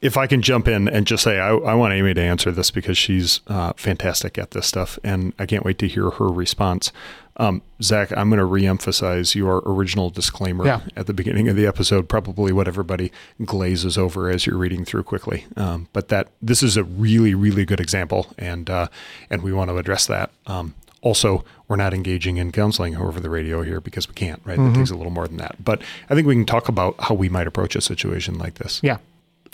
If 0.01 0.15
I 0.17 0.27
can 0.27 0.41
jump 0.41 0.67
in 0.67 0.87
and 0.87 1.07
just 1.07 1.23
say, 1.23 1.39
I, 1.39 1.49
I 1.49 1.73
want 1.73 1.93
Amy 1.93 2.13
to 2.13 2.21
answer 2.21 2.51
this 2.51 2.69
because 2.71 2.97
she's 2.97 3.41
uh, 3.47 3.73
fantastic 3.75 4.37
at 4.37 4.51
this 4.51 4.67
stuff, 4.67 4.99
and 5.03 5.33
I 5.39 5.45
can't 5.45 5.65
wait 5.65 5.79
to 5.79 5.87
hear 5.87 6.09
her 6.11 6.27
response. 6.27 6.91
Um, 7.39 7.61
Zach, 7.83 8.11
I'm 8.17 8.29
going 8.29 8.39
to 8.39 8.45
reemphasize 8.45 9.35
your 9.35 9.61
original 9.65 10.09
disclaimer 10.09 10.65
Yeah. 10.65 10.81
at 10.95 11.05
the 11.07 11.13
beginning 11.13 11.47
of 11.49 11.55
the 11.55 11.67
episode, 11.67 12.09
probably 12.09 12.51
what 12.51 12.67
everybody 12.67 13.11
glazes 13.45 13.97
over 13.97 14.29
as 14.29 14.45
you're 14.47 14.57
reading 14.57 14.85
through 14.85 15.03
quickly. 15.03 15.45
Um, 15.55 15.87
but 15.93 16.07
that 16.09 16.29
this 16.41 16.63
is 16.63 16.77
a 16.77 16.83
really, 16.83 17.35
really 17.35 17.65
good 17.65 17.79
example, 17.79 18.27
and 18.39 18.69
uh, 18.69 18.87
and 19.29 19.43
we 19.43 19.53
want 19.53 19.69
to 19.69 19.77
address 19.77 20.07
that. 20.07 20.31
Um, 20.47 20.73
also, 21.01 21.45
we're 21.67 21.75
not 21.75 21.93
engaging 21.93 22.37
in 22.37 22.51
counseling 22.51 22.95
over 22.95 23.19
the 23.19 23.29
radio 23.29 23.61
here 23.61 23.79
because 23.79 24.07
we 24.07 24.15
can't, 24.15 24.41
right? 24.43 24.57
It 24.59 24.73
takes 24.73 24.89
a 24.89 24.95
little 24.95 25.11
more 25.11 25.27
than 25.27 25.37
that. 25.37 25.63
But 25.63 25.81
I 26.09 26.15
think 26.15 26.25
we 26.27 26.33
can 26.35 26.45
talk 26.45 26.67
about 26.69 26.95
how 26.99 27.13
we 27.13 27.29
might 27.29 27.45
approach 27.45 27.75
a 27.75 27.81
situation 27.81 28.39
like 28.39 28.55
this. 28.55 28.79
Yeah. 28.83 28.97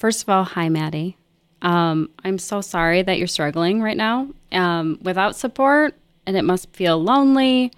First 0.04 0.24
of 0.24 0.28
all, 0.28 0.44
hi, 0.44 0.68
Maddie. 0.68 1.16
Um, 1.62 2.10
I'm 2.26 2.38
so 2.38 2.60
sorry 2.60 3.04
that 3.04 3.18
you're 3.18 3.26
struggling 3.26 3.82
right 3.82 3.96
now 3.96 4.28
um, 4.52 5.00
without 5.02 5.38
support, 5.38 5.96
and 6.26 6.36
it 6.36 6.42
must 6.42 6.70
feel 6.76 7.02
lonely 7.02 7.72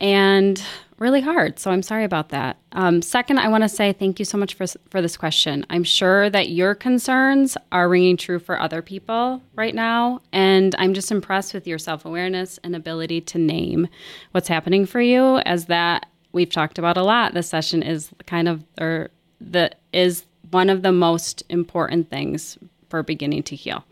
and 0.00 0.62
really 1.00 1.20
hard. 1.20 1.58
So 1.58 1.72
I'm 1.72 1.82
sorry 1.82 2.04
about 2.04 2.28
that. 2.28 2.58
Um, 2.70 3.02
second, 3.02 3.40
I 3.40 3.48
want 3.48 3.64
to 3.64 3.68
say 3.68 3.92
thank 3.92 4.20
you 4.20 4.24
so 4.24 4.38
much 4.38 4.54
for 4.54 4.66
for 4.88 5.02
this 5.02 5.16
question. 5.16 5.66
I'm 5.68 5.82
sure 5.82 6.30
that 6.30 6.50
your 6.50 6.76
concerns 6.76 7.56
are 7.72 7.88
ringing 7.88 8.16
true 8.16 8.38
for 8.38 8.60
other 8.60 8.80
people 8.80 9.42
right 9.56 9.74
now, 9.74 10.20
and 10.32 10.76
I'm 10.78 10.94
just 10.94 11.10
impressed 11.10 11.54
with 11.54 11.66
your 11.66 11.78
self 11.78 12.04
awareness 12.04 12.60
and 12.62 12.76
ability 12.76 13.20
to 13.20 13.38
name 13.38 13.88
what's 14.30 14.46
happening 14.46 14.86
for 14.86 15.00
you. 15.00 15.38
As 15.38 15.66
that 15.66 16.06
we've 16.30 16.50
talked 16.50 16.78
about 16.78 16.96
a 16.96 17.02
lot. 17.02 17.34
This 17.34 17.48
session 17.48 17.82
is 17.82 18.10
kind 18.26 18.46
of 18.46 18.64
or 18.80 19.10
the 19.40 19.72
is 19.92 20.24
one 20.52 20.70
of 20.70 20.82
the 20.82 20.92
most 20.92 21.42
important 21.48 22.10
things 22.10 22.58
for 22.88 23.02
beginning 23.02 23.42
to 23.44 23.56
heal. 23.56 23.84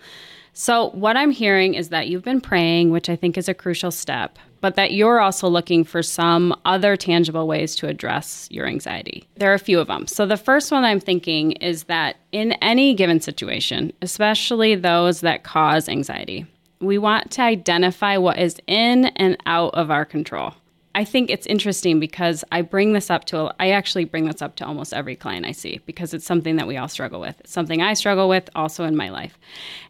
So, 0.53 0.91
what 0.91 1.17
I'm 1.17 1.31
hearing 1.31 1.75
is 1.75 1.89
that 1.91 2.09
you've 2.09 2.25
been 2.25 2.41
praying, 2.41 2.91
which 2.91 3.09
I 3.09 3.17
think 3.17 3.39
is 3.39 3.49
a 3.49 3.55
crucial 3.55 3.91
step, 3.91 4.39
but 4.61 4.75
that 4.75 4.93
you're 4.93 5.21
also 5.21 5.49
looking 5.49 5.85
for 5.85 6.03
some 6.03 6.55
other 6.65 6.97
tangible 6.97 7.47
ways 7.47 7.75
to 7.77 7.89
address 7.89 8.49
your 8.51 8.67
anxiety. 8.67 9.27
There 9.37 9.51
are 9.51 9.55
a 9.55 9.61
few 9.61 9.81
of 9.81 9.87
them. 9.87 10.07
So, 10.07 10.27
the 10.27 10.37
first 10.37 10.73
one 10.73 10.85
I'm 10.85 11.01
thinking 11.01 11.53
is 11.53 11.85
that 11.85 12.17
in 12.33 12.53
any 12.55 12.95
given 12.95 13.21
situation, 13.21 13.93
especially 14.03 14.75
those 14.75 15.21
that 15.21 15.45
cause 15.45 15.89
anxiety, 15.89 16.47
we 16.81 16.99
want 16.99 17.31
to 17.33 17.43
identify 17.43 18.17
what 18.17 18.39
is 18.39 18.61
in 18.67 19.07
and 19.17 19.37
out 19.47 19.75
of 19.75 19.91
our 19.91 20.05
control. 20.05 20.55
I 20.95 21.05
think 21.05 21.30
it's 21.30 21.47
interesting 21.47 22.01
because 22.01 22.45
I 22.51 22.62
bring 22.62 22.95
this 22.95 23.11
up 23.11 23.24
to, 23.26 23.55
I 23.61 23.70
actually 23.70 24.05
bring 24.05 24.24
this 24.24 24.43
up 24.43 24.57
to 24.57 24.66
almost 24.66 24.93
every 24.93 25.14
client 25.14 25.47
I 25.47 25.53
see 25.53 25.80
because 25.86 26.12
it's 26.12 26.24
something 26.24 26.57
that 26.57 26.66
we 26.66 26.76
all 26.76 26.88
struggle 26.88 27.20
with. 27.20 27.38
It's 27.41 27.53
something 27.53 27.80
I 27.80 27.95
struggle 27.95 28.28
with 28.28 28.51
also 28.57 28.84
in 28.84 28.97
my 28.97 29.09
life. 29.11 29.38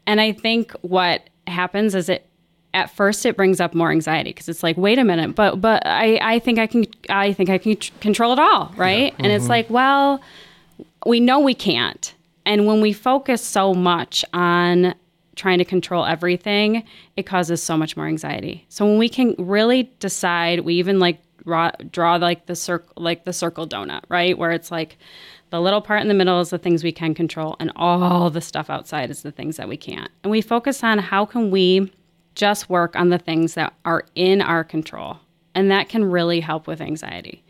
And 0.06 0.20
I 0.20 0.32
think 0.32 0.72
what 0.82 1.30
happens 1.46 1.94
is 1.94 2.10
it, 2.10 2.26
at 2.74 2.90
first 2.90 3.24
it 3.24 3.34
brings 3.34 3.60
up 3.60 3.74
more 3.74 3.90
anxiety 3.90 4.30
because 4.30 4.48
it's 4.48 4.62
like, 4.62 4.76
wait 4.76 4.98
a 4.98 5.04
minute, 5.04 5.34
but, 5.34 5.60
but 5.60 5.82
I, 5.86 6.18
I 6.22 6.38
think 6.38 6.58
I 6.58 6.66
can, 6.66 6.84
I 7.08 7.32
think 7.32 7.48
I 7.48 7.58
can 7.58 7.76
tr- 7.76 7.92
control 8.00 8.34
it 8.34 8.38
all. 8.38 8.72
Right. 8.76 9.14
And 9.18 9.28
it's 9.28 9.44
mm-hmm. 9.44 9.50
like, 9.50 9.70
well, 9.70 10.20
we 11.06 11.18
know 11.18 11.40
we 11.40 11.54
can't. 11.54 12.14
And 12.44 12.66
when 12.66 12.80
we 12.80 12.92
focus 12.92 13.42
so 13.42 13.74
much 13.74 14.24
on 14.32 14.94
trying 15.40 15.58
to 15.58 15.64
control 15.64 16.04
everything, 16.04 16.84
it 17.16 17.24
causes 17.24 17.62
so 17.62 17.76
much 17.76 17.96
more 17.96 18.06
anxiety. 18.06 18.66
So 18.68 18.86
when 18.86 18.98
we 18.98 19.08
can 19.08 19.34
really 19.38 19.84
decide, 19.98 20.60
we 20.60 20.74
even 20.74 21.00
like 21.00 21.18
draw, 21.44 21.70
draw 21.90 22.16
like 22.16 22.46
the 22.46 22.54
circle, 22.54 22.92
like 22.96 23.24
the 23.24 23.32
circle 23.32 23.66
donut, 23.66 24.02
right? 24.08 24.36
Where 24.36 24.52
it's 24.52 24.70
like 24.70 24.98
the 25.48 25.60
little 25.60 25.80
part 25.80 26.02
in 26.02 26.08
the 26.08 26.14
middle 26.14 26.40
is 26.40 26.50
the 26.50 26.58
things 26.58 26.84
we 26.84 26.92
can 26.92 27.14
control, 27.14 27.56
and 27.58 27.72
all 27.74 28.30
the 28.30 28.42
stuff 28.42 28.70
outside 28.70 29.10
is 29.10 29.22
the 29.22 29.32
things 29.32 29.56
that 29.56 29.68
we 29.68 29.76
can't. 29.76 30.10
And 30.22 30.30
we 30.30 30.42
focus 30.42 30.84
on 30.84 30.98
how 30.98 31.24
can 31.24 31.50
we 31.50 31.90
just 32.34 32.70
work 32.70 32.94
on 32.94 33.08
the 33.08 33.18
things 33.18 33.54
that 33.54 33.72
are 33.84 34.04
in 34.14 34.42
our 34.42 34.62
control, 34.62 35.16
and 35.54 35.70
that 35.70 35.88
can 35.88 36.04
really 36.04 36.40
help 36.40 36.66
with 36.66 36.80
anxiety. 36.80 37.42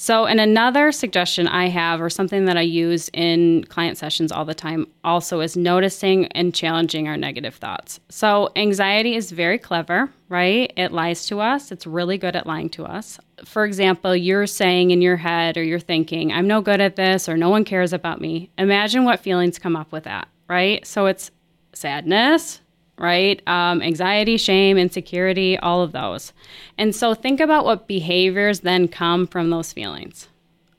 So, 0.00 0.26
and 0.26 0.38
another 0.38 0.92
suggestion 0.92 1.48
I 1.48 1.66
have, 1.70 2.00
or 2.00 2.08
something 2.08 2.44
that 2.44 2.56
I 2.56 2.60
use 2.60 3.10
in 3.12 3.64
client 3.64 3.98
sessions 3.98 4.30
all 4.30 4.44
the 4.44 4.54
time, 4.54 4.86
also 5.02 5.40
is 5.40 5.56
noticing 5.56 6.26
and 6.26 6.54
challenging 6.54 7.08
our 7.08 7.16
negative 7.16 7.56
thoughts. 7.56 7.98
So, 8.08 8.52
anxiety 8.54 9.16
is 9.16 9.32
very 9.32 9.58
clever, 9.58 10.08
right? 10.28 10.72
It 10.76 10.92
lies 10.92 11.26
to 11.26 11.40
us, 11.40 11.72
it's 11.72 11.84
really 11.84 12.16
good 12.16 12.36
at 12.36 12.46
lying 12.46 12.68
to 12.70 12.84
us. 12.84 13.18
For 13.44 13.64
example, 13.64 14.14
you're 14.14 14.46
saying 14.46 14.92
in 14.92 15.02
your 15.02 15.16
head 15.16 15.56
or 15.56 15.64
you're 15.64 15.80
thinking, 15.80 16.32
I'm 16.32 16.46
no 16.46 16.60
good 16.60 16.80
at 16.80 16.94
this, 16.94 17.28
or 17.28 17.36
no 17.36 17.50
one 17.50 17.64
cares 17.64 17.92
about 17.92 18.20
me. 18.20 18.50
Imagine 18.56 19.02
what 19.02 19.18
feelings 19.18 19.58
come 19.58 19.74
up 19.74 19.90
with 19.90 20.04
that, 20.04 20.28
right? 20.48 20.86
So, 20.86 21.06
it's 21.06 21.32
sadness, 21.72 22.60
right? 22.98 23.40
Um, 23.46 23.82
anxiety, 23.82 24.36
shame, 24.36 24.78
insecurity, 24.78 25.58
all 25.58 25.82
of 25.82 25.92
those. 25.92 26.32
And 26.76 26.94
so 26.94 27.14
think 27.14 27.40
about 27.40 27.64
what 27.64 27.86
behaviors 27.86 28.60
then 28.60 28.88
come 28.88 29.26
from 29.26 29.50
those 29.50 29.72
feelings. 29.72 30.28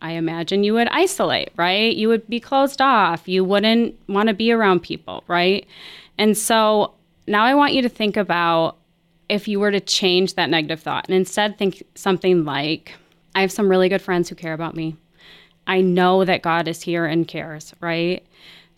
I 0.02 0.12
imagine 0.12 0.64
you 0.64 0.74
would 0.74 0.88
isolate, 0.90 1.52
right? 1.58 1.96
You 1.96 2.08
would 2.08 2.28
be 2.28 2.40
closed 2.40 2.82
off. 2.82 3.28
You 3.28 3.44
wouldn't 3.44 3.96
want 4.08 4.30
to 4.30 4.34
be 4.34 4.52
around 4.52 4.82
people, 4.82 5.24
right? 5.28 5.68
And 6.18 6.38
so 6.38 6.94
now 7.28 7.44
I 7.44 7.54
want 7.56 7.74
you 7.74 7.82
to 7.82 7.90
think 7.90 8.18
about 8.18 8.78
if 9.28 9.48
you 9.48 9.60
were 9.60 9.72
to 9.72 9.80
change 9.80 10.36
that 10.36 10.50
negative 10.50 10.82
thought 10.82 11.06
and 11.08 11.16
instead 11.16 11.58
think 11.58 11.84
something 11.96 12.46
like, 12.46 12.94
I 13.36 13.42
have 13.42 13.52
some 13.52 13.70
really 13.70 13.90
good 13.90 14.02
friends 14.02 14.28
who 14.28 14.36
care 14.36 14.54
about 14.54 14.76
me. 14.76 14.96
I 15.68 15.82
know 15.82 16.26
that 16.26 16.42
God 16.42 16.68
is 16.68 16.82
here 16.82 17.06
and 17.06 17.28
cares, 17.28 17.74
right? 17.80 18.26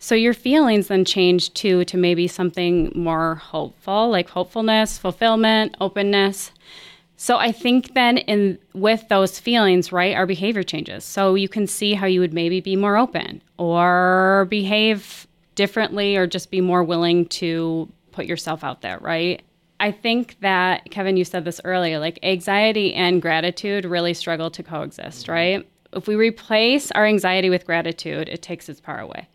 So 0.02 0.16
your 0.16 0.34
feelings 0.34 0.88
then 0.88 1.04
change 1.04 1.54
too 1.54 1.84
to 1.84 1.96
maybe 1.96 2.26
something 2.26 2.90
more 2.92 3.36
hopeful, 3.36 4.10
like 4.10 4.28
hopefulness, 4.28 4.98
fulfillment, 4.98 5.76
openness. 5.80 6.50
So 7.16 7.36
I 7.36 7.52
think 7.52 7.94
then 7.94 8.18
in 8.18 8.58
with 8.74 9.08
those 9.08 9.38
feelings, 9.38 9.92
right, 9.92 10.16
our 10.16 10.26
behavior 10.26 10.64
changes. 10.64 11.04
So 11.04 11.36
you 11.36 11.48
can 11.48 11.68
see 11.68 11.94
how 11.94 12.06
you 12.06 12.18
would 12.18 12.34
maybe 12.34 12.60
be 12.60 12.74
more 12.74 12.96
open 12.96 13.42
or 13.58 14.48
behave 14.50 15.28
differently 15.54 16.16
or 16.16 16.26
just 16.26 16.50
be 16.50 16.60
more 16.60 16.82
willing 16.82 17.26
to 17.26 17.88
put 18.10 18.26
yourself 18.26 18.64
out 18.64 18.80
there, 18.80 18.98
right? 18.98 19.40
I 19.78 19.92
think 19.92 20.36
that 20.40 20.90
Kevin 20.90 21.16
you 21.16 21.24
said 21.24 21.44
this 21.44 21.60
earlier, 21.62 22.00
like 22.00 22.18
anxiety 22.24 22.92
and 22.92 23.22
gratitude 23.22 23.84
really 23.84 24.14
struggle 24.14 24.50
to 24.50 24.64
coexist, 24.64 25.26
mm-hmm. 25.26 25.32
right? 25.32 25.68
If 25.92 26.08
we 26.08 26.16
replace 26.16 26.90
our 26.90 27.06
anxiety 27.06 27.50
with 27.50 27.66
gratitude, 27.66 28.28
it 28.28 28.42
takes 28.42 28.68
its 28.68 28.80
power 28.80 28.98
away 28.98 29.28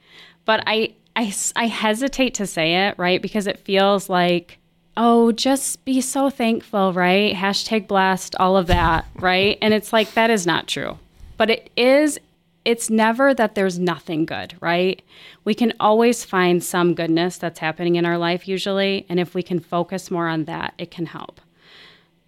but 0.48 0.64
I, 0.66 0.96
I, 1.16 1.32
I 1.56 1.68
hesitate 1.68 2.34
to 2.36 2.48
say 2.48 2.88
it, 2.88 2.98
right? 2.98 3.22
Because 3.22 3.46
it 3.46 3.60
feels 3.60 4.10
like, 4.10 4.58
oh, 4.96 5.32
just 5.34 5.84
be 5.86 6.02
so 6.02 6.32
thankful, 6.32 6.94
right? 6.94 7.36
Hashtag 7.36 7.88
blessed, 7.88 8.36
all 8.40 8.58
of 8.58 8.66
that, 8.68 9.06
right? 9.16 9.58
And 9.62 9.76
it's 9.76 9.94
like, 9.94 10.14
that 10.14 10.32
is 10.32 10.48
not 10.48 10.68
true. 10.68 10.98
But 11.36 11.52
it 11.52 11.70
is, 11.76 12.18
it's 12.66 12.90
never 12.90 13.34
that 13.34 13.56
there's 13.56 13.78
nothing 13.78 14.26
good, 14.26 14.56
right? 14.62 15.02
We 15.44 15.54
can 15.54 15.74
always 15.82 16.24
find 16.24 16.64
some 16.64 16.96
goodness 16.96 17.38
that's 17.38 17.60
happening 17.60 17.98
in 17.98 18.06
our 18.06 18.18
life, 18.18 18.48
usually. 18.48 19.06
And 19.10 19.20
if 19.20 19.36
we 19.36 19.44
can 19.44 19.60
focus 19.60 20.10
more 20.10 20.30
on 20.30 20.46
that, 20.46 20.74
it 20.78 20.92
can 20.92 21.08
help. 21.08 21.42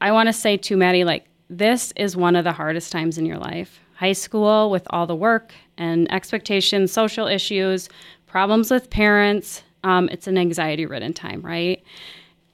I 0.02 0.12
want 0.12 0.28
to 0.28 0.34
say 0.34 0.58
to 0.58 0.78
Maddie, 0.78 1.06
like, 1.06 1.26
this 1.50 1.94
is 1.96 2.18
one 2.18 2.36
of 2.36 2.44
the 2.44 2.52
hardest 2.52 2.92
times 2.92 3.18
in 3.18 3.26
your 3.26 3.38
life. 3.38 3.80
High 4.00 4.14
school 4.14 4.72
with 4.72 4.88
all 4.92 5.06
the 5.06 5.16
work 5.16 5.52
and 5.78 6.10
expectations, 6.10 6.90
social 6.90 7.28
issues, 7.28 7.90
problems 8.28 8.72
with 8.72 8.90
parents. 8.90 9.62
Um, 9.84 10.08
it's 10.08 10.26
an 10.26 10.38
anxiety 10.38 10.86
ridden 10.86 11.12
time, 11.12 11.42
right? 11.42 11.84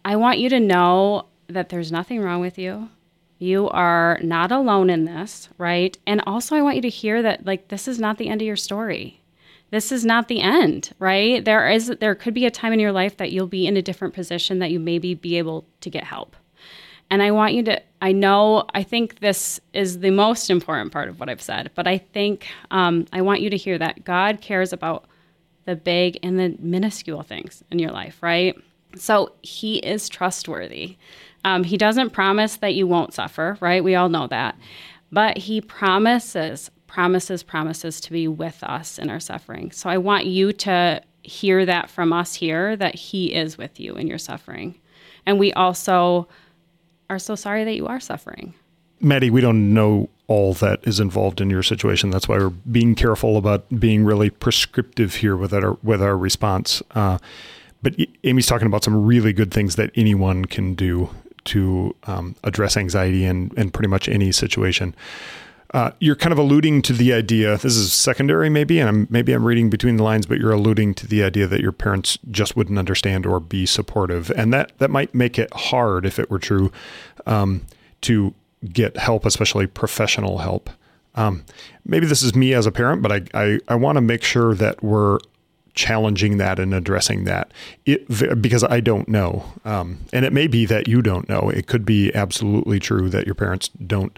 I 0.04 0.16
want 0.16 0.39
you 0.39 0.50
to 0.50 0.60
know 0.60 1.28
that 1.46 1.70
there's 1.70 1.91
nothing 1.91 2.20
wrong 2.20 2.41
with 2.41 2.58
you. 2.58 2.89
You 3.38 3.70
are 3.70 4.18
not 4.24 4.52
alone 4.52 4.89
in 4.89 5.06
this, 5.06 5.48
right? 5.60 5.96
And 6.08 6.20
also, 6.26 6.56
I 6.56 6.64
want 6.64 6.78
you 6.78 6.82
to 6.82 6.89
hear 6.89 7.22
that, 7.22 7.46
like, 7.46 7.68
this 7.68 7.88
is 7.88 8.00
not 8.00 8.18
the 8.18 8.28
end 8.28 8.41
of 8.41 8.48
your 8.48 8.56
story. 8.56 9.22
This 9.70 9.91
is 9.91 10.04
not 10.04 10.28
the 10.28 10.41
end, 10.41 10.93
right? 10.98 11.46
There 11.46 11.70
is, 11.70 11.93
there 12.00 12.16
could 12.16 12.34
be 12.34 12.48
a 12.48 12.52
time 12.52 12.74
in 12.74 12.80
your 12.80 12.91
life 12.91 13.18
that 13.18 13.32
you'll 13.32 13.46
be 13.46 13.68
in 13.68 13.78
a 13.78 13.84
different 13.84 14.16
position 14.16 14.58
that 14.60 14.72
you 14.72 14.80
maybe 14.80 15.14
be 15.14 15.38
able 15.38 15.66
to 15.82 15.91
get 15.91 16.06
help. 16.06 16.36
And 17.16 17.24
I 17.24 17.32
want 17.32 17.53
you 17.53 17.63
to, 17.63 17.82
I 18.01 18.11
know, 18.11 18.66
I 18.74 18.84
think 18.84 19.22
this 19.22 19.61
is 19.72 19.99
the 19.99 20.09
most 20.09 20.49
important 20.49 20.91
part 20.91 21.07
of 21.07 21.18
what 21.18 21.30
I've 21.30 21.41
said, 21.41 21.72
but 21.74 21.88
I 21.88 21.97
think 21.97 22.45
um, 22.72 23.05
I 23.13 23.22
want 23.22 23.39
you 23.39 23.49
to 23.49 23.55
hear 23.55 23.78
that 23.78 24.03
God 24.03 24.41
cares 24.41 24.74
about 24.74 25.05
the 25.63 25.78
big 25.78 26.20
and 26.24 26.38
the 26.38 26.57
minuscule 26.59 27.24
things 27.24 27.63
in 27.72 27.80
your 27.80 27.91
life, 27.91 28.22
right? 28.22 28.53
So 28.97 29.32
He 29.43 29.78
is 29.78 30.09
trustworthy. 30.09 30.97
Um, 31.45 31.63
he 31.63 31.78
doesn't 31.78 32.09
promise 32.09 32.57
that 32.57 32.76
you 32.76 32.86
won't 32.86 33.13
suffer, 33.13 33.57
right? 33.61 33.82
We 33.82 33.95
all 33.95 34.09
know 34.09 34.28
that. 34.28 34.57
But 35.09 35.38
He 35.38 35.61
promises, 35.61 36.70
promises, 36.88 37.43
promises 37.43 38.01
to 38.01 38.11
be 38.11 38.28
with 38.28 38.61
us 38.61 38.99
in 38.99 39.09
our 39.09 39.22
suffering. 39.22 39.72
So 39.72 39.89
I 39.89 39.99
want 39.99 40.26
you 40.26 40.51
to 40.51 41.01
hear 41.24 41.66
that 41.66 41.89
from 41.89 42.11
us 42.11 42.36
here 42.36 42.76
that 42.76 42.95
He 42.95 43.34
is 43.34 43.57
with 43.57 43.80
you 43.80 43.93
in 43.93 44.05
your 44.05 44.18
suffering. 44.18 44.76
And 45.26 45.39
we 45.39 45.53
also, 45.53 46.28
are 47.10 47.20
so 47.20 47.36
sorry 47.36 47.64
that 47.64 47.76
you 47.76 47.88
are 47.88 47.99
suffering. 47.99 48.53
Maddie, 48.99 49.30
we 49.30 49.41
don't 49.41 49.74
know 49.74 50.10
all 50.28 50.53
that 50.56 50.80
is 50.84 50.99
involved 50.99 51.39
in 51.41 51.49
your 51.49 51.64
situation. 51.64 52.10
That's 52.10 52.28
why 52.28 52.38
we're 52.38 52.49
being 52.49 52.95
careful 52.95 53.38
about 53.38 53.68
being 53.80 54.03
really 54.06 54.30
prescriptive 54.30 55.16
here 55.16 55.36
with 55.36 55.53
our 55.53 55.74
with 55.84 56.01
our 56.01 56.18
response. 56.18 56.82
Uh, 56.91 57.20
but 57.84 57.95
Amy's 58.24 58.47
talking 58.47 58.66
about 58.66 58.84
some 58.84 59.06
really 59.06 59.34
good 59.34 59.51
things 59.51 59.76
that 59.76 59.91
anyone 59.95 60.45
can 60.45 60.74
do 60.74 61.10
to 61.45 61.95
um, 62.08 62.36
address 62.43 62.76
anxiety 62.76 63.26
in, 63.26 63.51
in 63.56 63.70
pretty 63.70 63.88
much 63.88 64.10
any 64.10 64.32
situation. 64.32 64.95
Uh, 65.76 65.92
you're 66.00 66.16
kind 66.16 66.32
of 66.32 66.38
alluding 66.40 66.82
to 66.82 66.94
the 66.94 67.12
idea. 67.12 67.58
This 67.58 67.76
is 67.76 67.92
secondary, 67.92 68.50
maybe, 68.50 68.80
and 68.80 68.88
I'm, 68.88 69.08
maybe 69.10 69.34
I'm 69.34 69.44
reading 69.44 69.70
between 69.70 69.98
the 69.98 70.04
lines, 70.04 70.26
but 70.26 70.40
you're 70.40 70.54
alluding 70.54 70.94
to 70.94 71.06
the 71.06 71.22
idea 71.22 71.48
that 71.48 71.60
your 71.60 71.74
parents 71.74 72.18
just 72.32 72.56
wouldn't 72.56 72.80
understand 72.80 73.26
or 73.26 73.42
be 73.42 73.66
supportive, 73.66 74.32
and 74.32 74.54
that 74.54 74.72
that 74.78 74.90
might 74.90 75.14
make 75.14 75.38
it 75.38 75.54
hard, 75.54 76.06
if 76.06 76.18
it 76.18 76.32
were 76.32 76.40
true, 76.40 76.72
um, 77.26 77.66
to 78.00 78.34
get 78.72 78.96
help, 78.96 79.26
especially 79.26 79.68
professional 79.68 80.38
help. 80.38 80.70
Um, 81.16 81.44
maybe 81.84 82.06
this 82.06 82.24
is 82.24 82.34
me 82.36 82.54
as 82.54 82.66
a 82.66 82.72
parent, 82.72 83.02
but 83.02 83.12
I 83.12 83.22
I, 83.34 83.60
I 83.68 83.76
want 83.76 83.98
to 83.98 84.02
make 84.02 84.24
sure 84.24 84.56
that 84.56 84.82
we're 84.82 85.20
challenging 85.74 86.38
that 86.38 86.58
and 86.58 86.74
addressing 86.74 87.26
that 87.26 87.52
it, 87.86 88.08
because 88.42 88.64
I 88.64 88.80
don't 88.80 89.10
know. 89.10 89.44
Um, 89.66 89.98
and 90.14 90.24
it 90.24 90.32
may 90.32 90.48
be 90.48 90.66
that 90.68 90.88
you 90.88 91.02
don't 91.02 91.28
know. 91.28 91.50
It 91.50 91.68
could 91.68 91.86
be 91.86 92.16
absolutely 92.16 92.80
true 92.80 93.10
that 93.10 93.26
your 93.26 93.36
parents 93.36 93.68
don't 93.86 94.18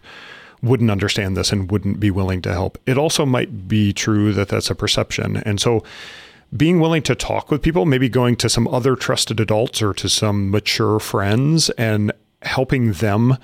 wouldn't 0.61 0.91
understand 0.91 1.37
this 1.37 1.51
and 1.51 1.71
wouldn't 1.71 1.99
be 1.99 2.11
willing 2.11 2.41
to 2.41 2.51
help. 2.51 2.77
It 2.85 2.97
also 2.97 3.25
might 3.25 3.67
be 3.67 3.93
true 3.93 4.33
that 4.33 4.49
that's 4.49 4.69
a 4.69 4.75
perception. 4.75 5.37
And 5.37 5.59
so 5.59 5.83
being 6.55 6.79
willing 6.79 7.03
to 7.03 7.15
talk 7.15 7.51
with 7.51 7.61
people, 7.61 7.85
maybe 7.85 8.09
going 8.09 8.35
to 8.37 8.49
some 8.49 8.67
other 8.69 8.95
trusted 8.95 9.39
adults 9.39 9.81
or 9.81 9.93
to 9.93 10.09
some 10.09 10.49
mature 10.49 10.99
friends 10.99 11.69
and 11.71 12.11
helping 12.41 12.93
them 12.93 13.37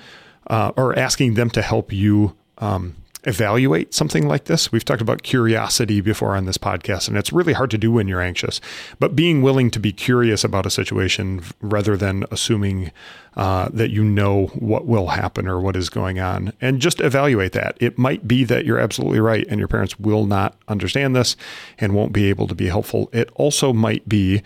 uh, 0.48 0.72
or 0.76 0.98
asking 0.98 1.34
them 1.34 1.50
to 1.50 1.62
help 1.62 1.92
you 1.92 2.34
um, 2.58 2.96
evaluate 3.24 3.94
something 3.94 4.26
like 4.26 4.44
this. 4.44 4.70
We've 4.70 4.84
talked 4.84 5.00
about 5.00 5.22
curiosity 5.22 6.00
before 6.00 6.36
on 6.36 6.46
this 6.46 6.58
podcast, 6.58 7.08
and 7.08 7.16
it's 7.16 7.32
really 7.32 7.52
hard 7.52 7.70
to 7.70 7.78
do 7.78 7.90
when 7.92 8.08
you're 8.08 8.20
anxious. 8.20 8.60
But 8.98 9.16
being 9.16 9.42
willing 9.42 9.70
to 9.72 9.80
be 9.80 9.92
curious 9.92 10.44
about 10.44 10.66
a 10.66 10.70
situation 10.70 11.42
rather 11.60 11.96
than 11.96 12.24
assuming 12.30 12.92
uh, 13.36 13.68
that 13.72 13.90
you 13.90 14.04
know 14.04 14.46
what 14.54 14.86
will 14.86 15.08
happen 15.08 15.48
or 15.48 15.60
what 15.60 15.76
is 15.76 15.88
going 15.88 16.20
on, 16.20 16.52
and 16.60 16.80
just 16.80 17.00
evaluate 17.00 17.52
that. 17.52 17.76
It 17.80 17.98
might 17.98 18.28
be 18.28 18.44
that 18.44 18.64
you're 18.64 18.78
absolutely 18.78 19.20
right, 19.20 19.46
and 19.48 19.58
your 19.58 19.68
parents 19.68 19.98
will 19.98 20.26
not 20.26 20.56
understand 20.68 21.16
this 21.16 21.36
and 21.78 21.94
won't 21.94 22.12
be 22.12 22.28
able 22.28 22.46
to 22.48 22.54
be 22.54 22.68
helpful. 22.68 23.08
It 23.12 23.30
also 23.34 23.72
might 23.72 24.08
be 24.08 24.42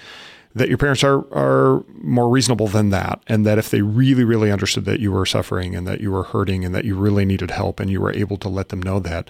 that 0.58 0.68
your 0.68 0.78
parents 0.78 1.02
are 1.02 1.24
are 1.32 1.84
more 2.00 2.28
reasonable 2.28 2.68
than 2.68 2.90
that 2.90 3.22
and 3.26 3.46
that 3.46 3.58
if 3.58 3.70
they 3.70 3.82
really 3.82 4.24
really 4.24 4.50
understood 4.50 4.84
that 4.84 5.00
you 5.00 5.10
were 5.12 5.26
suffering 5.26 5.74
and 5.74 5.86
that 5.86 6.00
you 6.00 6.10
were 6.10 6.24
hurting 6.24 6.64
and 6.64 6.74
that 6.74 6.84
you 6.84 6.94
really 6.94 7.24
needed 7.24 7.50
help 7.50 7.80
and 7.80 7.90
you 7.90 8.00
were 8.00 8.12
able 8.12 8.36
to 8.36 8.48
let 8.48 8.68
them 8.68 8.82
know 8.82 8.98
that 9.00 9.28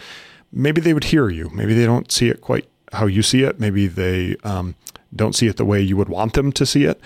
maybe 0.52 0.80
they 0.80 0.94
would 0.94 1.04
hear 1.04 1.28
you 1.28 1.50
maybe 1.50 1.74
they 1.74 1.86
don't 1.86 2.10
see 2.10 2.28
it 2.28 2.40
quite 2.40 2.66
how 2.92 3.06
you 3.06 3.22
see 3.22 3.42
it 3.42 3.60
maybe 3.60 3.86
they 3.86 4.36
um, 4.44 4.74
don't 5.14 5.34
see 5.34 5.46
it 5.46 5.56
the 5.56 5.64
way 5.64 5.80
you 5.80 5.96
would 5.96 6.08
want 6.08 6.32
them 6.32 6.50
to 6.50 6.66
see 6.66 6.84
it 6.84 7.00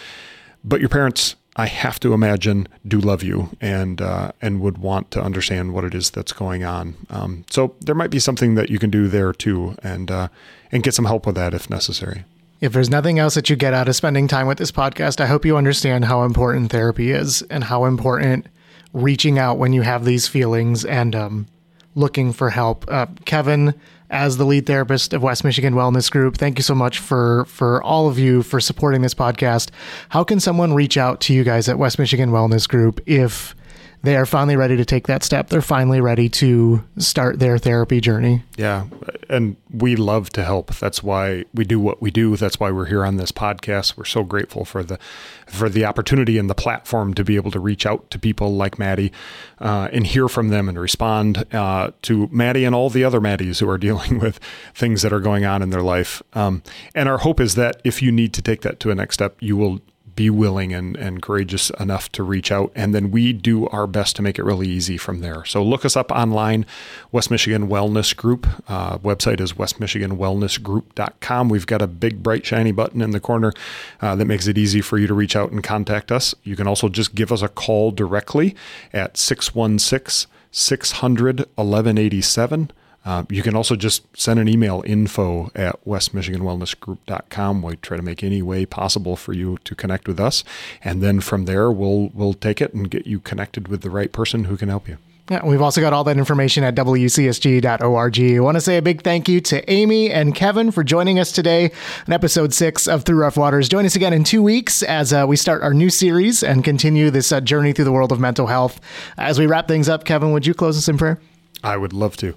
but 0.64 0.80
your 0.80 0.88
parents 0.88 1.36
I 1.54 1.66
have 1.66 2.00
to 2.00 2.14
imagine 2.14 2.66
do 2.86 2.98
love 2.98 3.22
you 3.22 3.50
and 3.60 4.00
uh, 4.00 4.32
and 4.40 4.60
would 4.60 4.78
want 4.78 5.10
to 5.10 5.22
understand 5.22 5.74
what 5.74 5.84
it 5.84 5.94
is 5.94 6.10
that's 6.10 6.32
going 6.32 6.64
on. 6.64 6.96
Um, 7.10 7.44
so 7.50 7.76
there 7.80 7.94
might 7.94 8.10
be 8.10 8.18
something 8.18 8.54
that 8.54 8.70
you 8.70 8.78
can 8.78 8.88
do 8.88 9.06
there 9.06 9.34
too, 9.34 9.76
and 9.82 10.10
uh, 10.10 10.28
and 10.70 10.82
get 10.82 10.94
some 10.94 11.04
help 11.04 11.26
with 11.26 11.34
that 11.34 11.52
if 11.52 11.68
necessary. 11.68 12.24
If 12.62 12.72
there's 12.72 12.88
nothing 12.88 13.18
else 13.18 13.34
that 13.34 13.50
you 13.50 13.56
get 13.56 13.74
out 13.74 13.88
of 13.88 13.96
spending 13.96 14.28
time 14.28 14.46
with 14.46 14.56
this 14.56 14.70
podcast, 14.70 15.20
I 15.20 15.26
hope 15.26 15.44
you 15.44 15.56
understand 15.56 16.04
how 16.04 16.22
important 16.22 16.70
therapy 16.70 17.10
is 17.10 17.42
and 17.50 17.64
how 17.64 17.86
important 17.86 18.46
reaching 18.92 19.36
out 19.36 19.58
when 19.58 19.72
you 19.72 19.82
have 19.82 20.04
these 20.04 20.28
feelings 20.28 20.84
and 20.84 21.16
um, 21.16 21.48
looking 21.96 22.32
for 22.32 22.50
help. 22.50 22.84
Uh, 22.86 23.06
Kevin, 23.24 23.74
as 24.10 24.36
the 24.36 24.44
lead 24.44 24.66
therapist 24.66 25.12
of 25.12 25.24
West 25.24 25.42
Michigan 25.42 25.74
Wellness 25.74 26.08
Group, 26.08 26.36
thank 26.36 26.56
you 26.56 26.62
so 26.62 26.76
much 26.76 27.00
for 27.00 27.46
for 27.46 27.82
all 27.82 28.06
of 28.06 28.16
you 28.16 28.44
for 28.44 28.60
supporting 28.60 29.02
this 29.02 29.14
podcast. 29.14 29.70
How 30.10 30.22
can 30.22 30.38
someone 30.38 30.72
reach 30.72 30.96
out 30.96 31.20
to 31.22 31.34
you 31.34 31.42
guys 31.42 31.68
at 31.68 31.78
West 31.80 31.98
Michigan 31.98 32.30
Wellness 32.30 32.68
Group 32.68 33.00
if 33.06 33.56
they 34.03 34.16
are 34.16 34.26
finally 34.26 34.57
ready 34.57 34.76
to 34.76 34.84
take 34.84 35.07
that 35.07 35.22
step. 35.22 35.48
They're 35.48 35.62
finally 35.62 36.00
ready 36.00 36.28
to 36.30 36.82
start 36.98 37.38
their 37.38 37.57
therapy 37.57 38.00
journey. 38.00 38.42
Yeah. 38.57 38.86
And 39.28 39.57
we 39.72 39.94
love 39.94 40.30
to 40.30 40.42
help. 40.42 40.74
That's 40.74 41.03
why 41.03 41.44
we 41.55 41.64
do 41.64 41.78
what 41.78 42.03
we 42.03 42.11
do. 42.11 42.36
That's 42.36 42.59
why 42.59 42.72
we're 42.72 42.86
here 42.86 43.05
on 43.05 43.16
this 43.16 43.30
podcast. 43.30 43.96
We're 43.96 44.05
so 44.05 44.24
grateful 44.24 44.64
for 44.64 44.82
the 44.82 44.98
for 45.46 45.68
the 45.68 45.84
opportunity 45.84 46.36
and 46.36 46.50
the 46.50 46.55
platform 46.55 47.14
to 47.14 47.24
be 47.24 47.36
able 47.36 47.50
to 47.53 47.61
reach 47.61 47.86
out 47.86 48.11
to 48.11 48.18
people 48.18 48.55
like 48.57 48.78
Maddie 48.78 49.12
uh, 49.61 49.88
and 49.92 50.07
hear 50.07 50.28
from 50.28 50.48
them 50.48 50.68
and 50.68 50.78
respond 50.78 51.46
uh, 51.55 51.92
to 52.03 52.28
Maddie 52.32 52.64
and 52.64 52.74
all 52.74 52.90
the 52.90 53.05
other 53.05 53.20
Maddies 53.20 53.61
who 53.61 53.68
are 53.68 53.78
dealing 53.82 54.18
with 54.18 54.40
things 54.74 55.03
that 55.03 55.12
are 55.12 55.20
going 55.20 55.44
on 55.44 55.62
in 55.62 55.70
their 55.70 55.82
life. 55.82 56.22
Um, 56.32 56.62
and 56.94 57.09
our 57.09 57.18
hope 57.18 57.38
is 57.38 57.55
that 57.55 57.80
if 57.84 58.03
you 58.03 58.11
need 58.11 58.32
to 58.34 58.42
take 58.42 58.62
that 58.62 58.80
to 58.80 58.90
a 58.90 58.94
next 58.94 59.14
step, 59.14 59.36
you 59.40 59.57
will 59.57 59.80
be 60.14 60.30
willing 60.30 60.72
and, 60.72 60.96
and 60.96 61.22
courageous 61.22 61.70
enough 61.80 62.10
to 62.12 62.22
reach 62.22 62.52
out. 62.52 62.72
And 62.74 62.94
then 62.94 63.10
we 63.10 63.32
do 63.32 63.66
our 63.68 63.86
best 63.86 64.16
to 64.16 64.22
make 64.22 64.38
it 64.38 64.44
really 64.44 64.68
easy 64.68 64.96
from 64.96 65.20
there. 65.20 65.44
So 65.44 65.62
look 65.62 65.84
us 65.84 65.96
up 65.96 66.10
online, 66.10 66.66
West 67.10 67.30
Michigan 67.30 67.68
Wellness 67.68 68.16
Group. 68.16 68.46
Uh, 68.68 68.98
website 68.98 69.40
is 69.40 69.54
westmichiganwellnessgroup.com. 69.54 71.48
We've 71.48 71.66
got 71.66 71.82
a 71.82 71.86
big, 71.86 72.22
bright, 72.22 72.44
shiny 72.46 72.72
button 72.72 73.00
in 73.02 73.10
the 73.10 73.20
corner 73.20 73.52
uh, 74.00 74.14
that 74.16 74.26
makes 74.26 74.46
it 74.46 74.58
easy 74.58 74.80
for 74.80 74.98
you 74.98 75.06
to 75.06 75.14
reach 75.14 75.36
out 75.36 75.50
and 75.50 75.62
contact 75.62 76.12
us. 76.12 76.34
You 76.42 76.56
can 76.56 76.66
also 76.66 76.88
just 76.88 77.14
give 77.14 77.32
us 77.32 77.42
a 77.42 77.48
call 77.48 77.90
directly 77.90 78.54
at 78.92 79.16
616 79.16 80.30
600 80.52 81.38
1187. 81.56 82.70
Uh, 83.05 83.24
you 83.28 83.42
can 83.42 83.57
also 83.57 83.74
just 83.76 84.05
send 84.16 84.38
an 84.38 84.48
email 84.48 84.82
info 84.86 85.50
at 85.55 85.84
westmichiganwellnessgroup.com. 85.84 87.62
We 87.62 87.76
try 87.76 87.96
to 87.96 88.03
make 88.03 88.22
any 88.22 88.42
way 88.42 88.64
possible 88.64 89.16
for 89.16 89.32
you 89.32 89.59
to 89.64 89.74
connect 89.74 90.07
with 90.07 90.20
us. 90.20 90.44
And 90.84 91.03
then 91.03 91.20
from 91.20 91.46
there, 91.46 91.70
we'll, 91.70 92.11
we'll 92.14 92.34
take 92.34 92.61
it 92.61 92.72
and 92.74 92.90
get 92.90 93.07
you 93.07 93.20
connected 93.20 93.68
with 93.68 93.82
the 93.82 93.90
right 93.90 94.12
person 94.12 94.44
who 94.44 94.57
can 94.57 94.68
help 94.68 94.88
you. 94.88 94.98
Yeah, 95.30 95.46
we've 95.46 95.62
also 95.62 95.80
got 95.80 95.92
all 95.92 96.05
that 96.05 96.18
information 96.18 96.64
at 96.64 96.74
wcsg.org. 96.74 98.20
I 98.20 98.40
want 98.40 98.57
to 98.57 98.61
say 98.61 98.76
a 98.76 98.82
big 98.82 99.03
thank 99.03 99.28
you 99.28 99.40
to 99.42 99.70
Amy 99.70 100.11
and 100.11 100.34
Kevin 100.34 100.72
for 100.72 100.82
joining 100.82 101.20
us 101.20 101.30
today 101.30 101.70
on 102.07 102.12
episode 102.12 102.53
six 102.53 102.88
of 102.88 103.05
Through 103.05 103.18
Rough 103.18 103.36
Waters. 103.36 103.68
Join 103.68 103.86
us 103.86 103.94
again 103.94 104.12
in 104.12 104.24
two 104.24 104.42
weeks 104.42 104.82
as 104.82 105.12
uh, 105.12 105.24
we 105.26 105.36
start 105.36 105.62
our 105.62 105.72
new 105.72 105.90
series 105.90 106.42
and 106.42 106.64
continue 106.64 107.09
this 107.09 107.30
uh, 107.30 107.40
journey 107.40 107.72
through 107.72 107.84
the 107.84 107.92
world 107.92 108.11
of 108.11 108.18
mental 108.18 108.48
health. 108.48 108.80
As 109.16 109.38
we 109.38 109.46
wrap 109.46 109.68
things 109.68 109.88
up, 109.88 110.05
Kevin, 110.05 110.32
would 110.32 110.44
you 110.44 110.55
close 110.55 110.76
us 110.76 110.88
in 110.88 110.98
prayer? 110.98 111.20
I 111.62 111.76
would 111.76 111.92
love 111.92 112.16
to. 112.18 112.34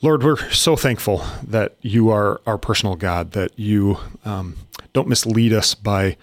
Lord, 0.00 0.22
we're 0.22 0.50
so 0.50 0.76
thankful 0.76 1.24
that 1.42 1.74
you 1.82 2.08
are 2.08 2.40
our 2.46 2.56
personal 2.56 2.94
God, 2.94 3.32
that 3.32 3.50
you 3.58 3.98
um, 4.24 4.56
don't 4.92 5.08
mislead 5.08 5.52
us 5.52 5.74
by 5.74 6.16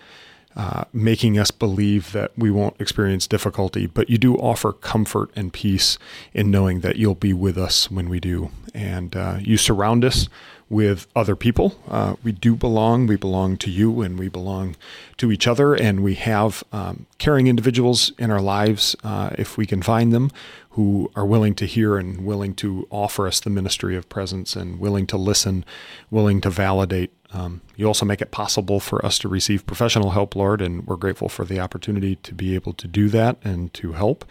uh, 0.55 0.85
making 0.93 1.37
us 1.37 1.51
believe 1.51 2.13
that 2.13 2.31
we 2.37 2.49
won't 2.49 2.79
experience 2.79 3.27
difficulty, 3.27 3.85
but 3.85 4.09
you 4.09 4.17
do 4.17 4.37
offer 4.37 4.71
comfort 4.71 5.29
and 5.35 5.51
peace 5.51 5.99
in 6.33 6.49
knowing 6.49 6.79
that 6.79 6.95
you'll 6.95 7.15
be 7.15 7.33
with 7.33 7.57
us 7.57 7.91
when 7.91 8.07
we 8.07 8.21
do. 8.21 8.49
And 8.73 9.13
uh, 9.13 9.39
you 9.41 9.57
surround 9.57 10.05
us 10.05 10.29
with 10.69 11.07
other 11.15 11.35
people. 11.35 11.75
Uh, 11.87 12.15
we 12.23 12.31
do 12.31 12.55
belong. 12.55 13.07
We 13.07 13.17
belong 13.17 13.57
to 13.57 13.69
you 13.69 14.01
and 14.01 14.17
we 14.17 14.29
belong 14.29 14.75
to 15.17 15.31
each 15.31 15.47
other. 15.47 15.75
And 15.75 16.01
we 16.01 16.15
have 16.15 16.63
um, 16.71 17.05
caring 17.17 17.47
individuals 17.47 18.13
in 18.17 18.31
our 18.31 18.41
lives, 18.41 18.95
uh, 19.03 19.31
if 19.37 19.57
we 19.57 19.65
can 19.65 19.81
find 19.81 20.11
them, 20.11 20.31
who 20.75 21.09
are 21.15 21.25
willing 21.25 21.55
to 21.55 21.65
hear 21.65 21.97
and 21.97 22.25
willing 22.25 22.53
to 22.53 22.85
offer 22.89 23.27
us 23.27 23.39
the 23.39 23.49
ministry 23.49 23.95
of 23.95 24.09
presence 24.09 24.57
and 24.57 24.77
willing 24.77 25.07
to 25.07 25.15
listen, 25.15 25.63
willing 26.11 26.41
to 26.41 26.49
validate. 26.49 27.13
Um, 27.31 27.61
you 27.77 27.87
also 27.87 28.05
make 28.05 28.21
it 28.21 28.31
possible 28.31 28.81
for 28.81 29.03
us 29.05 29.17
to 29.19 29.29
receive 29.29 29.65
professional 29.65 30.11
help, 30.11 30.35
Lord, 30.35 30.61
and 30.61 30.85
we're 30.85 30.97
grateful 30.97 31.29
for 31.29 31.45
the 31.45 31.61
opportunity 31.61 32.17
to 32.17 32.33
be 32.33 32.55
able 32.55 32.73
to 32.73 32.89
do 32.89 33.07
that 33.07 33.37
and 33.41 33.73
to 33.73 33.93
help 33.93 34.25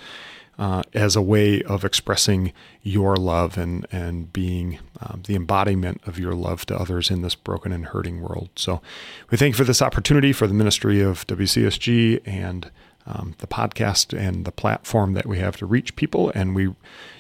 uh, 0.59 0.83
as 0.93 1.17
a 1.17 1.23
way 1.23 1.63
of 1.63 1.83
expressing 1.83 2.53
your 2.83 3.17
love 3.17 3.57
and 3.57 3.87
and 3.91 4.31
being 4.33 4.79
um, 5.01 5.23
the 5.27 5.35
embodiment 5.35 6.01
of 6.07 6.19
your 6.19 6.35
love 6.35 6.67
to 6.67 6.77
others 6.77 7.11
in 7.11 7.23
this 7.23 7.35
broken 7.35 7.73
and 7.73 7.87
hurting 7.87 8.21
world. 8.21 8.51
So 8.55 8.83
we 9.31 9.39
thank 9.39 9.55
you 9.55 9.57
for 9.57 9.65
this 9.65 9.83
opportunity 9.83 10.33
for 10.35 10.47
the 10.47 10.55
ministry 10.55 11.01
of 11.01 11.27
WCSG 11.27 12.21
and 12.27 12.71
um, 13.07 13.35
the 13.39 13.47
podcast 13.47 14.17
and 14.17 14.45
the 14.45 14.53
platform 14.53 15.15
that 15.15 15.27
we 15.27 15.39
have 15.39 15.57
to 15.59 15.67
reach 15.67 15.97
people. 15.97 16.31
And 16.35 16.55
we 16.55 16.75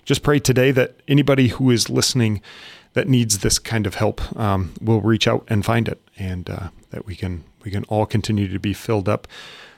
just 0.04 0.22
pray 0.22 0.38
today 0.38 0.70
that 0.72 0.96
anybody 1.08 1.48
who 1.48 1.70
is 1.70 1.90
listening 1.90 2.40
that 2.94 3.08
needs 3.08 3.38
this 3.38 3.58
kind 3.58 3.86
of 3.86 3.96
help 3.96 4.36
um, 4.38 4.72
will 4.80 5.00
reach 5.00 5.26
out 5.26 5.44
and 5.48 5.64
find 5.64 5.88
it, 5.88 6.00
and 6.16 6.48
uh, 6.48 6.68
that 6.90 7.06
we 7.06 7.16
can 7.16 7.44
we 7.64 7.70
can 7.70 7.84
all 7.84 8.06
continue 8.06 8.48
to 8.48 8.58
be 8.58 8.72
filled 8.72 9.08
up 9.08 9.26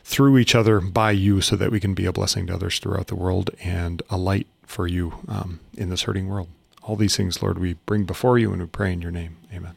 through 0.04 0.38
each 0.38 0.54
other 0.54 0.80
by 0.80 1.10
you 1.10 1.40
so 1.40 1.56
that 1.56 1.72
we 1.72 1.80
can 1.80 1.94
be 1.94 2.04
a 2.04 2.12
blessing 2.12 2.46
to 2.46 2.54
others 2.54 2.78
throughout 2.78 3.06
the 3.08 3.16
world 3.16 3.50
and 3.64 4.02
a 4.10 4.16
light 4.16 4.46
for 4.64 4.86
you 4.86 5.14
um, 5.28 5.60
in 5.74 5.88
this 5.88 6.02
hurting 6.02 6.28
world. 6.28 6.48
All 6.82 6.94
these 6.94 7.16
things, 7.16 7.42
Lord, 7.42 7.58
we 7.58 7.74
bring 7.86 8.04
before 8.04 8.38
you 8.38 8.52
and 8.52 8.60
we 8.60 8.68
pray 8.68 8.92
in 8.92 9.02
your 9.02 9.10
name. 9.10 9.36
Amen. 9.52 9.76